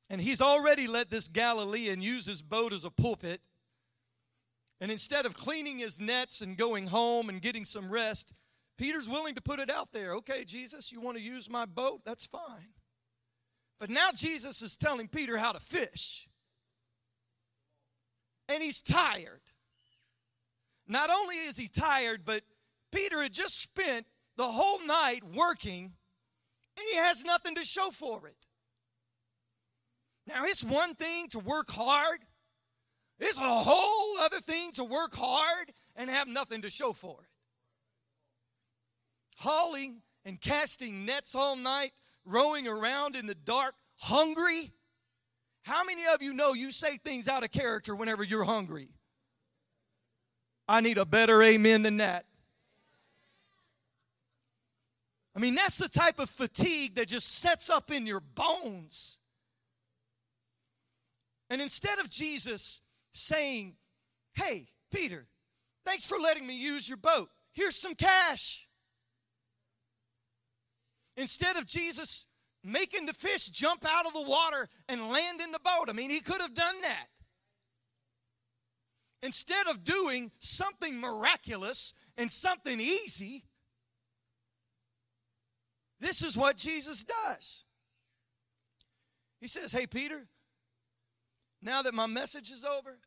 And 0.09 0.21
he's 0.21 0.41
already 0.41 0.87
let 0.87 1.09
this 1.09 1.27
Galilean 1.27 2.01
use 2.01 2.25
his 2.25 2.41
boat 2.41 2.73
as 2.73 2.85
a 2.85 2.89
pulpit. 2.89 3.41
And 4.79 4.91
instead 4.91 5.25
of 5.25 5.35
cleaning 5.35 5.79
his 5.79 5.99
nets 5.99 6.41
and 6.41 6.55
going 6.55 6.87
home 6.87 7.29
and 7.29 7.41
getting 7.41 7.65
some 7.65 7.89
rest, 7.89 8.33
Peter's 8.77 9.09
willing 9.09 9.35
to 9.35 9.41
put 9.41 9.59
it 9.59 9.69
out 9.69 9.91
there. 9.91 10.13
Okay, 10.15 10.43
Jesus, 10.45 10.91
you 10.91 11.01
want 11.01 11.17
to 11.17 11.23
use 11.23 11.49
my 11.49 11.65
boat? 11.65 12.01
That's 12.05 12.25
fine. 12.25 12.69
But 13.79 13.89
now 13.89 14.09
Jesus 14.13 14.61
is 14.61 14.75
telling 14.75 15.07
Peter 15.07 15.37
how 15.37 15.51
to 15.51 15.59
fish. 15.59 16.27
And 18.49 18.63
he's 18.63 18.81
tired. 18.81 19.41
Not 20.87 21.09
only 21.09 21.35
is 21.35 21.57
he 21.57 21.67
tired, 21.67 22.21
but 22.23 22.43
Peter 22.91 23.21
had 23.21 23.33
just 23.33 23.59
spent 23.59 24.05
the 24.37 24.47
whole 24.47 24.85
night 24.85 25.21
working 25.35 25.91
and 26.77 26.85
he 26.91 26.97
has 26.97 27.23
nothing 27.23 27.55
to 27.55 27.65
show 27.65 27.89
for 27.89 28.27
it. 28.27 28.35
Now, 30.27 30.43
it's 30.43 30.63
one 30.63 30.93
thing 30.93 31.27
to 31.29 31.39
work 31.39 31.69
hard, 31.69 32.19
it's 33.19 33.37
a 33.37 33.41
whole 33.41 34.19
other 34.19 34.37
thing 34.37 34.71
to 34.73 34.83
work 34.83 35.15
hard 35.15 35.71
and 35.95 36.09
have 36.09 36.27
nothing 36.27 36.61
to 36.61 36.69
show 36.69 36.93
for 36.93 37.17
it. 37.21 37.29
Hauling 39.39 40.01
and 40.23 40.39
casting 40.39 41.05
nets 41.05 41.33
all 41.33 41.55
night, 41.55 41.93
rowing 42.25 42.67
around 42.67 43.15
in 43.15 43.25
the 43.25 43.35
dark, 43.35 43.73
hungry. 43.97 44.71
How 45.63 45.83
many 45.83 46.03
of 46.13 46.21
you 46.21 46.33
know 46.33 46.53
you 46.53 46.71
say 46.71 46.97
things 46.97 47.27
out 47.27 47.43
of 47.43 47.51
character 47.51 47.95
whenever 47.95 48.23
you're 48.23 48.43
hungry? 48.43 48.89
I 50.67 50.81
need 50.81 50.97
a 50.97 51.05
better 51.05 51.41
amen 51.41 51.81
than 51.81 51.97
that. 51.97 52.25
I 55.37 55.39
mean, 55.39 55.53
that's 55.53 55.77
the 55.77 55.87
type 55.87 56.17
of 56.17 56.31
fatigue 56.31 56.95
that 56.95 57.09
just 57.09 57.31
sets 57.31 57.69
up 57.69 57.91
in 57.91 58.07
your 58.07 58.19
bones. 58.19 59.19
And 61.51 61.61
instead 61.61 61.99
of 61.99 62.09
Jesus 62.09 62.81
saying, 63.11 63.75
Hey, 64.33 64.65
Peter, 64.91 65.27
thanks 65.85 66.07
for 66.07 66.17
letting 66.17 66.47
me 66.47 66.55
use 66.57 66.89
your 66.89 66.97
boat. 66.97 67.29
Here's 67.51 67.75
some 67.75 67.93
cash. 67.93 68.67
Instead 71.17 71.55
of 71.55 71.67
Jesus 71.67 72.25
making 72.63 73.05
the 73.05 73.13
fish 73.13 73.47
jump 73.47 73.85
out 73.87 74.07
of 74.07 74.13
the 74.13 74.23
water 74.23 74.67
and 74.89 75.09
land 75.09 75.39
in 75.41 75.51
the 75.51 75.59
boat, 75.59 75.85
I 75.87 75.93
mean, 75.93 76.09
he 76.09 76.19
could 76.19 76.41
have 76.41 76.55
done 76.55 76.75
that. 76.81 77.05
Instead 79.21 79.67
of 79.67 79.83
doing 79.83 80.31
something 80.39 80.99
miraculous 80.99 81.93
and 82.17 82.31
something 82.31 82.79
easy, 82.79 83.43
this 85.99 86.21
is 86.21 86.37
what 86.37 86.57
Jesus 86.57 87.03
does. 87.03 87.65
He 89.39 89.47
says, 89.47 89.71
Hey, 89.71 89.87
Peter, 89.87 90.27
now 91.61 91.81
that 91.81 91.93
my 91.93 92.07
message 92.07 92.51
is 92.51 92.65
over 92.65 92.97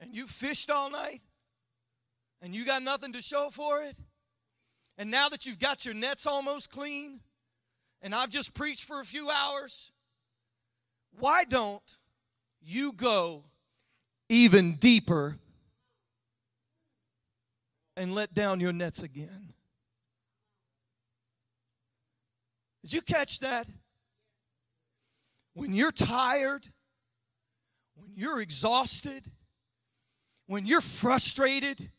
and 0.00 0.14
you 0.14 0.26
fished 0.26 0.70
all 0.70 0.90
night 0.90 1.20
and 2.40 2.54
you 2.54 2.64
got 2.64 2.82
nothing 2.82 3.12
to 3.12 3.22
show 3.22 3.48
for 3.52 3.82
it, 3.82 3.96
and 4.98 5.10
now 5.10 5.28
that 5.28 5.46
you've 5.46 5.60
got 5.60 5.84
your 5.84 5.94
nets 5.94 6.26
almost 6.26 6.70
clean 6.70 7.20
and 8.02 8.14
I've 8.14 8.30
just 8.30 8.52
preached 8.54 8.84
for 8.84 9.00
a 9.00 9.04
few 9.04 9.30
hours, 9.30 9.92
why 11.18 11.44
don't 11.44 11.98
you 12.60 12.92
go 12.92 13.44
even 14.28 14.74
deeper 14.74 15.36
and 17.96 18.14
let 18.14 18.34
down 18.34 18.60
your 18.60 18.72
nets 18.72 19.02
again? 19.02 19.52
Did 22.82 22.92
you 22.92 23.00
catch 23.00 23.40
that? 23.40 23.66
When 25.54 25.74
you're 25.74 25.92
tired, 25.92 26.66
when 27.94 28.10
you're 28.14 28.40
exhausted, 28.40 29.24
when 30.46 30.66
you're 30.66 30.80
frustrated, 30.80 31.90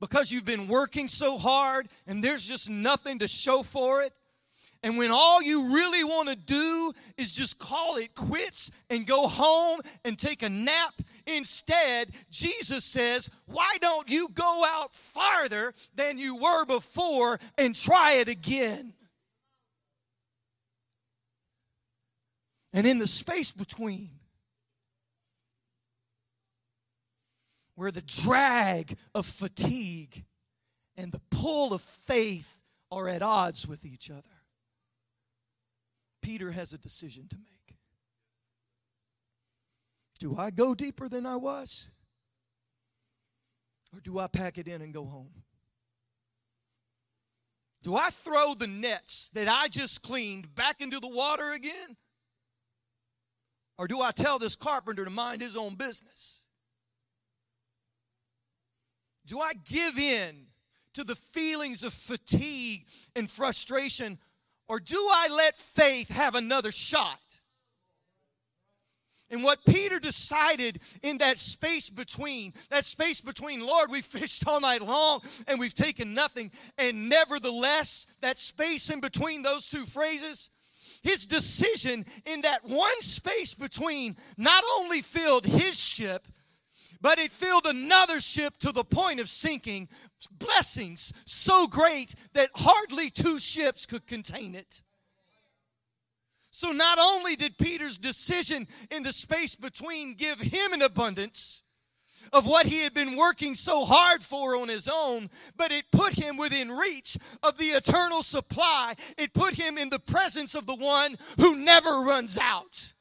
because 0.00 0.32
you've 0.32 0.44
been 0.44 0.68
working 0.68 1.08
so 1.08 1.38
hard 1.38 1.86
and 2.06 2.22
there's 2.22 2.46
just 2.46 2.68
nothing 2.68 3.20
to 3.20 3.28
show 3.28 3.62
for 3.62 4.02
it. 4.02 4.12
And 4.82 4.98
when 4.98 5.10
all 5.10 5.42
you 5.42 5.74
really 5.74 6.04
want 6.04 6.28
to 6.28 6.36
do 6.36 6.92
is 7.16 7.32
just 7.32 7.58
call 7.58 7.96
it 7.96 8.14
quits 8.14 8.70
and 8.90 9.06
go 9.06 9.26
home 9.28 9.80
and 10.04 10.18
take 10.18 10.42
a 10.42 10.50
nap, 10.50 10.92
instead, 11.26 12.10
Jesus 12.30 12.84
says, 12.84 13.30
Why 13.46 13.70
don't 13.80 14.10
you 14.10 14.28
go 14.34 14.62
out 14.66 14.92
farther 14.92 15.72
than 15.94 16.18
you 16.18 16.36
were 16.36 16.66
before 16.66 17.38
and 17.56 17.74
try 17.74 18.16
it 18.16 18.28
again? 18.28 18.92
And 22.74 22.88
in 22.88 22.98
the 22.98 23.06
space 23.06 23.52
between, 23.52 24.10
where 27.76 27.92
the 27.92 28.02
drag 28.02 28.98
of 29.14 29.26
fatigue 29.26 30.24
and 30.96 31.12
the 31.12 31.20
pull 31.30 31.72
of 31.72 31.80
faith 31.80 32.60
are 32.90 33.08
at 33.08 33.22
odds 33.22 33.66
with 33.68 33.86
each 33.86 34.10
other, 34.10 34.22
Peter 36.20 36.50
has 36.50 36.72
a 36.72 36.78
decision 36.78 37.28
to 37.28 37.36
make. 37.36 37.76
Do 40.18 40.36
I 40.36 40.50
go 40.50 40.74
deeper 40.74 41.08
than 41.08 41.26
I 41.26 41.36
was? 41.36 41.88
Or 43.94 44.00
do 44.00 44.18
I 44.18 44.26
pack 44.26 44.58
it 44.58 44.66
in 44.66 44.82
and 44.82 44.92
go 44.92 45.04
home? 45.04 45.30
Do 47.84 47.94
I 47.94 48.08
throw 48.10 48.54
the 48.54 48.66
nets 48.66 49.28
that 49.34 49.46
I 49.46 49.68
just 49.68 50.02
cleaned 50.02 50.56
back 50.56 50.80
into 50.80 50.98
the 50.98 51.08
water 51.08 51.52
again? 51.52 51.96
Or 53.78 53.88
do 53.88 54.00
I 54.00 54.12
tell 54.12 54.38
this 54.38 54.56
carpenter 54.56 55.04
to 55.04 55.10
mind 55.10 55.42
his 55.42 55.56
own 55.56 55.74
business? 55.74 56.46
Do 59.26 59.40
I 59.40 59.52
give 59.64 59.98
in 59.98 60.46
to 60.94 61.04
the 61.04 61.16
feelings 61.16 61.82
of 61.82 61.92
fatigue 61.92 62.86
and 63.16 63.28
frustration, 63.28 64.18
or 64.68 64.78
do 64.78 64.96
I 64.96 65.28
let 65.30 65.56
faith 65.56 66.08
have 66.08 66.34
another 66.34 66.70
shot? 66.70 67.18
And 69.30 69.42
what 69.42 69.64
Peter 69.64 69.98
decided 69.98 70.78
in 71.02 71.18
that 71.18 71.38
space 71.38 71.90
between, 71.90 72.52
that 72.70 72.84
space 72.84 73.20
between, 73.20 73.66
Lord, 73.66 73.90
we 73.90 74.02
fished 74.02 74.46
all 74.46 74.60
night 74.60 74.82
long 74.82 75.22
and 75.48 75.58
we've 75.58 75.74
taken 75.74 76.14
nothing, 76.14 76.52
and 76.78 77.08
nevertheless, 77.08 78.06
that 78.20 78.38
space 78.38 78.90
in 78.90 79.00
between 79.00 79.42
those 79.42 79.68
two 79.68 79.86
phrases, 79.86 80.50
his 81.04 81.26
decision 81.26 82.04
in 82.26 82.40
that 82.40 82.64
one 82.64 83.00
space 83.00 83.54
between 83.54 84.16
not 84.36 84.64
only 84.78 85.02
filled 85.02 85.46
his 85.46 85.78
ship, 85.78 86.26
but 87.00 87.18
it 87.18 87.30
filled 87.30 87.66
another 87.66 88.18
ship 88.18 88.56
to 88.58 88.72
the 88.72 88.82
point 88.82 89.20
of 89.20 89.28
sinking. 89.28 89.88
Blessings 90.38 91.12
so 91.26 91.66
great 91.66 92.14
that 92.32 92.48
hardly 92.54 93.10
two 93.10 93.38
ships 93.38 93.84
could 93.84 94.06
contain 94.06 94.54
it. 94.54 94.82
So, 96.50 96.70
not 96.70 96.98
only 96.98 97.36
did 97.36 97.58
Peter's 97.58 97.98
decision 97.98 98.66
in 98.90 99.02
the 99.02 99.12
space 99.12 99.54
between 99.54 100.14
give 100.14 100.40
him 100.40 100.72
an 100.72 100.82
abundance 100.82 101.64
of 102.32 102.46
what 102.46 102.66
he 102.66 102.82
had 102.82 102.94
been 102.94 103.16
working 103.16 103.54
so 103.54 103.84
hard 103.84 104.22
for 104.22 104.56
on 104.56 104.68
his 104.68 104.88
own, 104.92 105.28
but 105.56 105.72
it 105.72 105.90
put 105.90 106.14
him 106.14 106.36
within 106.36 106.70
reach 106.70 107.16
of 107.42 107.58
the 107.58 107.66
eternal 107.66 108.22
supply. 108.22 108.94
It 109.18 109.34
put 109.34 109.54
him 109.54 109.78
in 109.78 109.90
the 109.90 109.98
presence 109.98 110.54
of 110.54 110.66
the 110.66 110.76
one 110.76 111.16
who 111.38 111.56
never 111.56 112.00
runs 112.00 112.38
out. 112.38 112.93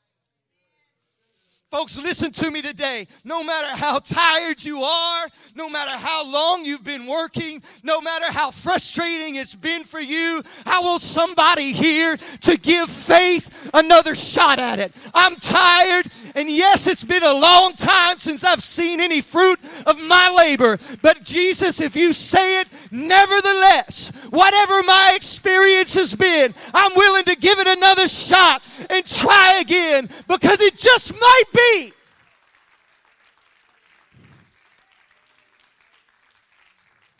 Folks, 1.73 1.97
listen 1.97 2.31
to 2.33 2.51
me 2.51 2.61
today. 2.61 3.07
No 3.25 3.43
matter 3.43 3.75
how 3.75 3.97
tired 3.97 4.63
you 4.63 4.83
are, 4.83 5.27
no 5.55 5.67
matter 5.67 5.97
how 5.97 6.23
long 6.31 6.63
you've 6.63 6.83
been 6.83 7.07
working, 7.07 7.63
no 7.81 7.99
matter 7.99 8.31
how 8.31 8.51
frustrating 8.51 9.37
it's 9.37 9.55
been 9.55 9.83
for 9.83 9.99
you, 9.99 10.43
I 10.67 10.81
want 10.81 11.01
somebody 11.01 11.73
here 11.73 12.15
to 12.41 12.57
give 12.57 12.91
faith 12.91 13.71
another 13.73 14.13
shot 14.13 14.59
at 14.59 14.77
it. 14.77 14.93
I'm 15.15 15.35
tired, 15.37 16.05
and 16.35 16.47
yes, 16.47 16.85
it's 16.85 17.03
been 17.03 17.23
a 17.23 17.33
long 17.33 17.73
time 17.73 18.19
since 18.19 18.43
I've 18.43 18.61
seen 18.61 19.01
any 19.01 19.21
fruit 19.21 19.57
of 19.87 19.99
my 19.99 20.31
labor. 20.37 20.77
But 21.01 21.23
Jesus, 21.23 21.81
if 21.81 21.95
you 21.95 22.13
say 22.13 22.61
it, 22.61 22.69
nevertheless, 22.91 24.27
whatever 24.29 24.83
my 24.83 25.13
experience 25.15 25.95
has 25.95 26.13
been, 26.13 26.53
I'm 26.71 26.91
willing 26.95 27.23
to 27.23 27.35
give 27.35 27.57
it 27.57 27.67
another 27.67 28.07
shot 28.07 28.61
and 28.91 29.03
try 29.07 29.59
again 29.59 30.07
because 30.27 30.61
it 30.61 30.77
just 30.77 31.19
might 31.19 31.43
be 31.51 31.62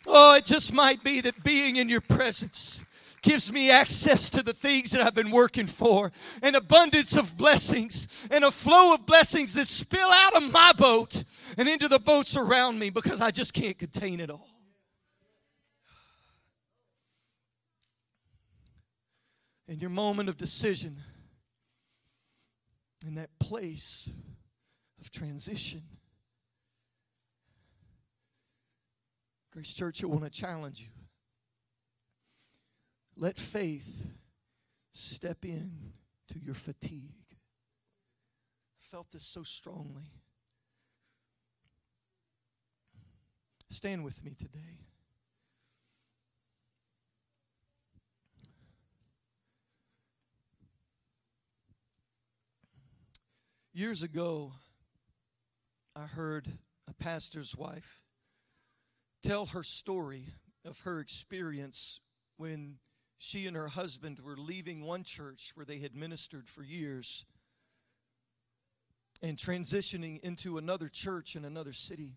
Oh, 0.06 0.36
it 0.36 0.44
just 0.44 0.72
might 0.72 1.02
be 1.02 1.20
that 1.22 1.42
being 1.42 1.76
in 1.76 1.88
your 1.88 2.00
presence 2.00 2.84
gives 3.22 3.50
me 3.50 3.70
access 3.70 4.28
to 4.28 4.42
the 4.42 4.52
things 4.52 4.90
that 4.90 5.00
I've 5.00 5.14
been 5.14 5.30
working 5.30 5.66
for, 5.66 6.12
an 6.42 6.54
abundance 6.54 7.16
of 7.16 7.36
blessings, 7.36 8.28
and 8.30 8.44
a 8.44 8.50
flow 8.50 8.94
of 8.94 9.06
blessings 9.06 9.54
that 9.54 9.66
spill 9.66 10.08
out 10.08 10.36
of 10.36 10.52
my 10.52 10.72
boat 10.76 11.24
and 11.56 11.68
into 11.68 11.88
the 11.88 11.98
boats 11.98 12.36
around 12.36 12.78
me 12.78 12.90
because 12.90 13.20
I 13.20 13.30
just 13.30 13.54
can't 13.54 13.78
contain 13.78 14.20
it 14.20 14.30
all. 14.30 14.48
In 19.66 19.80
your 19.80 19.90
moment 19.90 20.28
of 20.28 20.36
decision, 20.36 20.98
in 23.06 23.14
that 23.14 23.30
place 23.38 24.10
of 25.04 25.10
transition, 25.10 25.82
Grace 29.52 29.74
Church, 29.74 30.02
I 30.02 30.06
want 30.06 30.24
to 30.24 30.30
challenge 30.30 30.80
you. 30.80 30.88
Let 33.16 33.38
faith 33.38 34.06
step 34.92 35.44
in 35.44 35.92
to 36.28 36.38
your 36.38 36.54
fatigue. 36.54 37.26
I 37.30 38.80
felt 38.80 39.12
this 39.12 39.24
so 39.24 39.42
strongly. 39.42 40.10
Stand 43.68 44.04
with 44.04 44.24
me 44.24 44.32
today. 44.32 44.78
Years 53.74 54.02
ago, 54.02 54.52
I 55.96 56.06
heard 56.06 56.48
a 56.88 56.94
pastor's 56.94 57.56
wife 57.56 58.02
tell 59.22 59.46
her 59.46 59.62
story 59.62 60.26
of 60.64 60.80
her 60.80 60.98
experience 60.98 62.00
when 62.36 62.78
she 63.18 63.46
and 63.46 63.56
her 63.56 63.68
husband 63.68 64.18
were 64.20 64.36
leaving 64.36 64.82
one 64.82 65.04
church 65.04 65.52
where 65.54 65.64
they 65.64 65.78
had 65.78 65.94
ministered 65.94 66.48
for 66.48 66.62
years 66.62 67.24
and 69.22 69.38
transitioning 69.38 70.20
into 70.20 70.58
another 70.58 70.88
church 70.88 71.36
in 71.36 71.44
another 71.44 71.72
city. 71.72 72.14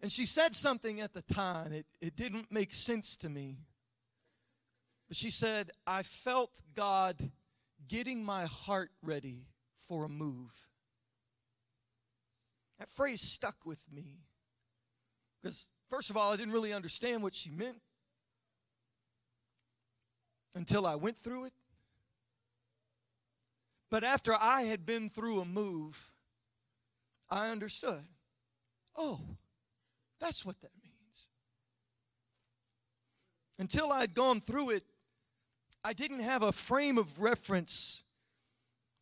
And 0.00 0.12
she 0.12 0.24
said 0.24 0.54
something 0.54 1.00
at 1.00 1.14
the 1.14 1.22
time, 1.22 1.72
it, 1.72 1.86
it 2.00 2.14
didn't 2.14 2.52
make 2.52 2.72
sense 2.72 3.16
to 3.18 3.28
me. 3.28 3.58
But 5.08 5.16
she 5.16 5.30
said, 5.30 5.70
I 5.86 6.02
felt 6.02 6.62
God 6.74 7.16
getting 7.88 8.24
my 8.24 8.44
heart 8.46 8.90
ready 9.02 9.48
for 9.76 10.04
a 10.04 10.08
move. 10.08 10.70
That 12.78 12.88
phrase 12.88 13.20
stuck 13.20 13.56
with 13.64 13.80
me. 13.92 14.18
Because, 15.42 15.70
first 15.88 16.10
of 16.10 16.16
all, 16.16 16.32
I 16.32 16.36
didn't 16.36 16.52
really 16.52 16.72
understand 16.72 17.22
what 17.22 17.34
she 17.34 17.50
meant 17.50 17.80
until 20.54 20.86
I 20.86 20.94
went 20.94 21.16
through 21.16 21.46
it. 21.46 21.52
But 23.90 24.02
after 24.02 24.34
I 24.34 24.62
had 24.62 24.86
been 24.86 25.08
through 25.08 25.40
a 25.40 25.44
move, 25.44 26.14
I 27.30 27.48
understood. 27.48 28.04
Oh, 28.96 29.20
that's 30.20 30.44
what 30.44 30.60
that 30.62 30.70
means. 30.82 31.28
Until 33.58 33.92
I'd 33.92 34.14
gone 34.14 34.40
through 34.40 34.70
it, 34.70 34.84
I 35.84 35.92
didn't 35.92 36.20
have 36.20 36.42
a 36.42 36.50
frame 36.50 36.98
of 36.98 37.20
reference 37.20 38.04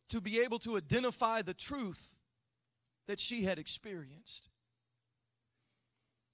to 0.09 0.19
be 0.21 0.41
able 0.41 0.59
to 0.59 0.77
identify 0.77 1.41
the 1.41 1.53
truth 1.53 2.19
that 3.07 3.19
she 3.19 3.43
had 3.43 3.59
experienced. 3.59 4.49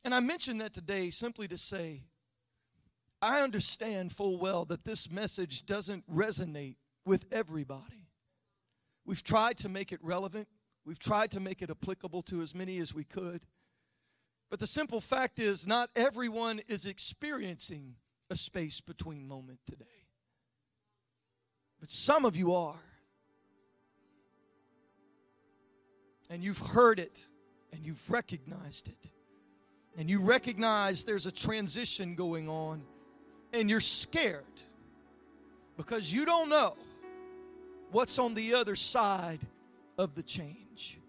And 0.03 0.13
I 0.13 0.19
mention 0.19 0.59
that 0.59 0.73
today 0.73 1.09
simply 1.09 1.47
to 1.47 1.57
say, 1.57 2.03
I 3.21 3.41
understand 3.41 4.13
full 4.13 4.37
well 4.37 4.65
that 4.65 4.85
this 4.85 5.11
message 5.11 5.65
doesn't 5.65 6.09
resonate 6.09 6.77
with 7.05 7.25
everybody. 7.31 8.07
We've 9.05 9.23
tried 9.23 9.57
to 9.57 9.69
make 9.69 9.91
it 9.91 9.99
relevant, 10.01 10.47
we've 10.85 10.99
tried 10.99 11.31
to 11.31 11.39
make 11.39 11.61
it 11.61 11.69
applicable 11.69 12.21
to 12.23 12.41
as 12.41 12.55
many 12.55 12.77
as 12.77 12.93
we 12.93 13.03
could. 13.03 13.41
But 14.49 14.59
the 14.59 14.67
simple 14.67 15.01
fact 15.01 15.37
is, 15.37 15.67
not 15.67 15.89
everyone 15.95 16.61
is 16.67 16.85
experiencing 16.85 17.95
a 18.31 18.35
space 18.35 18.81
between 18.81 19.27
moment 19.27 19.59
today. 19.65 19.85
But 21.79 21.89
some 21.89 22.25
of 22.25 22.35
you 22.35 22.53
are. 22.53 22.79
And 26.29 26.43
you've 26.43 26.59
heard 26.59 26.99
it 26.99 27.25
and 27.73 27.85
you've 27.85 28.09
recognized 28.09 28.87
it 28.87 29.11
and 29.97 30.09
you 30.09 30.21
recognize 30.21 31.03
there's 31.03 31.25
a 31.25 31.31
transition 31.31 32.15
going 32.15 32.47
on 32.47 32.81
and 33.53 33.69
you're 33.69 33.79
scared 33.79 34.43
because 35.75 36.13
you 36.13 36.25
don't 36.25 36.49
know 36.49 36.75
what's 37.91 38.19
on 38.19 38.33
the 38.33 38.53
other 38.53 38.75
side 38.75 39.39
of 39.97 40.15
the 40.15 40.23
change. 40.23 40.99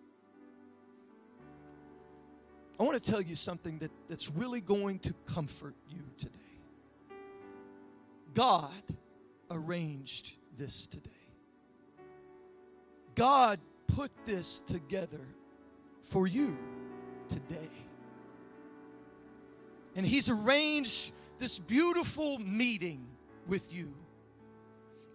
I 2.79 2.83
want 2.83 3.03
to 3.03 3.11
tell 3.11 3.21
you 3.21 3.35
something 3.35 3.79
that, 3.79 3.91
that's 4.09 4.31
really 4.31 4.61
going 4.61 4.99
to 5.01 5.15
comfort 5.27 5.75
you 5.89 6.03
today. 6.17 6.33
God 8.33 8.71
arranged 9.51 10.35
this 10.57 10.87
today. 10.87 11.11
God 13.15 13.61
put 13.95 14.11
this 14.27 14.61
together 14.61 15.21
for 16.03 16.27
you 16.27 16.57
today. 17.29 17.71
And 19.97 20.07
He's 20.07 20.29
arranged 20.29 21.13
this 21.39 21.59
beautiful 21.59 22.39
meeting 22.39 23.07
with 23.47 23.73
you. 23.73 23.93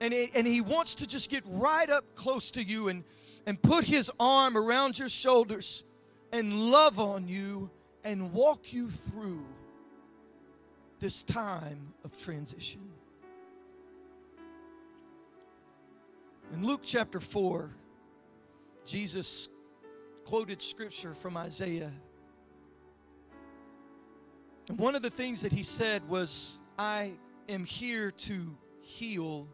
And, 0.01 0.13
it, 0.13 0.32
and 0.36 0.45
He 0.45 0.61
wants 0.61 0.95
to 0.95 1.07
just 1.07 1.30
get 1.30 1.43
right 1.47 1.89
up 1.89 2.03
close 2.15 2.51
to 2.51 2.63
you 2.63 2.89
and, 2.89 3.03
and 3.45 3.61
put 3.61 3.86
His 3.86 4.11
arm 4.19 4.57
around 4.57 4.99
your 4.99 5.09
shoulders 5.09 5.84
and 6.32 6.53
love 6.71 6.99
on 6.99 7.28
you 7.28 7.69
and 8.03 8.34
walk 8.34 8.73
you 8.73 8.89
through 8.89 9.45
this 10.99 11.23
time 11.23 11.93
of 12.03 12.17
transition. 12.17 12.82
In 16.53 16.65
Luke 16.65 16.82
chapter 16.84 17.19
4, 17.19 17.69
Jesus 18.86 19.50
quoted 20.24 20.62
scripture 20.62 21.14
from 21.14 21.38
Isaiah. 21.38 21.92
And 24.70 24.78
one 24.78 24.96
of 24.96 25.02
the 25.02 25.10
things 25.10 25.42
that 25.42 25.52
he 25.52 25.64
said 25.64 26.08
was, 26.08 26.60
I 26.78 27.14
am 27.50 27.66
here 27.66 28.12
to 28.12 28.58
heal 28.82 29.48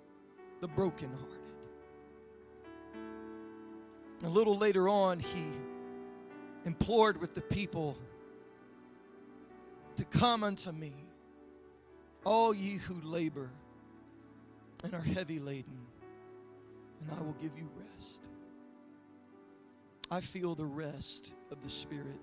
the 0.59 0.67
brokenhearted. 0.67 1.37
A 4.23 4.29
little 4.29 4.57
later 4.57 4.87
on, 4.87 5.19
he 5.19 5.43
implored 6.65 7.19
with 7.19 7.33
the 7.33 7.41
people 7.41 7.97
to 9.95 10.05
come 10.05 10.43
unto 10.43 10.71
me, 10.71 10.93
all 12.23 12.53
ye 12.53 12.75
who 12.75 12.95
labor 13.03 13.49
and 14.83 14.93
are 14.93 15.01
heavy 15.01 15.39
laden, 15.39 15.85
and 17.01 17.19
I 17.19 17.21
will 17.21 17.35
give 17.41 17.51
you 17.57 17.69
rest. 17.93 18.30
I 20.11 20.19
feel 20.19 20.55
the 20.55 20.65
rest 20.65 21.35
of 21.51 21.61
the 21.61 21.69
Spirit 21.69 22.19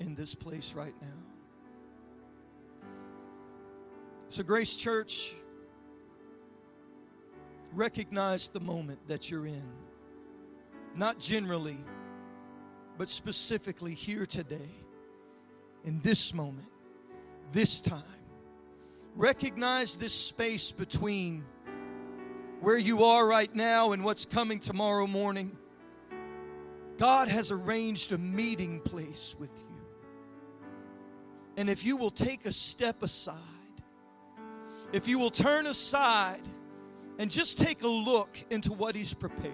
in 0.00 0.14
this 0.14 0.34
place 0.34 0.72
right 0.72 0.94
now. 1.02 2.88
So, 4.28 4.42
Grace 4.42 4.74
Church, 4.74 5.34
recognize 7.74 8.48
the 8.48 8.60
moment 8.60 9.06
that 9.06 9.30
you're 9.30 9.46
in. 9.46 9.70
Not 10.96 11.18
generally, 11.18 11.76
but 12.96 13.10
specifically 13.10 13.92
here 13.92 14.24
today, 14.24 14.70
in 15.84 16.00
this 16.00 16.32
moment, 16.32 16.70
this 17.52 17.82
time. 17.82 18.02
Recognize 19.14 19.96
this 19.96 20.14
space 20.14 20.72
between 20.72 21.44
where 22.60 22.78
you 22.78 23.04
are 23.04 23.26
right 23.26 23.54
now 23.54 23.92
and 23.92 24.02
what's 24.02 24.24
coming 24.24 24.58
tomorrow 24.58 25.06
morning 25.06 25.58
God 26.98 27.28
has 27.28 27.50
arranged 27.50 28.12
a 28.12 28.18
meeting 28.18 28.80
place 28.80 29.34
with 29.38 29.52
you. 29.68 29.72
And 31.56 31.68
if 31.68 31.84
you 31.84 31.96
will 31.96 32.10
take 32.10 32.46
a 32.46 32.52
step 32.52 33.02
aside, 33.02 33.36
if 34.92 35.08
you 35.08 35.18
will 35.18 35.30
turn 35.30 35.66
aside 35.66 36.40
and 37.18 37.30
just 37.30 37.58
take 37.58 37.82
a 37.82 37.88
look 37.88 38.38
into 38.50 38.72
what 38.72 38.94
He's 38.94 39.14
prepared, 39.14 39.52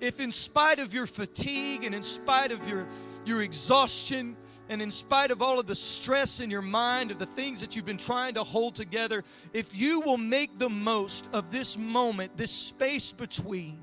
if 0.00 0.18
in 0.18 0.32
spite 0.32 0.80
of 0.80 0.92
your 0.92 1.06
fatigue 1.06 1.84
and 1.84 1.94
in 1.94 2.02
spite 2.02 2.50
of 2.50 2.68
your, 2.68 2.88
your 3.24 3.40
exhaustion 3.40 4.36
and 4.68 4.82
in 4.82 4.90
spite 4.90 5.30
of 5.30 5.40
all 5.40 5.60
of 5.60 5.66
the 5.66 5.76
stress 5.76 6.40
in 6.40 6.50
your 6.50 6.62
mind 6.62 7.12
of 7.12 7.18
the 7.20 7.26
things 7.26 7.60
that 7.60 7.76
you've 7.76 7.86
been 7.86 7.98
trying 7.98 8.34
to 8.34 8.42
hold 8.42 8.74
together, 8.74 9.22
if 9.54 9.76
you 9.76 10.00
will 10.00 10.18
make 10.18 10.58
the 10.58 10.68
most 10.68 11.28
of 11.32 11.52
this 11.52 11.78
moment, 11.78 12.36
this 12.36 12.50
space 12.50 13.12
between, 13.12 13.78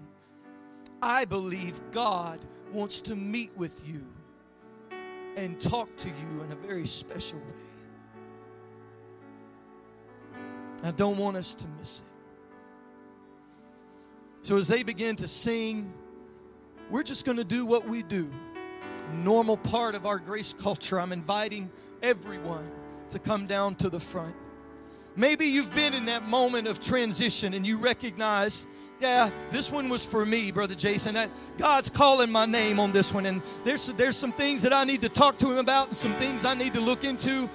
I 1.01 1.25
believe 1.25 1.81
God 1.91 2.39
wants 2.71 3.01
to 3.01 3.15
meet 3.15 3.51
with 3.55 3.87
you 3.87 4.05
and 5.35 5.59
talk 5.59 5.95
to 5.97 6.09
you 6.09 6.43
in 6.43 6.51
a 6.51 6.55
very 6.55 6.85
special 6.85 7.39
way. 7.39 7.69
I 10.83 10.91
don't 10.91 11.17
want 11.17 11.37
us 11.37 11.53
to 11.55 11.67
miss 11.77 12.01
it. 12.01 12.05
So, 14.45 14.57
as 14.57 14.67
they 14.67 14.83
begin 14.83 15.15
to 15.17 15.27
sing, 15.27 15.93
we're 16.89 17.03
just 17.03 17.25
going 17.25 17.37
to 17.37 17.43
do 17.43 17.65
what 17.65 17.85
we 17.87 18.03
do. 18.03 18.31
Normal 19.23 19.57
part 19.57 19.95
of 19.95 20.05
our 20.05 20.17
grace 20.19 20.53
culture. 20.53 20.99
I'm 20.99 21.11
inviting 21.11 21.69
everyone 22.01 22.71
to 23.09 23.19
come 23.19 23.45
down 23.45 23.75
to 23.75 23.89
the 23.89 23.99
front. 23.99 24.35
Maybe 25.15 25.45
you've 25.45 25.73
been 25.73 25.93
in 25.93 26.05
that 26.05 26.23
moment 26.27 26.67
of 26.67 26.79
transition 26.79 27.53
and 27.53 27.65
you 27.65 27.77
recognize, 27.77 28.67
yeah, 29.01 29.29
this 29.49 29.71
one 29.71 29.89
was 29.89 30.05
for 30.05 30.25
me, 30.25 30.51
Brother 30.51 30.75
Jason. 30.75 31.17
God's 31.57 31.89
calling 31.89 32.31
my 32.31 32.45
name 32.45 32.79
on 32.79 32.91
this 32.91 33.13
one. 33.13 33.25
And 33.25 33.41
there's, 33.63 33.87
there's 33.93 34.15
some 34.15 34.31
things 34.31 34.61
that 34.61 34.73
I 34.73 34.83
need 34.83 35.01
to 35.01 35.09
talk 35.09 35.37
to 35.39 35.51
Him 35.51 35.57
about 35.57 35.87
and 35.87 35.95
some 35.95 36.13
things 36.13 36.45
I 36.45 36.53
need 36.53 36.73
to 36.73 36.81
look 36.81 37.03
into. 37.03 37.49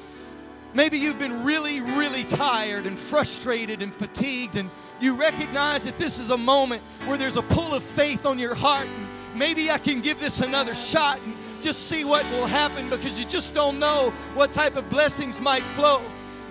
Maybe 0.74 0.98
you've 0.98 1.20
been 1.20 1.44
really, 1.44 1.80
really 1.80 2.24
tired 2.24 2.86
and 2.86 2.98
frustrated 2.98 3.80
and 3.80 3.94
fatigued, 3.94 4.56
and 4.56 4.68
you 5.00 5.14
recognize 5.16 5.84
that 5.84 6.00
this 6.00 6.18
is 6.18 6.30
a 6.30 6.36
moment 6.36 6.82
where 7.06 7.16
there's 7.16 7.36
a 7.36 7.42
pull 7.42 7.74
of 7.74 7.82
faith 7.82 8.26
on 8.26 8.40
your 8.40 8.56
heart. 8.56 8.88
And 8.88 9.38
maybe 9.38 9.70
I 9.70 9.78
can 9.78 10.00
give 10.00 10.18
this 10.18 10.40
another 10.40 10.74
shot 10.74 11.20
and 11.24 11.34
just 11.60 11.86
see 11.86 12.04
what 12.04 12.28
will 12.32 12.46
happen 12.46 12.90
because 12.90 13.20
you 13.20 13.24
just 13.24 13.54
don't 13.54 13.78
know 13.78 14.10
what 14.34 14.50
type 14.50 14.74
of 14.74 14.90
blessings 14.90 15.40
might 15.40 15.62
flow. 15.62 16.02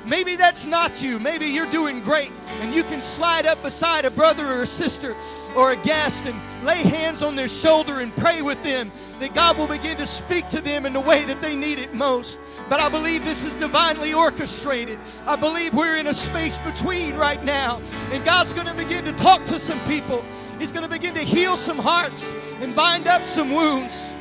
Maybe 0.05 0.35
that's 0.35 0.67
not 0.67 1.01
you. 1.01 1.17
Maybe 1.17 1.45
you're 1.45 1.69
doing 1.71 2.01
great 2.01 2.31
and 2.61 2.73
you 2.73 2.83
can 2.83 2.99
slide 2.99 3.45
up 3.45 3.61
beside 3.63 4.05
a 4.05 4.11
brother 4.11 4.45
or 4.45 4.63
a 4.63 4.65
sister 4.65 5.15
or 5.55 5.71
a 5.71 5.75
guest 5.77 6.25
and 6.25 6.39
lay 6.65 6.81
hands 6.83 7.21
on 7.21 7.35
their 7.35 7.47
shoulder 7.47 7.99
and 7.99 8.13
pray 8.17 8.41
with 8.41 8.61
them 8.63 8.87
that 9.19 9.33
God 9.33 9.57
will 9.57 9.67
begin 9.67 9.95
to 9.97 10.05
speak 10.05 10.47
to 10.49 10.61
them 10.61 10.85
in 10.85 10.93
the 10.93 10.99
way 10.99 11.23
that 11.25 11.41
they 11.41 11.55
need 11.55 11.79
it 11.79 11.93
most. 11.93 12.39
But 12.69 12.79
I 12.79 12.89
believe 12.89 13.23
this 13.23 13.45
is 13.45 13.55
divinely 13.55 14.13
orchestrated. 14.13 14.99
I 15.25 15.35
believe 15.35 15.73
we're 15.73 15.97
in 15.97 16.07
a 16.07 16.13
space 16.13 16.57
between 16.57 17.15
right 17.15 17.43
now. 17.43 17.81
And 18.11 18.25
God's 18.25 18.53
going 18.53 18.67
to 18.67 18.73
begin 18.73 19.05
to 19.05 19.13
talk 19.13 19.45
to 19.45 19.59
some 19.59 19.79
people. 19.85 20.25
He's 20.59 20.71
going 20.71 20.83
to 20.83 20.89
begin 20.89 21.13
to 21.13 21.21
heal 21.21 21.55
some 21.55 21.77
hearts 21.77 22.33
and 22.59 22.75
bind 22.75 23.07
up 23.07 23.23
some 23.23 23.51
wounds. 23.53 24.17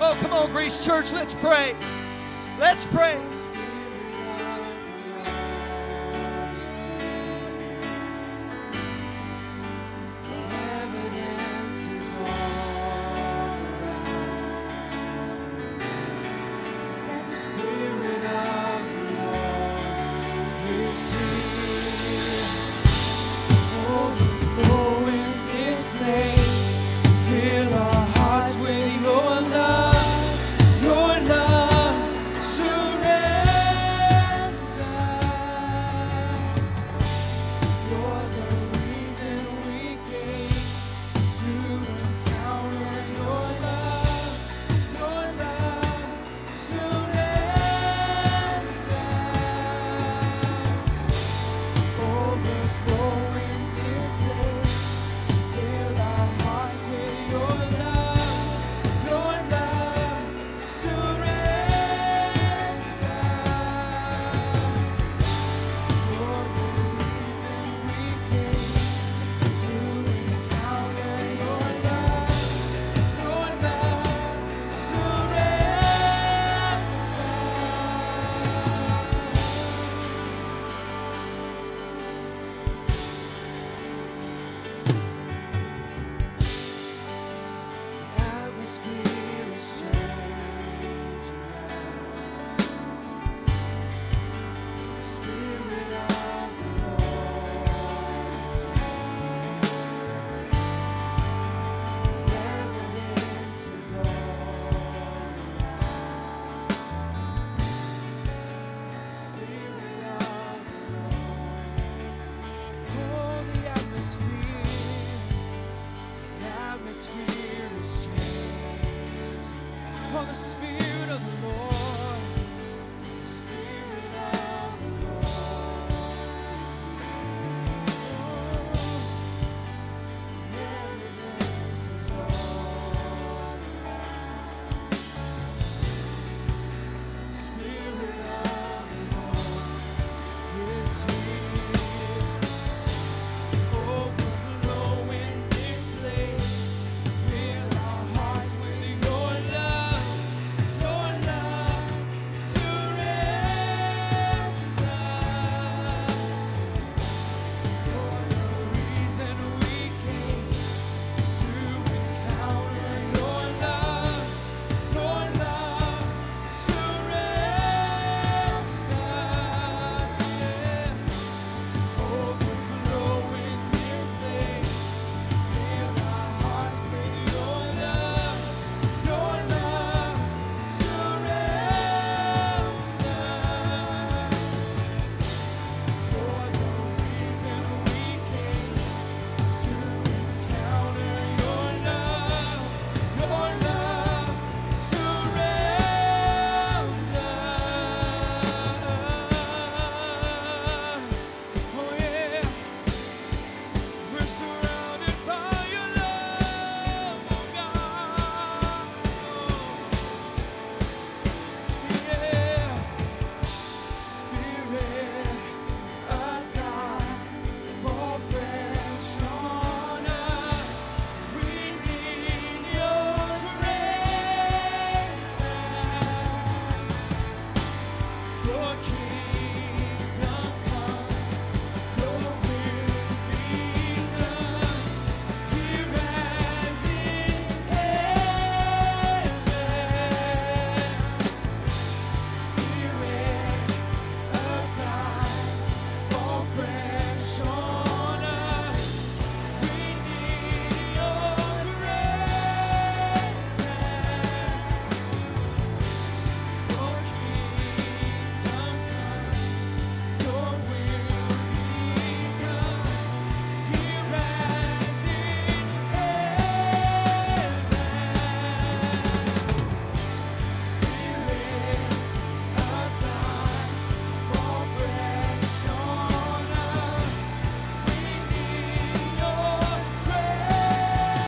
Oh, 0.00 0.16
come 0.20 0.32
on, 0.32 0.50
Grace 0.52 0.84
Church, 0.84 1.12
let's 1.12 1.34
pray. 1.34 1.74
Let's 2.58 2.86
pray. 2.86 3.20